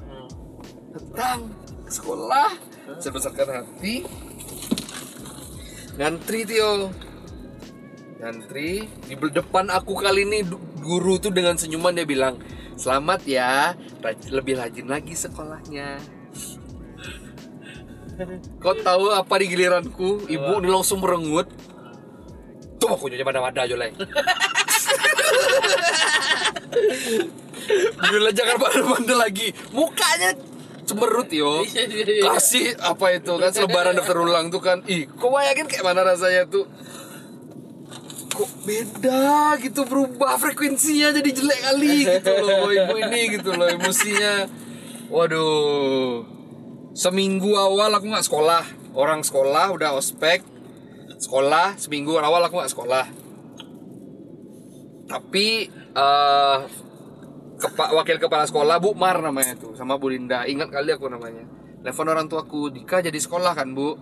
Datang 0.96 1.52
ke 1.84 1.92
sekolah, 1.92 2.50
besar-besarkan 2.96 3.50
hati. 3.66 4.06
Ngantri, 5.98 6.40
Tio. 6.48 6.94
Ngantri 8.22 8.86
di 9.10 9.16
depan 9.18 9.74
aku 9.74 9.98
kali 9.98 10.24
ini 10.30 10.46
guru 10.78 11.18
tuh 11.18 11.34
dengan 11.34 11.58
senyuman 11.58 11.98
dia 11.98 12.06
bilang, 12.06 12.38
"Selamat 12.82 13.22
ya, 13.24 13.78
raj- 14.02 14.34
lebih 14.34 14.58
rajin 14.58 14.90
lagi 14.90 15.14
sekolahnya." 15.14 16.02
Kau 18.58 18.74
tahu 18.76 19.10
apa 19.10 19.34
di 19.38 19.46
giliranku? 19.48 20.26
Ibu 20.26 20.58
ini 20.58 20.70
langsung 20.70 21.02
merengut. 21.02 21.46
Tuh 22.78 22.90
aku 22.90 23.10
nyonya 23.10 23.22
mana-mana 23.22 23.62
aja 23.62 23.78
lah. 23.78 23.90
Bila 28.02 28.30
jangan 28.32 28.58
bandel-bandel 28.58 29.18
lagi. 29.18 29.48
Mukanya 29.72 30.34
cemerut 30.84 31.30
yo. 31.32 31.62
Iya, 31.66 31.84
iya, 31.88 32.06
iya. 32.06 32.24
Kasih 32.28 32.76
apa 32.78 33.06
itu 33.16 33.32
kan 33.38 33.50
selebaran 33.50 33.94
daftar 33.96 34.18
ulang 34.18 34.50
tuh 34.50 34.62
kan. 34.62 34.82
Ih, 34.86 35.08
kok 35.08 35.30
bayangin 35.30 35.66
kayak 35.66 35.86
mana 35.86 36.02
rasanya 36.04 36.46
tuh? 36.46 36.66
Kok 38.32 38.52
beda 38.64 39.60
gitu 39.60 39.84
berubah 39.84 40.40
frekuensinya 40.40 41.12
jadi 41.12 41.30
jelek 41.30 41.60
kali 41.62 41.96
gitu 42.08 42.34
loh 42.42 42.72
ibu 42.76 42.96
ini 42.98 43.22
gitu 43.36 43.52
loh 43.54 43.68
emosinya. 43.68 44.48
Waduh. 45.12 46.24
Seminggu 46.96 47.52
awal 47.56 47.92
aku 47.92 48.08
nggak 48.08 48.26
sekolah. 48.26 48.64
Orang 48.96 49.22
sekolah 49.22 49.76
udah 49.76 49.96
ospek. 49.96 50.44
Sekolah 51.20 51.76
seminggu 51.76 52.16
awal 52.18 52.42
aku 52.48 52.60
nggak 52.60 52.72
sekolah. 52.72 53.06
Tapi 55.06 55.68
eh 55.92 56.58
kepa- 57.60 57.92
wakil 57.94 58.18
kepala 58.18 58.48
sekolah 58.48 58.80
Bu 58.80 58.96
Mar 58.96 59.20
namanya 59.20 59.60
tuh 59.60 59.76
sama 59.76 60.00
Bu 60.00 60.08
Linda. 60.08 60.48
Ingat 60.48 60.72
kali 60.72 60.96
aku 60.96 61.12
namanya. 61.12 61.44
Telepon 61.82 62.08
orang 62.08 62.30
tuaku, 62.30 62.70
Dika 62.70 63.02
jadi 63.02 63.18
sekolah 63.18 63.52
kan 63.52 63.76
Bu? 63.76 63.98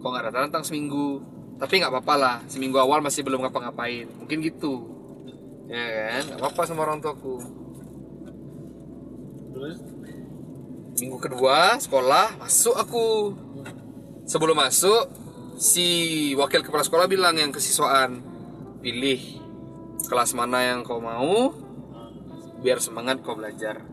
Kok 0.00 0.08
nggak 0.08 0.24
datang-datang 0.30 0.64
seminggu? 0.64 1.20
Tapi 1.60 1.74
nggak 1.76 1.92
apa-apa 1.92 2.14
lah, 2.16 2.36
seminggu 2.48 2.80
awal 2.80 3.04
masih 3.04 3.20
belum 3.20 3.44
ngapa-ngapain. 3.44 4.08
Mungkin 4.16 4.40
gitu. 4.40 4.88
Ya 5.68 6.16
kan? 6.16 6.24
Nggak 6.32 6.40
apa-apa 6.40 6.62
sama 6.64 6.88
orang 6.88 7.04
tuaku. 7.04 7.36
terus 9.50 9.76
Minggu 10.96 11.20
kedua 11.20 11.76
sekolah 11.76 12.40
masuk 12.40 12.76
aku. 12.80 13.36
Sebelum 14.24 14.56
masuk 14.56 15.12
si 15.60 16.32
wakil 16.32 16.64
kepala 16.64 16.80
sekolah 16.80 17.04
bilang 17.04 17.36
yang 17.36 17.52
kesiswaan 17.52 18.24
pilih 18.80 19.20
kelas 20.08 20.32
mana 20.32 20.64
yang 20.64 20.80
kau 20.80 20.96
mau 20.96 21.52
biar 22.64 22.80
semangat 22.80 23.20
kau 23.20 23.36
belajar. 23.36 23.84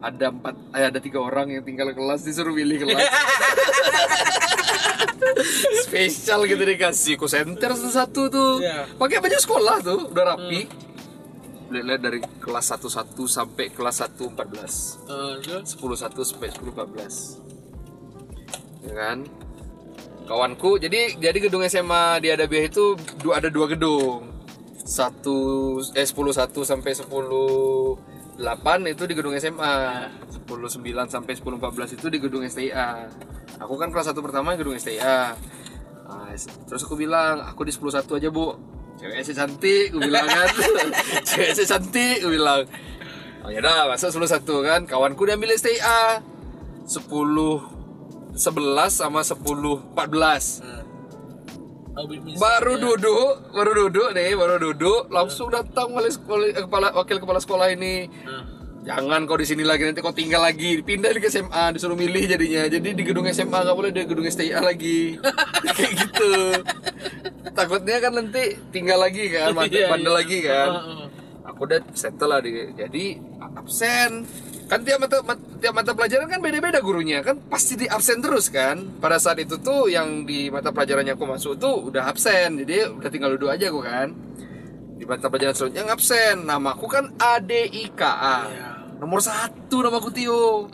Ada 0.00 0.32
empat, 0.32 0.54
eh, 0.72 0.86
ada 0.88 0.98
tiga 1.00 1.20
orang 1.20 1.52
yang 1.52 1.62
tinggal 1.64 1.92
kelas 1.92 2.24
disuruh 2.24 2.56
pilih 2.56 2.88
kelas. 2.88 3.00
Spesial 5.84 6.48
gitu 6.48 6.62
dikasih 6.64 7.20
ku 7.20 7.28
center 7.28 7.76
satu 7.76 8.32
tuh. 8.32 8.64
Iya. 8.64 8.88
Pakai 8.96 9.20
baju 9.20 9.36
sekolah 9.36 9.76
tuh, 9.84 10.08
udah 10.08 10.24
rapi. 10.36 10.64
Lihat-lihat 11.70 12.00
dari 12.02 12.18
kelas 12.42 12.66
11 12.74 13.14
sampai 13.30 13.70
kelas 13.70 14.02
1 14.02 14.18
14 14.18 15.06
eh, 15.06 15.62
10 15.62 15.70
1 15.70 16.10
sampai 16.26 16.50
10 16.50 16.74
14 16.74 17.50
ya 18.90 18.94
kan 18.96 19.18
kawanku 20.26 20.82
jadi 20.82 21.14
jadi 21.14 21.38
gedung 21.38 21.62
SMA 21.68 22.18
di 22.24 22.34
Adabiah 22.34 22.66
itu 22.66 22.98
ada 23.30 23.46
dua 23.46 23.70
gedung 23.70 24.30
satu 24.82 25.78
eh 25.94 26.02
10 26.02 26.10
1 26.10 26.50
sampai 26.50 26.90
10 26.90 27.06
8 28.40 28.88
itu 28.88 29.04
di 29.04 29.12
gedung 29.12 29.36
SMA 29.36 29.72
10 30.32 30.48
9 30.48 30.80
sampai 31.12 31.32
10 31.36 31.60
14 31.60 31.96
itu 32.00 32.06
di 32.08 32.18
gedung 32.18 32.40
STIA 32.48 33.04
aku 33.60 33.76
kan 33.76 33.92
kelas 33.92 34.10
1 34.10 34.16
pertama 34.24 34.56
gedung 34.56 34.74
STIA 34.80 35.36
Nah, 36.10 36.34
terus 36.66 36.82
aku 36.82 36.98
bilang 36.98 37.38
aku 37.38 37.62
di 37.62 37.70
10 37.70 38.02
1 38.02 38.18
aja 38.18 38.28
bu. 38.34 38.58
Cewek 38.98 39.22
sih 39.22 39.30
cantik 39.30 39.94
aku 39.94 40.02
bilang 40.02 40.26
kan. 40.26 40.48
Cewek 41.28 41.54
sih 41.54 41.66
cantik 41.70 42.18
aku 42.18 42.34
bilang. 42.34 42.66
Oh 43.46 43.48
ya 43.54 43.62
udah 43.62 43.86
masuk 43.86 44.18
10 44.18 44.42
1 44.42 44.66
kan? 44.66 44.80
Kawanku 44.90 45.22
diambil 45.22 45.54
STIA 45.54 46.18
10 46.82 47.06
11 48.34 48.42
sama 48.90 49.22
10 49.22 49.38
14 49.38 49.94
Oh, 49.94 50.02
bisnis. 50.02 50.79
Baru 52.36 52.72
Ya. 52.72 52.82
duduk 52.82 53.32
baru 53.50 53.72
duduk 53.78 54.08
nih 54.12 54.32
baru 54.32 54.56
duduk. 54.58 55.02
Langsung 55.08 55.48
datang 55.48 55.90
wali 55.90 56.08
sekolah, 56.08 56.46
eh, 56.46 56.62
kepala 56.62 56.92
wakil 56.92 57.18
kepala 57.18 57.38
sekolah 57.38 57.66
ini. 57.70 58.06
Nah, 58.22 58.44
jangan 58.82 59.24
kau 59.24 59.34
di 59.34 59.44
sini 59.44 59.60
lagi 59.60 59.84
nanti 59.84 60.00
kau 60.00 60.10
tinggal 60.10 60.40
lagi. 60.40 60.80
Pindah 60.80 61.10
di 61.10 61.20
SMA 61.22 61.72
disuruh 61.72 61.94
milih 61.94 62.24
jadinya. 62.26 62.64
Jadi 62.66 62.88
di 62.90 63.02
gedung 63.02 63.26
SMA 63.26 63.58
nggak 63.60 63.76
boleh 63.76 63.90
di 63.90 64.00
gedung 64.02 64.24
STIA 64.24 64.60
lagi. 64.60 65.20
Kayak 65.76 65.92
gitu. 65.98 66.32
Takutnya 67.50 67.96
kan 67.98 68.12
nanti 68.14 68.42
tinggal 68.70 68.98
lagi 68.98 69.28
kan 69.28 69.52
bandel, 69.52 69.74
Iya, 69.74 69.88
iya. 69.90 70.10
lagi 70.10 70.38
kan. 70.40 70.68
Aku 71.46 71.66
udah 71.66 71.80
settle 71.92 72.30
lah 72.30 72.40
di, 72.40 72.52
jadi 72.72 73.04
absen 73.42 74.24
kan 74.70 74.86
tiap 74.86 75.02
mata 75.02 75.18
mat- 75.26 75.58
tiap 75.58 75.74
mata 75.74 75.90
pelajaran 75.90 76.30
kan 76.30 76.38
beda-beda 76.38 76.78
gurunya. 76.78 77.18
Kan 77.20 77.42
pasti 77.44 77.74
di 77.74 77.90
absen 77.90 78.22
terus 78.22 78.46
kan. 78.46 78.78
Pada 79.02 79.18
saat 79.18 79.42
itu 79.42 79.58
tuh 79.58 79.90
yang 79.90 80.22
di 80.22 80.46
mata 80.46 80.70
pelajarannya 80.70 81.18
aku 81.18 81.26
masuk 81.26 81.58
tuh 81.58 81.90
udah 81.90 82.06
absen. 82.06 82.62
Jadi 82.62 82.86
udah 82.86 83.10
tinggal 83.10 83.34
duduk 83.34 83.50
aja 83.50 83.66
aku 83.66 83.82
kan. 83.82 84.14
Di 84.94 85.02
mata 85.02 85.26
pelajaran 85.26 85.52
selanjutnya 85.52 85.82
yang 85.82 85.90
absen 85.90 86.36
namaku 86.46 86.86
kan 86.86 87.04
ADIKA 87.18 88.14
Iya. 88.46 88.70
nomor 89.02 89.18
satu 89.18 89.82
namaku 89.82 90.08
Tio. 90.14 90.70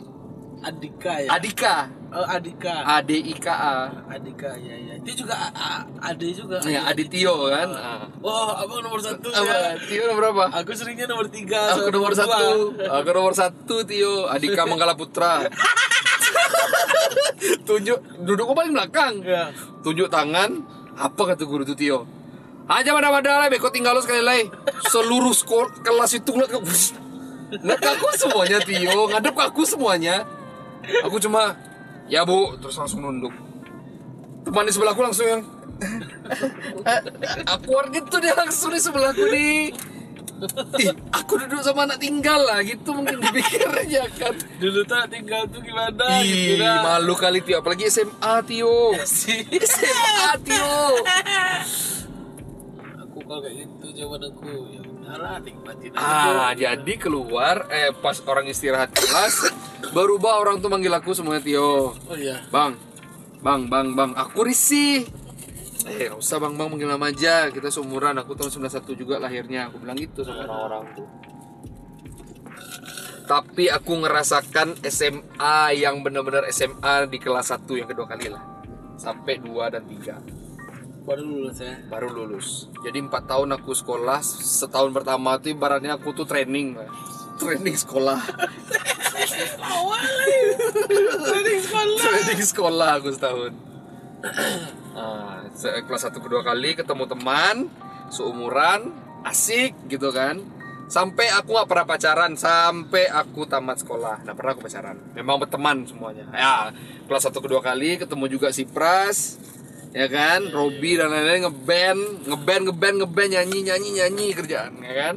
Adika 0.57 1.13
ya? 1.21 1.29
Adika 1.33 1.89
oh 2.17 2.25
Adika 2.25 2.75
ADIKA 2.97 3.53
Adika 4.09 4.49
ya 4.57 4.73
ya 4.75 4.93
dia 4.97 5.13
juga 5.13 5.39
A- 5.39 5.53
A- 5.55 5.85
Ade 6.11 6.35
juga. 6.35 6.57
Ya 6.67 6.83
Aditio 6.83 7.47
kan? 7.47 7.69
Ah. 7.71 8.03
oh 8.19 8.51
abang 8.57 8.83
nomor 8.83 8.99
satu 8.99 9.29
ya. 9.31 9.77
Tio 9.79 10.03
nomor 10.03 10.19
berapa 10.19 10.43
aku 10.51 10.75
seringnya 10.75 11.07
nomor 11.07 11.31
tiga 11.31 11.71
Aku 11.71 11.87
nomor 11.87 12.11
satu, 12.11 12.75
aku 12.75 13.09
nomor 13.15 13.31
satu 13.31 13.87
Tio, 13.87 14.27
Adika 14.27 14.67
Manggala 14.67 14.99
Putra. 14.99 15.47
Tunjuk, 17.67 17.99
duduk 18.23 18.47
paling 18.51 18.73
belakang. 18.73 19.21
ya 19.21 19.51
Tunjuk 19.79 20.07
tangan, 20.09 20.63
apa 20.95 21.21
kata 21.23 21.43
guru 21.45 21.63
tuh 21.63 21.77
Tio? 21.77 22.03
Aja 22.67 22.91
mana 22.91 23.07
mana 23.07 23.39
lah, 23.39 23.47
beko 23.47 23.71
tinggal 23.71 23.95
lu 23.95 24.03
sekali 24.03 24.19
lagi. 24.19 24.51
Seluruh 24.91 25.31
sekolah 25.31 25.71
kelas 25.79 26.19
itu 26.19 26.29
ngeliat 26.35 26.51
ke 26.51 26.59
ngeliat 27.63 27.79
ke 27.79 27.89
aku 27.95 28.07
semuanya 28.17 28.57
Tio, 28.59 29.07
ngadep 29.07 29.31
ke 29.31 29.43
aku 29.45 29.63
semuanya. 29.63 30.27
Aku 31.07 31.15
cuma 31.19 31.55
ya 32.07 32.23
bu, 32.27 32.55
terus 32.59 32.75
langsung 32.79 33.03
nunduk. 33.03 33.35
Teman 34.47 34.67
di 34.67 34.71
sebelahku 34.71 35.01
langsung 35.03 35.27
yang 35.27 35.43
awkward 37.45 37.93
gitu 37.93 38.17
dia 38.23 38.33
langsung 38.33 38.71
di 38.71 38.81
sebelahku 38.81 39.23
nih. 39.29 39.75
Ih, 40.77 40.93
aku 41.09 41.33
duduk 41.41 41.65
sama 41.65 41.89
anak 41.89 41.97
tinggal 41.97 42.37
lah 42.37 42.61
gitu 42.61 42.93
mungkin 42.93 43.17
dipikirnya 43.25 44.05
kan. 44.21 44.37
Dulu 44.61 44.85
tuh 44.85 45.01
tinggal 45.09 45.49
tuh 45.49 45.65
gimana 45.65 46.21
Ih, 46.21 46.61
gitu 46.61 46.61
malu 46.61 47.17
kali 47.17 47.41
Tio, 47.41 47.57
apalagi 47.57 47.89
SMA 47.89 48.33
Tio. 48.45 48.93
SMA 49.01 50.29
Tio. 50.45 50.77
Aku 53.01 53.17
kalau 53.25 53.41
kayak 53.41 53.65
gitu 53.65 53.85
jawaban 53.97 54.29
aku 54.29 54.49
ya 54.77 54.86
Ah, 55.95 56.51
jadi 56.51 56.93
keluar 56.99 57.67
eh 57.71 57.95
pas 57.95 58.19
orang 58.27 58.51
istirahat 58.51 58.91
kelas 58.91 59.49
berubah 59.95 60.43
orang 60.43 60.59
tuh 60.59 60.67
manggil 60.67 60.91
aku 60.91 61.15
semuanya 61.15 61.43
Tio. 61.43 61.95
Oh 61.95 62.17
iya. 62.17 62.43
Bang, 62.51 62.75
bang, 63.39 63.71
bang, 63.71 63.87
bang, 63.95 64.11
aku 64.13 64.43
risih. 64.43 65.07
Eh, 65.87 66.11
gak 66.11 66.19
usah 66.19 66.37
bang, 66.43 66.53
bang 66.59 66.67
manggil 66.67 66.89
nama 66.91 67.07
aja. 67.07 67.47
Kita 67.47 67.71
seumuran, 67.71 68.19
aku 68.19 68.35
tahun 68.35 68.51
91 68.67 68.99
juga 68.99 69.15
lahirnya. 69.23 69.71
Aku 69.71 69.79
bilang 69.79 69.95
gitu 69.95 70.27
sama 70.27 70.43
orang-orang 70.43 70.83
tuh. 70.99 71.07
Tapi 73.27 73.67
aku 73.71 73.91
ngerasakan 74.03 74.83
SMA 74.87 75.79
yang 75.79 76.03
benar-benar 76.03 76.47
SMA 76.51 77.07
di 77.07 77.19
kelas 77.19 77.55
1 77.55 77.79
yang 77.79 77.87
kedua 77.87 78.07
kali 78.07 78.27
lah. 78.31 78.43
Sampai 78.99 79.39
2 79.39 79.71
dan 79.71 79.83
3 79.87 80.36
Baru 81.07 81.23
lulus 81.23 81.57
ya. 81.57 81.79
baru 81.87 82.11
lulus. 82.11 82.47
Jadi 82.83 82.99
empat 82.99 83.31
tahun 83.31 83.55
aku 83.55 83.71
sekolah, 83.71 84.19
setahun 84.19 84.91
pertama 84.91 85.39
tuh 85.39 85.55
ibaratnya 85.55 85.95
aku 85.95 86.11
tuh 86.11 86.27
training, 86.27 86.75
training 87.39 87.75
sekolah, 87.79 88.19
Training 91.23 91.59
sekolah. 91.63 92.01
training 92.03 92.41
sekolah 92.43 92.89
aku 92.99 93.09
setahun. 93.15 93.51
Ah, 94.91 95.47
se- 95.55 95.79
kelas 95.87 96.03
satu 96.03 96.19
kedua 96.19 96.43
kali 96.43 96.75
ketemu 96.75 97.07
teman 97.07 97.71
seumuran, 98.09 98.91
asik 99.23 99.79
gitu 99.87 100.11
kan. 100.11 100.43
Sampai 100.87 101.27
aku 101.27 101.51
nggak 101.51 101.67
pernah 101.67 101.85
pacaran 101.85 102.31
sampai 102.35 103.07
aku 103.07 103.43
tamat 103.43 103.79
sekolah. 103.79 104.23
Nggak 104.23 104.35
pernah 104.35 104.51
aku 104.55 104.61
pacaran. 104.63 104.97
Memang 105.15 105.35
berteman 105.39 105.83
semuanya. 105.83 106.27
Ya, 106.31 106.71
kelas 107.07 107.27
satu 107.27 107.39
kedua 107.39 107.59
kali 107.59 107.95
ketemu 107.95 108.27
juga 108.27 108.51
si 108.51 108.63
Pras, 108.63 109.35
ya 109.97 110.07
kan, 110.07 110.45
Robi 110.47 110.93
dan 110.93 111.09
lain-lain 111.09 111.41
ngeband, 111.43 112.01
ngeband, 112.29 112.63
ngeband, 112.69 112.95
ngeband, 113.01 113.29
nyanyi, 113.33 113.65
nyanyi, 113.65 113.89
nyanyi 113.97 114.27
kerjaan, 114.31 114.77
ya 114.79 114.93
kan. 114.93 115.15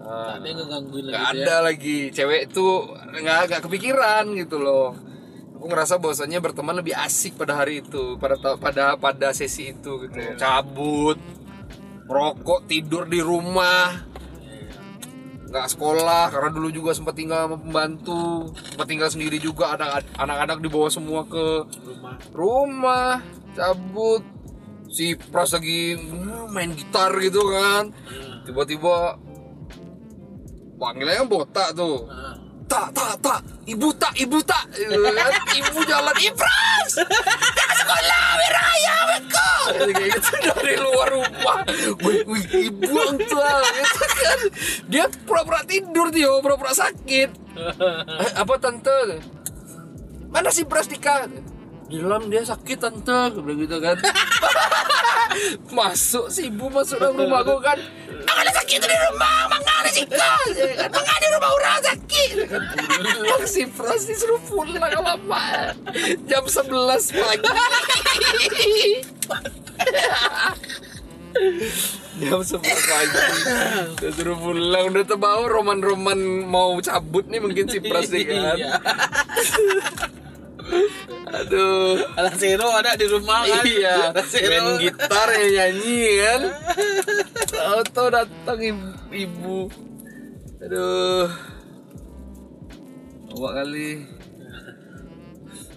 Ada 0.00 0.42
lagi 0.42 0.50
nggak 0.58 0.82
tuh 0.82 1.00
ya. 1.06 1.20
ada 1.30 1.54
lagi 1.62 1.98
cewek 2.10 2.42
tuh 2.50 2.74
nggak 3.14 3.38
nggak 3.46 3.62
kepikiran 3.62 4.24
gitu 4.34 4.58
loh 4.58 4.90
aku 5.54 5.68
ngerasa 5.68 6.02
bahwasannya 6.02 6.40
berteman 6.40 6.74
lebih 6.74 6.98
asik 6.98 7.38
pada 7.38 7.54
hari 7.54 7.78
itu 7.78 8.18
pada 8.18 8.34
pada 8.58 8.98
pada 8.98 9.28
sesi 9.30 9.70
itu 9.70 10.02
gitu 10.02 10.18
Iya. 10.18 10.34
cabut 10.34 11.14
merokok 12.08 12.66
tidur 12.66 13.06
di 13.06 13.22
rumah 13.22 14.02
nggak 15.46 15.66
sekolah 15.68 16.30
karena 16.30 16.48
dulu 16.48 16.68
juga 16.70 16.90
sempat 16.90 17.14
tinggal 17.14 17.46
sama 17.46 17.56
pembantu 17.58 18.50
sempat 18.66 18.86
tinggal 18.86 19.10
sendiri 19.10 19.38
juga 19.38 19.74
ada 19.74 19.98
anak-anak 20.16 20.58
dibawa 20.58 20.86
semua 20.86 21.22
ke 21.22 21.66
Rumah. 21.86 22.14
rumah 22.34 23.10
cabut. 23.54 24.22
Si 24.90 25.14
Pras 25.14 25.54
lagi 25.54 25.94
hmm, 25.94 26.50
main 26.50 26.74
gitar 26.74 27.14
gitu 27.22 27.42
kan. 27.46 27.94
Tiba-tiba 28.42 29.14
panggilnya 30.80 31.22
kan 31.22 31.28
botak 31.30 31.68
tuh. 31.78 32.10
Tak 32.66 32.90
tak 32.94 33.14
tak. 33.22 33.40
Ibu 33.66 33.88
tak 33.94 34.14
ibu 34.18 34.38
tak. 34.42 34.66
Gitu 34.74 34.98
kan. 34.98 35.32
ibu 35.62 35.78
jalan 35.86 36.16
Ibras 36.18 36.70
jangan 36.98 37.76
sekolah 37.78 38.26
wiraya 38.40 38.96
weko 39.06 39.52
kayak 39.94 40.08
gitu 40.18 40.30
dari 40.50 40.76
luar 40.78 41.08
rumah. 41.14 41.58
Wih 42.02 42.20
wih 42.26 42.44
ibu 42.70 42.98
tua 43.26 43.54
gitu 43.62 44.04
kan. 44.06 44.38
Dia 44.90 45.04
pura-pura 45.26 45.62
tidur 45.62 46.08
dia 46.10 46.30
pura-pura 46.42 46.72
sakit. 46.74 47.30
Eh, 48.24 48.32
apa 48.40 48.56
tante? 48.56 49.20
Mana 50.32 50.48
si 50.48 50.64
Prastika 50.64 51.28
di 51.90 51.98
dalam 51.98 52.30
dia 52.30 52.46
sakit 52.46 52.78
tante. 52.78 53.34
Bilang 53.34 53.58
gitu 53.66 53.82
kan. 53.82 53.98
Masuk 55.76 56.26
si 56.30 56.50
ibu 56.50 56.66
masuk 56.70 56.98
dalam 56.98 57.18
rumah 57.18 57.42
gue 57.46 57.58
kan. 57.62 57.78
Ada 58.26 58.50
sakit 58.62 58.78
di 58.82 58.98
rumah, 59.10 59.46
mangga 59.46 59.86
sih 59.90 60.06
kan, 60.06 60.46
di 60.52 61.28
rumah 61.34 61.50
orang 61.54 61.82
sakit. 61.82 62.50
Pulang 62.50 63.46
si 63.46 63.62
Pras 63.70 64.06
disuruh 64.10 64.42
pulang 64.46 64.90
lama 64.90 65.74
jam 66.26 66.44
11 66.46 67.14
pagi. 67.14 67.46
jam 72.22 72.42
11 72.42 72.58
pagi. 72.58 73.18
Udah 74.02 74.10
suruh 74.14 74.36
pulang. 74.38 74.84
Udah 74.90 75.04
terbau 75.06 75.46
roman-roman 75.46 76.18
mau 76.46 76.74
cabut 76.82 77.26
nih 77.30 77.38
mungkin 77.38 77.70
si 77.70 77.78
Pras 77.78 78.10
nih 78.10 78.26
kan. 78.26 78.58
Iya. 78.58 78.78
Aduh 81.30 81.94
Anak 82.14 82.34
Zero 82.36 82.66
ada 82.70 82.94
di 82.94 83.06
rumah 83.06 83.42
kan. 83.42 83.62
Iya, 83.62 84.10
main 84.46 84.66
gitar 84.78 85.28
ya 85.30 85.46
nyanyi 85.46 86.02
kan. 86.18 86.40
Tahu-tahu 87.46 88.08
datang 88.10 88.58
ibu. 89.10 89.70
Aduh. 90.60 91.26
Awak 93.30 93.52
kali. 93.56 93.90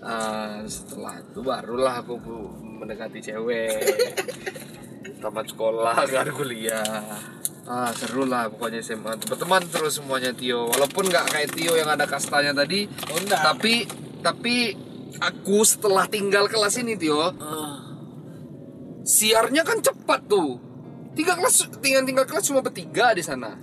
Ah, 0.04 0.60
setelah 0.66 1.16
itu 1.16 1.40
barulah 1.40 2.04
aku 2.04 2.20
bu- 2.20 2.52
mendekati 2.82 3.24
cewek. 3.24 3.80
Tamat 5.22 5.48
sekolah 5.48 5.96
kan 6.04 6.28
kuliah. 6.30 6.84
Ah, 7.64 7.88
seru 7.96 8.28
lah 8.28 8.52
pokoknya 8.52 8.84
SMA. 8.84 9.16
Berteman 9.24 9.64
terus 9.72 9.96
semuanya 9.96 10.36
Tio. 10.36 10.68
Walaupun 10.68 11.08
nggak 11.08 11.32
kayak 11.32 11.50
Tio 11.56 11.80
yang 11.80 11.88
ada 11.88 12.04
kastanya 12.04 12.52
tadi, 12.52 12.84
Oh, 13.08 13.20
tapi 13.24 13.88
tapi 14.24 14.74
aku 15.20 15.62
setelah 15.68 16.08
tinggal 16.08 16.48
kelas 16.48 16.80
ini 16.80 16.96
Tio, 16.96 17.20
Ah, 17.38 17.94
siarnya 19.04 19.68
kan 19.68 19.84
cepat 19.84 20.26
tuh. 20.26 20.58
Tiga 21.14 21.38
kelas 21.38 21.70
tinggal 21.84 22.08
tinggal 22.08 22.26
kelas 22.26 22.50
cuma 22.50 22.66
bertiga 22.66 23.14
di 23.14 23.22
sana. 23.22 23.54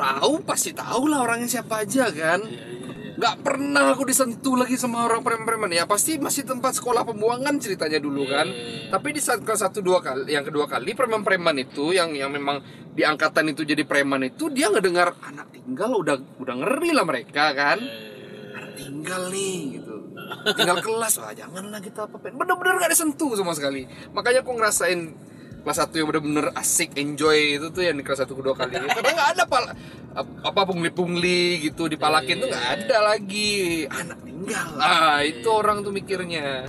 Tahu 0.00 0.46
pasti 0.48 0.72
tahu 0.72 1.12
lah 1.12 1.26
orangnya 1.28 1.60
siapa 1.60 1.84
aja 1.84 2.08
kan. 2.08 2.40
iya, 2.40 2.56
iya, 2.56 2.64
iya. 2.72 2.90
Nggak 3.20 3.36
pernah 3.44 3.92
aku 3.92 4.08
disentuh 4.08 4.56
lagi 4.56 4.80
sama 4.80 5.04
orang 5.04 5.20
preman-preman 5.20 5.68
ya 5.68 5.84
pasti 5.84 6.16
masih 6.16 6.48
tempat 6.48 6.72
sekolah 6.80 7.04
pembuangan 7.04 7.60
ceritanya 7.60 8.00
dulu 8.00 8.24
kan. 8.24 8.48
Tapi 8.88 9.08
di 9.12 9.20
saat 9.20 9.44
kelas 9.44 9.60
satu 9.60 9.84
dua 9.84 10.00
kali, 10.00 10.32
yang 10.32 10.40
kedua 10.40 10.64
kali 10.64 10.96
preman-preman 10.96 11.52
itu 11.60 11.92
yang 11.92 12.16
yang 12.16 12.32
memang 12.32 12.64
di 12.96 13.04
angkatan 13.04 13.52
itu 13.52 13.68
jadi 13.68 13.84
preman 13.84 14.24
itu 14.24 14.48
dia 14.48 14.72
ngedengar 14.72 15.12
anak 15.20 15.52
tinggal 15.52 16.00
udah 16.00 16.16
udah 16.40 16.54
ngeri 16.64 16.96
lah 16.96 17.04
mereka 17.04 17.52
kan. 17.52 17.76
Anak 17.76 18.09
tinggal 18.76 19.22
nih 19.30 19.80
gitu. 19.80 19.94
Tinggal 20.56 20.78
kelas 20.82 21.14
wah 21.20 21.32
janganlah 21.34 21.80
kita 21.82 22.06
apa 22.06 22.16
bener-bener 22.18 22.74
gak 22.80 22.92
disentuh 22.92 23.34
sama 23.34 23.52
sekali. 23.54 23.86
Makanya 24.14 24.42
aku 24.46 24.52
ngerasain 24.54 25.00
kelas 25.60 25.76
satu 25.76 26.00
yang 26.00 26.08
bener-bener 26.08 26.56
asik 26.56 26.96
enjoy 26.96 27.60
itu 27.60 27.68
tuh 27.68 27.84
yang 27.84 27.96
di 27.98 28.04
kelas 28.06 28.24
satu 28.24 28.32
kedua 28.38 28.56
kali. 28.56 28.80
Karena 28.80 29.10
nggak 29.12 29.30
ada 29.36 29.44
pal 29.44 29.64
apa 30.16 30.60
pungli-pungli 30.64 31.68
gitu 31.68 31.86
dipalakin 31.86 32.40
tuh 32.40 32.48
nggak 32.48 32.68
ada 32.80 32.96
lagi. 33.12 33.84
Anak 33.92 34.18
tinggal. 34.24 34.70
Ah 34.80 35.20
itu 35.20 35.48
orang 35.52 35.84
tuh 35.84 35.92
mikirnya 35.92 36.64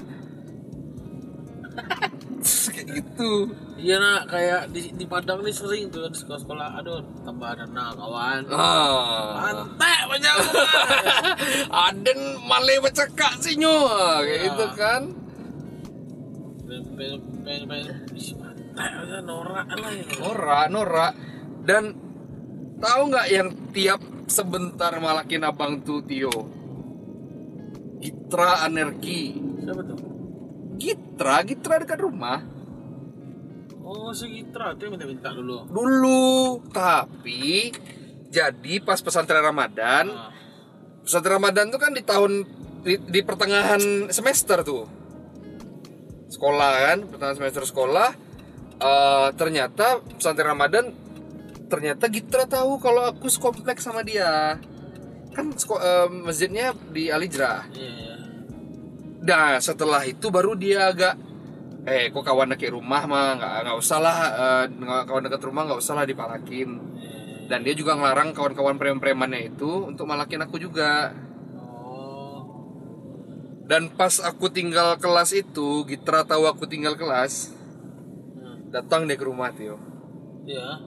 gitu. 2.96 3.32
Iya 3.80 3.96
nak. 3.98 4.30
Kayak 4.30 4.70
di, 4.76 4.94
di 4.94 5.06
Padang 5.08 5.42
nih 5.42 5.56
sering 5.56 5.90
tuh 5.90 6.08
di 6.12 6.18
sekolah-sekolah. 6.18 6.68
Aduh 6.82 7.02
tambah 7.24 7.48
ada 7.56 7.66
nah 7.70 7.96
kawan. 7.96 8.42
ah. 8.52 9.42
Pantai 9.42 9.98
banyak 10.06 10.36
Aden 11.90 12.20
male 12.46 12.76
becekak 12.84 13.40
sih 13.40 13.56
nyo 13.58 13.90
kayak 14.22 14.40
gitu 14.52 14.66
kan. 14.76 15.02
Norak 19.22 19.68
lah 19.76 19.92
ya. 19.92 20.06
Nora 20.20 20.62
Nora 20.72 21.08
dan 21.68 21.94
tahu 22.82 23.02
nggak 23.12 23.28
yang 23.30 23.50
tiap 23.76 24.02
sebentar 24.32 24.96
malakin 24.98 25.44
abang 25.44 25.84
tuh 25.84 26.02
Tio? 26.08 26.32
Gitra 28.02 28.66
Energi 28.66 29.38
Siapa 29.62 29.82
tuh? 29.86 29.98
Gitra 30.82 31.46
Gitra 31.46 31.76
dekat 31.86 32.00
rumah 32.02 32.42
Oh 33.82 34.14
si 34.14 34.30
Gitra 34.30 34.78
tuh 34.78 34.88
yang 34.88 34.94
minta-minta 34.96 35.30
dulu. 35.34 35.66
dulu 35.68 36.62
tapi 36.70 37.74
jadi 38.32 38.74
pas 38.80 39.02
pesantren 39.02 39.44
Ramadan 39.44 40.06
Ah, 40.08 40.32
pesantren 41.04 41.42
Ramadan 41.42 41.68
tuh 41.68 41.80
kan 41.82 41.92
di 41.92 42.04
tahun 42.06 42.32
di, 42.82 42.96
di 43.10 43.20
pertengahan 43.22 44.08
semester 44.10 44.62
tuh 44.64 44.86
sekolah 46.32 46.72
kan 46.88 46.98
pertengahan 47.10 47.38
semester 47.38 47.64
sekolah 47.68 48.10
eh, 48.80 49.28
ternyata 49.36 50.00
pesantren 50.16 50.54
Ramadan 50.54 50.86
ternyata 51.68 52.08
Gitra 52.08 52.48
tahu 52.48 52.80
kalau 52.80 53.12
aku 53.12 53.28
sekompleks 53.28 53.84
sama 53.84 54.06
dia 54.06 54.56
kan 55.32 55.46
eh, 55.52 56.08
masjidnya 56.10 56.72
di 56.92 57.10
Alijrah 57.10 57.68
Iya, 57.74 57.92
iya. 57.92 58.16
Nah 59.22 59.62
setelah 59.62 60.02
itu 60.02 60.34
baru 60.34 60.58
dia 60.58 60.90
agak 60.90 61.14
eh 61.82 62.14
kok 62.14 62.22
kawan 62.22 62.54
dekat 62.54 62.72
rumah 62.72 63.04
mah 63.06 63.38
nggak 63.38 63.54
nggak 63.66 63.78
usah 63.78 63.98
lah 63.98 64.18
eh, 64.30 64.64
nggak- 64.70 65.06
kawan 65.10 65.24
dekat 65.26 65.42
rumah 65.42 65.62
nggak 65.66 65.82
usah 65.82 65.94
lah 65.98 66.06
dipalakin 66.06 66.70
dan 67.50 67.66
dia 67.66 67.74
juga 67.74 67.98
ngelarang 67.98 68.32
kawan-kawan 68.32 68.78
preman-premannya 68.78 69.52
itu 69.52 69.90
untuk 69.90 70.06
malakin 70.06 70.46
aku 70.46 70.62
juga 70.62 71.12
dan 73.66 73.88
pas 73.90 74.20
aku 74.20 74.52
tinggal 74.52 75.00
kelas 75.00 75.32
itu 75.32 75.88
Gitra 75.88 76.28
tahu 76.28 76.44
aku 76.44 76.68
tinggal 76.68 76.94
kelas 76.94 77.56
Hmm. 78.36 78.68
datang 78.68 79.08
dia 79.08 79.16
ke 79.16 79.24
rumah 79.24 79.48
Tio 79.52 79.80
Iya. 80.44 80.82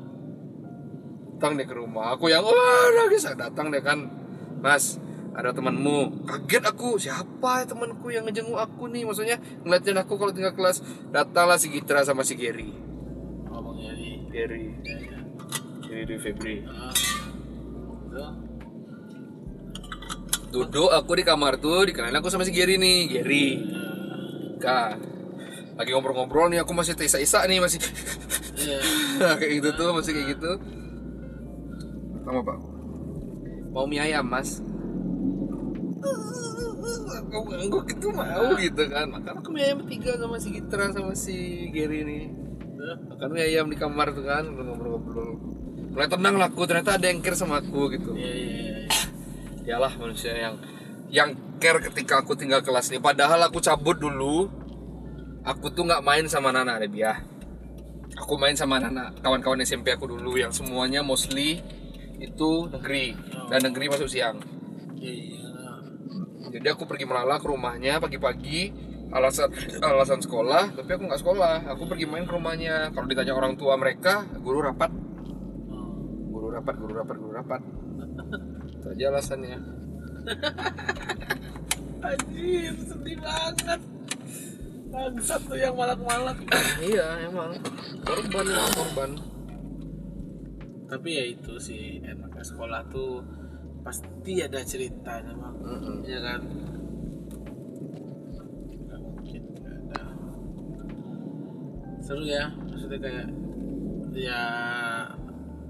datang 1.35 1.57
dia 1.57 1.65
ke 1.65 1.75
rumah 1.75 2.13
aku 2.13 2.29
yang 2.29 2.45
wah 2.45 2.87
nangis 2.93 3.25
datang 3.25 3.73
dia 3.73 3.81
kan 3.81 4.05
mas 4.61 5.01
ada 5.35 5.51
temanmu. 5.51 6.25
Kaget 6.25 6.65
aku. 6.65 6.97
Siapa 6.97 7.63
ya 7.63 7.65
temanku 7.67 8.07
yang 8.15 8.25
ngejenguk 8.25 8.55
aku 8.59 8.87
nih? 8.87 9.03
Maksudnya 9.03 9.37
ngeliatin 9.67 9.99
aku 9.99 10.15
kalau 10.15 10.31
tinggal 10.31 10.55
kelas 10.55 10.81
datanglah 11.11 11.59
si 11.59 11.75
Gitra 11.75 12.07
sama 12.07 12.23
si 12.23 12.39
Gary. 12.39 12.71
Oh, 13.51 13.75
Yeri. 13.75 14.31
Gary. 14.31 14.65
Iya, 14.87 14.97
iya. 15.03 15.19
Gary 15.83 16.03
Dwi 16.07 16.19
Febri. 16.23 16.57
Duduk 20.55 20.91
aku 20.95 21.19
di 21.19 21.27
kamar 21.27 21.59
tuh 21.59 21.83
dikenalin 21.91 22.23
aku 22.23 22.31
sama 22.31 22.47
si 22.47 22.55
Gary 22.55 22.79
nih. 22.79 23.11
Gary. 23.11 23.47
Kak 24.63 25.13
lagi 25.75 25.91
ngobrol-ngobrol 25.91 26.55
nih 26.55 26.63
aku 26.63 26.71
masih 26.71 26.95
isa-isa 26.95 27.43
nih 27.51 27.59
masih. 27.59 27.83
Iya. 28.55 28.79
kayak 29.43 29.53
gitu 29.59 29.69
tuh 29.75 29.91
masih 29.91 30.15
kayak 30.15 30.39
gitu. 30.39 30.51
Sama 32.23 32.41
pak. 32.47 32.59
Mau 33.75 33.91
mie 33.91 33.99
ayam 33.99 34.23
mas 34.23 34.63
aku 37.35 37.51
aku 37.51 37.79
gitu 37.91 38.07
mau 38.15 38.55
gitu 38.61 38.83
kan 38.93 39.07
makan 39.11 39.33
aku 39.41 39.49
mie 39.51 39.65
ayam 39.73 39.81
tiga 39.89 40.15
sama 40.21 40.37
si 40.39 40.49
Gitra 40.55 40.93
sama 40.95 41.13
si 41.17 41.37
Gary 41.75 42.05
Tuh. 42.05 42.97
makan 43.11 43.29
mie 43.33 43.45
ayam 43.49 43.67
di 43.73 43.77
kamar 43.81 44.13
tuh 44.13 44.23
kan 44.23 44.45
ngobrol-ngobrol 44.47 45.41
mulai 45.95 46.11
tenang 46.11 46.35
lah 46.37 46.51
aku 46.51 46.67
ternyata 46.67 46.99
ada 46.99 47.07
yang 47.07 47.23
care 47.23 47.39
sama 47.39 47.63
aku 47.63 47.87
gitu 47.95 48.19
Iya, 48.19 48.33
iya, 48.35 48.51
iya. 48.59 48.75
Yalah 49.65 49.97
manusia 49.97 50.37
yang 50.37 50.61
yang 51.09 51.31
care 51.63 51.81
ketika 51.81 52.21
aku 52.21 52.37
tinggal 52.37 52.61
kelas 52.61 52.93
nih. 52.93 53.01
Padahal 53.01 53.41
aku 53.49 53.63
cabut 53.65 53.97
dulu. 53.97 54.51
Aku 55.45 55.73
tuh 55.73 55.85
nggak 55.85 56.05
main 56.05 56.25
sama 56.29 56.53
Nana 56.53 56.81
ya. 56.93 57.21
Aku 58.17 58.37
main 58.41 58.57
sama 58.57 58.81
Nana, 58.81 59.13
kawan-kawan 59.21 59.61
SMP 59.65 59.93
aku 59.93 60.09
dulu 60.09 60.39
yang 60.39 60.55
semuanya 60.55 61.03
mostly 61.03 61.61
itu 62.17 62.51
negeri 62.71 63.13
dan 63.53 63.61
negeri 63.65 63.91
masuk 63.91 64.09
siang. 64.09 64.41
Iya. 64.97 65.44
Jadi 66.53 66.67
aku 66.69 66.85
pergi 66.85 67.05
melala 67.09 67.41
ke 67.41 67.47
rumahnya 67.49 68.01
pagi-pagi 68.03 68.73
alasan 69.15 69.47
alasan 69.79 70.19
sekolah, 70.19 70.75
tapi 70.75 70.91
aku 70.99 71.07
nggak 71.07 71.23
sekolah. 71.23 71.57
Aku 71.77 71.87
pergi 71.87 72.05
main 72.11 72.27
ke 72.27 72.35
rumahnya. 72.35 72.91
Kalau 72.91 73.07
ditanya 73.07 73.33
orang 73.37 73.55
tua 73.55 73.79
mereka, 73.79 74.27
guru 74.43 74.59
rapat, 74.65 74.91
guru 76.29 76.51
rapat, 76.51 76.75
guru 76.75 76.93
rapat, 76.99 77.17
guru 77.17 77.33
rapat. 77.33 77.61
Itu 78.75 78.87
aja 78.91 79.05
alasannya. 79.15 79.59
Anjir, 82.05 82.75
sedih 82.85 83.17
banget. 83.23 83.81
Bangsat 84.95 85.43
tuh 85.51 85.59
yang 85.59 85.75
malak-malak. 85.75 86.39
iya 86.79 87.27
emang 87.27 87.59
korban 88.07 88.47
ya 88.47 88.63
korban 88.79 89.11
Tapi 90.87 91.09
ya 91.19 91.25
itu 91.35 91.59
sih 91.59 91.99
enaknya 91.99 92.45
sekolah 92.47 92.87
tuh 92.95 93.19
pasti 93.85 94.33
ada 94.41 94.61
ceritanya 94.65 95.33
bang. 95.33 95.55
Mm-mm. 95.61 95.97
Iya 96.03 96.19
kan? 96.21 96.41
Gak 98.89 99.01
mungkin 99.01 99.43
ada. 99.63 100.01
Seru 102.01 102.25
ya, 102.25 102.45
maksudnya 102.65 102.99
kayak 102.99 103.27
ya 104.15 104.43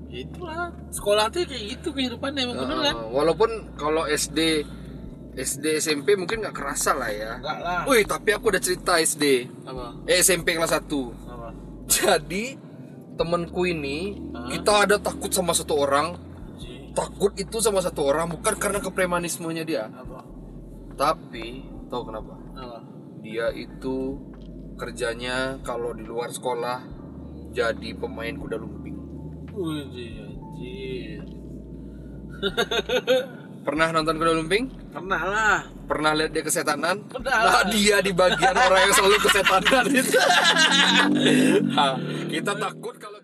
ya 0.08 0.18
itulah 0.20 0.70
sekolah 0.90 1.26
tuh 1.26 1.42
kayak 1.42 1.64
gitu 1.74 1.88
kehidupannya 1.90 2.46
emang 2.46 2.58
bener 2.60 2.78
kan? 2.84 2.94
Uh, 2.94 3.08
walaupun 3.10 3.50
kalau 3.74 4.06
SD 4.06 4.62
SD 5.34 5.82
SMP 5.82 6.14
mungkin 6.14 6.38
nggak 6.38 6.54
kerasa 6.54 6.94
lah 6.94 7.10
ya 7.10 7.42
Enggak 7.42 7.58
lah. 7.58 7.80
Wih 7.90 8.06
tapi 8.06 8.30
aku 8.30 8.54
udah 8.54 8.62
cerita 8.62 9.02
SD 9.02 9.50
Apa? 9.66 10.06
eh, 10.06 10.22
SMP 10.22 10.54
kelas 10.54 10.70
1 10.70 10.86
Apa? 11.26 11.48
jadi 11.90 12.54
temenku 13.18 13.66
ini 13.66 14.22
Hah? 14.30 14.46
kita 14.54 14.72
ada 14.86 14.96
takut 15.02 15.30
sama 15.30 15.50
satu 15.50 15.82
orang. 15.82 16.14
Takut 16.94 17.30
itu 17.34 17.58
sama 17.58 17.78
satu 17.78 18.04
orang 18.04 18.30
bukan 18.30 18.54
karena 18.54 18.78
kepremanismenya 18.78 19.62
dia 19.62 19.82
Apa? 19.86 20.22
tapi 20.94 21.62
tahu 21.86 22.02
kenapa 22.04 22.34
Apa? 22.54 22.78
dia 23.18 23.50
itu 23.50 24.18
kerjanya 24.74 25.58
kalau 25.60 25.90
di 25.90 26.02
luar 26.02 26.28
sekolah 26.28 26.78
jadi 27.50 27.94
pemain 27.94 28.32
kuda 28.32 28.56
lumping 28.56 28.94
pernah 33.64 33.86
nonton 33.90 34.14
kuda 34.14 34.32
lumping 34.34 34.64
Pernah 34.94 35.22
lah. 35.24 35.58
pernah 35.84 36.10
lihat 36.14 36.30
dia 36.30 36.42
kesetanan 36.42 37.02
Pernah 37.06 37.34
Nah, 37.34 37.42
lah. 37.42 37.62
dia 37.66 37.98
di 37.98 38.10
bagian 38.10 38.52
orang 38.52 38.80
yang 38.80 38.94
selalu 38.94 39.18
kesetanan 39.20 39.84
itu. 39.90 40.14
Ha, 41.74 41.86
kita 42.30 42.52
takut 42.54 42.94
kalau 42.96 43.18